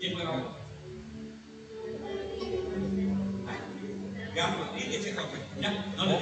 ¿Quién 0.00 0.12
fue 0.12 0.24
la? 0.24 0.58
Ya, 4.34 5.94
no 5.96 6.06
le 6.06 6.20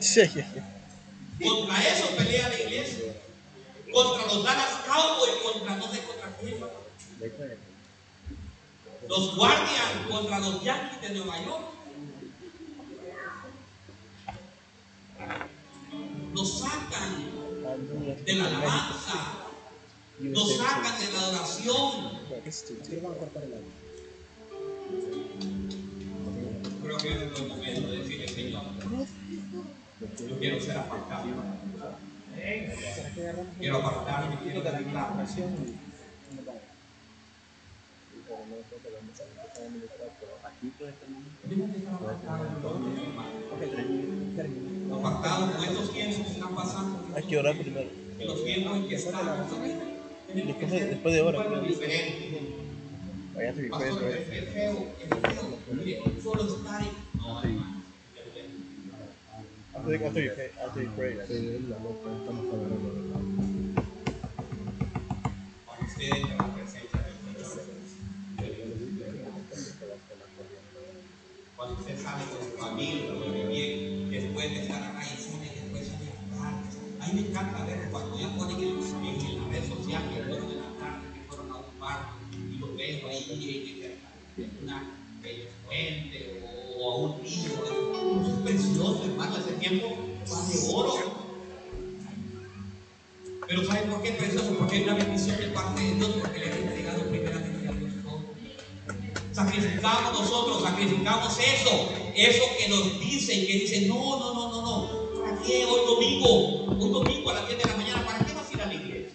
sí. 0.00 0.20
Contra 1.40 1.88
eso 1.88 2.16
pelea 2.16 2.48
la 2.48 2.60
iglesia. 2.60 3.14
Contra 3.92 4.26
los 4.26 4.44
Dallas 4.44 4.80
Cowboys, 4.86 5.34
contra 5.42 5.76
no 5.76 5.92
sé 5.92 6.02
contra 6.02 6.36
quién. 6.40 6.60
Los 9.08 9.36
Guardians 9.36 10.06
contra 10.10 10.38
los 10.38 10.62
Yankees 10.62 11.00
de 11.02 11.10
Nueva 11.10 11.44
York. 11.44 11.64
Nos 16.32 16.60
sacan 16.60 18.24
de 18.24 18.32
la 18.34 18.46
alabanza. 18.46 19.42
Nos 20.20 20.56
sacan 20.56 21.00
de 21.00 21.12
la 21.12 21.20
agua. 21.28 21.48
Creo 26.82 26.98
que 26.98 27.08
es 27.08 27.16
el 27.16 27.48
momento 27.48 27.88
de 27.88 27.98
decirle, 27.98 28.28
Señor, 28.28 28.62
yo 30.28 30.38
quiero 30.38 30.60
ser 30.60 30.78
apartado. 30.78 31.24
¿Será 32.34 33.14
que 33.14 33.20
agarramos 33.22 33.54
Quiero 33.58 33.76
apartarme, 33.78 34.36
quiero 34.42 34.60
dedicarme. 34.62 35.24
Apartados 44.92 45.50
con 45.50 45.64
estos 45.64 45.92
tiempos 45.92 46.26
que 46.26 46.32
están 46.32 46.54
pasando. 46.54 47.16
Hay 47.16 47.22
que 47.24 47.38
orar 47.38 47.58
primero. 47.58 47.90
Los 48.20 48.44
tiempos 48.44 48.76
en 48.76 48.88
que 48.88 48.94
estamos. 48.94 49.50
Después 50.34 50.70
de, 50.70 50.86
después 50.86 51.14
de 51.14 51.22
diferente. 51.68 52.62
Vaya, 53.34 53.52
te 53.54 53.68
Pastor, 53.68 54.02
después, 54.04 54.14
es 54.14 54.44
es 54.44 54.52
feo, 54.52 54.86
es 55.00 55.08
feo. 55.08 55.58
Mire, 55.72 56.00
solo 56.22 56.56
estar 56.56 56.82
en- 56.82 57.20
No, 57.20 57.42
hermano. 57.42 57.82
After, 59.74 59.94
after 60.04 60.20
you 60.20 60.30
pray, 60.30 60.50
after 60.62 60.82
you 60.82 60.90
pray. 60.94 61.16
Cuando 71.56 71.74
usted 71.74 71.96
cuando 71.96 72.02
sale 72.02 72.24
con 72.26 72.40
su 72.50 72.56
familia, 72.58 73.12
muy 73.14 73.46
bien, 73.48 74.10
después 74.10 74.50
de 74.50 74.62
estar 74.62 74.82
acá 74.82 75.02
y 75.04 75.16
sale, 75.16 75.50
después 75.54 75.88
sale 75.88 76.12
a 77.00 77.06
mí 77.06 77.12
me 77.14 77.28
encanta 77.28 77.64
ver 77.64 77.88
cuando 77.90 78.18
ya 78.18 78.28
ponen 78.36 78.58
en, 78.58 78.66
en 78.66 79.38
la 79.38 79.48
red 79.48 79.68
social 79.68 80.02
que 80.10 80.22
fueron 80.22 80.50
en 80.50 80.60
la 80.60 80.78
tarde, 80.78 81.06
que 81.14 81.20
fueron 81.28 81.50
a 81.50 81.56
un 81.56 81.80
bar, 81.80 82.10
y 82.32 82.58
lo 82.58 82.74
veo 82.76 83.08
ahí 83.08 83.98
en, 84.36 84.44
en 84.44 84.50
una 84.62 84.91
Pero 93.82 93.90
¿saben 93.90 93.90
por 93.90 94.02
qué 94.02 94.08
es 94.10 94.16
precioso? 94.16 94.56
Porque 94.58 94.76
hay 94.76 94.82
una 94.84 94.94
bendición 94.94 95.36
de 95.38 95.46
parte 95.48 95.82
de 95.82 95.94
Dios, 95.94 96.10
porque 96.20 96.38
le 96.38 96.52
han 96.52 96.58
entregado 96.58 97.02
primeramente 97.08 97.68
a 97.68 97.72
Dios 97.72 97.92
todo. 98.04 98.20
Sacrificamos 99.32 100.20
nosotros, 100.20 100.62
sacrificamos 100.62 101.38
eso, 101.38 101.88
eso 102.14 102.44
que 102.58 102.68
nos 102.68 103.00
dicen, 103.00 103.46
que 103.46 103.52
dicen, 103.52 103.88
no, 103.88 104.18
no, 104.18 104.34
no, 104.34 104.50
no, 104.50 104.62
no, 104.62 105.20
¿para 105.20 105.42
qué 105.42 105.64
hoy 105.64 105.80
domingo? 105.86 106.66
Hoy 106.78 106.92
domingo 106.92 107.30
a 107.30 107.34
las 107.34 107.48
10 107.48 107.58
de 107.58 107.70
la 107.70 107.76
mañana, 107.76 108.06
¿para 108.06 108.24
qué 108.24 108.32
vas 108.34 108.48
a 108.48 108.52
ir 108.52 108.62
a 108.62 108.66
la 108.66 108.74
iglesia? 108.74 109.10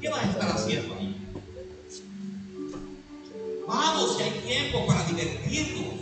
¿Qué 0.00 0.08
vas 0.08 0.24
a 0.24 0.30
estar 0.30 0.50
haciendo 0.50 0.94
ahí? 0.96 1.16
Vamos, 3.66 4.16
si 4.16 4.22
hay 4.22 4.30
tiempo 4.46 4.86
para 4.86 5.04
divertirnos. 5.06 5.94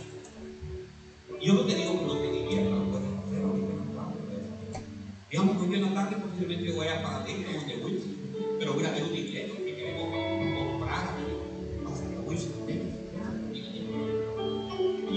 Yo 1.41 1.53
no 1.53 1.65
te 1.65 1.75
digo 1.75 1.99
que 1.99 2.05
no 2.05 2.17
te 2.17 2.31
diviertas, 2.31 2.71
lo 2.71 2.91
puedes 2.91 3.07
hacer 3.07 3.43
ahorita 3.43 3.71
en 3.71 3.79
la 3.79 4.01
tarde. 4.01 4.23
Digamos 5.33 5.57
que 5.57 5.63
hoy 5.67 5.75
en 5.77 5.81
la 5.81 5.93
tarde 5.95 6.15
posiblemente 6.17 6.71
voy 6.73 6.87
a 6.89 7.01
para 7.01 7.25
ti, 7.25 7.43
como 7.43 7.65
de 7.65 7.77
Wilson, 7.77 8.17
pero 8.59 8.73
voy 8.75 8.85
a 8.85 8.91
ver 8.91 9.03
un 9.03 9.15
iglesia 9.15 9.57
que 9.57 9.75
queremos 9.75 10.05
comprar 10.55 11.05
aquí. 11.05 11.23
Va 11.83 11.91
a 11.91 11.95
ser 11.97 12.09
de 12.09 12.19
Wilson, 12.19 12.51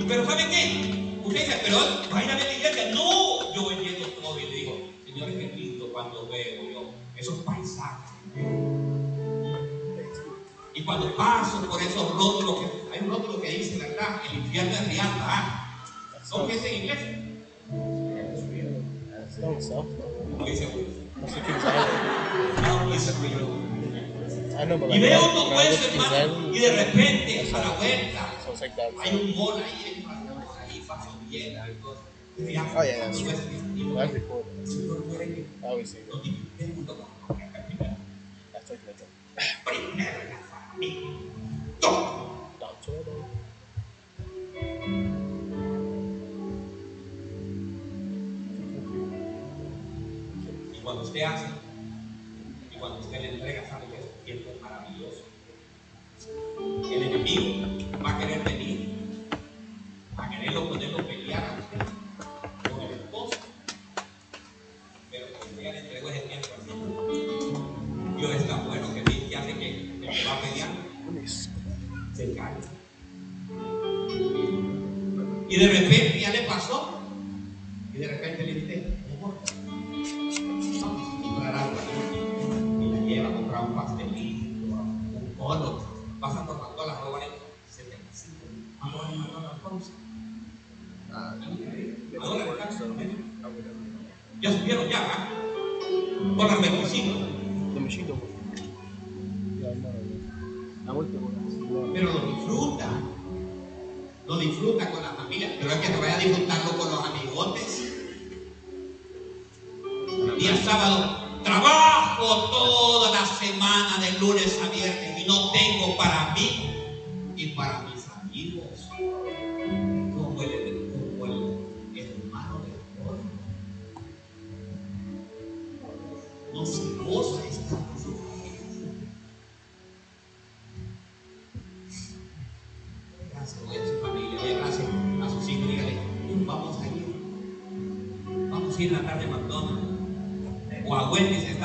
pero 0.09 0.25
¿sabe 0.25 0.45
qué? 0.49 1.21
Usted 1.23 1.41
dice, 1.41 1.61
pero 1.63 1.77
va 2.11 2.19
a 2.19 2.25
ver 2.25 2.47
la 2.47 2.55
iglesia. 2.55 2.95
No, 2.95 3.55
yo 3.55 3.65
voy 3.65 3.75
viendo 3.75 4.07
todo 4.07 4.41
y 4.41 4.45
le 4.45 4.57
digo, 4.57 4.89
Señor, 5.05 5.29
qué 5.29 5.53
lindo 5.55 5.93
cuando 5.93 6.27
veo 6.29 6.63
yo 6.73 6.93
esos 7.19 7.41
paisajes. 7.41 8.13
Y 10.75 10.83
cuando 10.83 11.15
paso 11.15 11.61
por 11.69 11.83
esos 11.83 12.15
rótulos, 12.15 12.61
que, 12.61 12.95
hay 12.95 13.05
un 13.05 13.11
rótulo 13.11 13.43
que 13.43 13.51
dice, 13.51 13.77
¿verdad? 13.77 14.23
El 14.31 14.39
infierno 14.39 14.73
es 14.73 14.89
real, 14.89 15.11
¿verdad? 15.13 16.25
¿Son 16.25 16.49
que 16.49 16.55
es 16.55 16.65
en 16.65 16.75
inglés? 16.75 18.06
No, 19.39 19.61
so. 19.61 19.85
Y 24.89 24.99
veo 24.99 25.21
to 25.21 25.51
King's 25.51 25.85
hermano, 25.85 26.55
y 26.55 26.59
de 26.59 26.85
repente, 26.85 27.51
a 27.53 27.59
la 27.59 27.71
vuelta, 27.77 28.33
hay 29.03 29.15
un 29.15 29.37
mall 29.37 29.63
ahí, 29.63 30.05
ahí, 30.59 30.81
paso 30.87 31.11
bien, 31.29 31.59
algo. 31.59 31.97
Oh, 32.39 32.83
yeah, 32.83 32.99
that's 32.99 33.21
true. 33.21 33.33
that's 33.95 34.13
que 34.13 34.21
I 35.63 35.67
always 35.69 35.91
say 35.91 36.01
that. 36.07 36.17
Cuando 50.87 51.03
usted 51.03 51.23
hace, 51.23 51.47
y 52.73 52.79
cuando 52.79 53.01
usted 53.01 53.21
le 53.21 53.35
entrega, 53.35 53.69
sabe 53.69 53.87
que 53.87 53.97
es 53.97 54.05
un 54.05 54.25
tiempo 54.25 54.51
maravilloso. 54.63 55.25
El 56.95 57.03
enemigo 57.03 58.05
va 58.05 58.15
a 58.15 58.19
querer 58.21 58.45
venir, 58.45 58.95
a 60.17 60.31
quererlo 60.31 60.69
ponerlo 60.69 61.05
pelear 61.05 61.43
a 61.43 61.59
usted 61.59 62.71
con 62.71 62.83
el 62.83 62.93
esposo. 62.93 63.37
Pero 65.11 65.27
cuando 65.37 65.61
ya 65.61 65.73
le 65.73 65.79
entregó 65.81 66.09
ese 66.09 66.21
tiempo 66.21 66.49
Señor, 66.65 68.17
Dios 68.17 68.31
está 68.37 68.57
bueno 68.59 68.95
que 68.95 69.03
dice 69.03 69.29
que 69.29 69.37
hace 69.37 69.55
que 69.59 69.71
el 69.81 70.01
que 70.03 70.25
va 70.25 70.37
a 70.37 70.41
pelear 70.41 70.69
se 72.15 72.33
cae. 72.33 72.55
Y 75.49 75.57
de 75.57 75.67
repente 75.67 75.86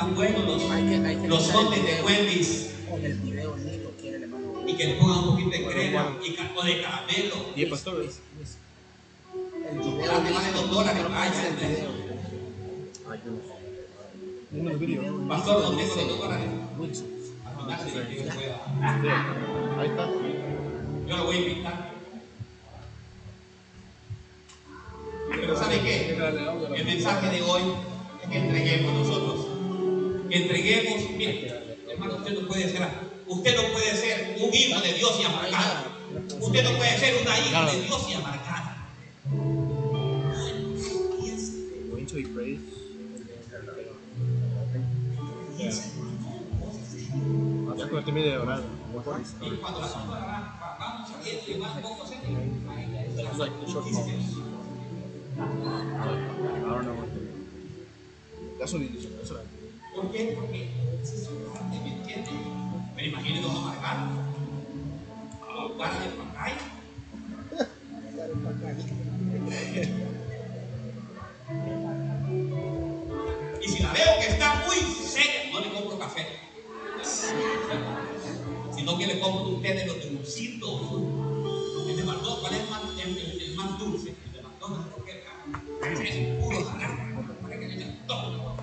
Wendy's, 0.02 0.08
están 0.08 0.14
buenos 0.14 0.44
los, 0.44 0.70
Hay 0.70 0.88
que, 0.88 1.06
hay 1.06 1.16
que 1.16 1.28
los 1.28 1.42
quitar 1.42 1.60
el 1.60 1.66
sotes 1.66 1.84
de. 1.84 2.02
Wendy's. 2.02 2.70
Con 2.90 3.04
el 3.04 3.14
video 3.14 3.56
listo 3.56 3.92
quiere 4.00 4.16
el 4.16 4.22
hermano. 4.24 4.62
Y 4.66 4.74
que 4.74 4.86
le 4.86 4.94
pongan 4.94 5.18
un 5.18 5.30
poquito 5.30 5.50
de 5.50 5.66
crema 5.66 6.16
y 6.22 6.36
o 6.56 6.62
de 6.62 6.82
caramelo. 6.82 7.54
Yeah, 7.54 7.70
pastores. 7.70 8.20
El 9.70 9.80
Chocolate 9.80 10.32
vale 10.32 10.52
dos 10.52 10.70
dólares, 10.70 11.04
vaya, 11.08 11.48
el 11.48 11.56
video. 11.56 11.92
Video 14.78 15.28
Pastor, 15.28 15.62
no. 15.62 15.70
Wilson. 16.78 17.06
Al 17.44 17.52
final 17.56 17.80
se. 17.80 17.88
I 17.88 18.28
Ahí 19.78 19.88
está. 19.88 20.04
Yo 21.06 21.16
lo 21.16 21.24
voy 21.24 21.36
a 21.36 21.40
invitar. 21.40 21.92
Pero 25.30 25.56
¿sabe 25.56 25.80
qué? 25.80 26.10
El 26.76 26.84
mensaje 26.84 27.28
de 27.28 27.42
hoy 27.42 27.62
es 28.22 28.28
que 28.28 28.38
entreguemos 28.38 28.94
nosotros. 28.94 29.41
Entreguemos, 30.32 31.10
mire, 31.10 31.52
hermano, 31.90 32.16
usted 32.16 32.32
no 32.40 32.48
puede 32.48 32.66
ser, 32.70 32.88
usted 33.26 33.54
no 33.54 33.62
puede 33.70 33.94
ser 33.96 34.34
un 34.40 34.54
hijo 34.54 34.80
de 34.80 34.94
Dios 34.94 35.12
y 35.20 35.24
amargado. 35.24 35.84
Usted 36.40 36.64
no 36.64 36.70
puede 36.78 36.98
ser 36.98 37.20
una 37.20 37.38
hija 37.38 37.70
de 37.70 37.82
Dios 37.82 38.06
y 38.08 38.14
amargada. 38.14 38.88
Cuando 49.60 49.80
van- 49.80 49.92
vamos 50.80 51.10
what 53.38 53.48
to 57.08 57.14
That's. 58.58 58.72
That's. 59.30 59.51
¿Por 59.94 60.10
qué? 60.10 60.34
Porque 60.38 60.70
esa 61.02 61.14
es 61.14 61.24
su 61.24 61.36
parte, 61.52 61.78
¿me 61.80 61.92
entiende? 61.92 62.30
Pero 62.94 63.06
imagínate 63.08 63.42
dos 63.42 63.56
amargados. 63.56 64.10
A 65.42 65.68
jugar 65.68 66.00
de 66.00 66.08
pantalla. 66.16 66.56
Y 73.60 73.68
si 73.68 73.82
la 73.82 73.92
veo 73.92 74.18
que 74.20 74.26
está 74.28 74.64
muy 74.66 74.76
seria, 74.76 75.50
no 75.52 75.60
le 75.60 75.72
compro 75.72 75.98
café. 75.98 76.26
Sino 78.74 78.98
que 78.98 79.06
le 79.06 79.20
compro 79.20 79.48
un 79.56 79.62
té 79.62 79.74
de 79.74 79.86
los 79.86 80.10
dulcitos. 80.10 80.80
El 81.88 81.96
de 81.96 82.02
McDonald's, 82.04 82.40
¿cuál 82.40 82.54
es 82.54 82.60
el 82.60 82.70
más, 82.70 82.82
el, 83.04 83.18
el- 83.18 83.40
el 83.42 83.54
más 83.56 83.78
dulce? 83.78 84.14
El 84.26 84.32
de 84.32 84.42
McDonald's, 84.42 84.88
porque 84.94 86.08
es 86.08 86.42
puro 86.42 86.60
naranja. 86.64 87.22
Para 87.42 87.58
que 87.60 87.66
le 87.68 87.84
todo. 88.06 88.61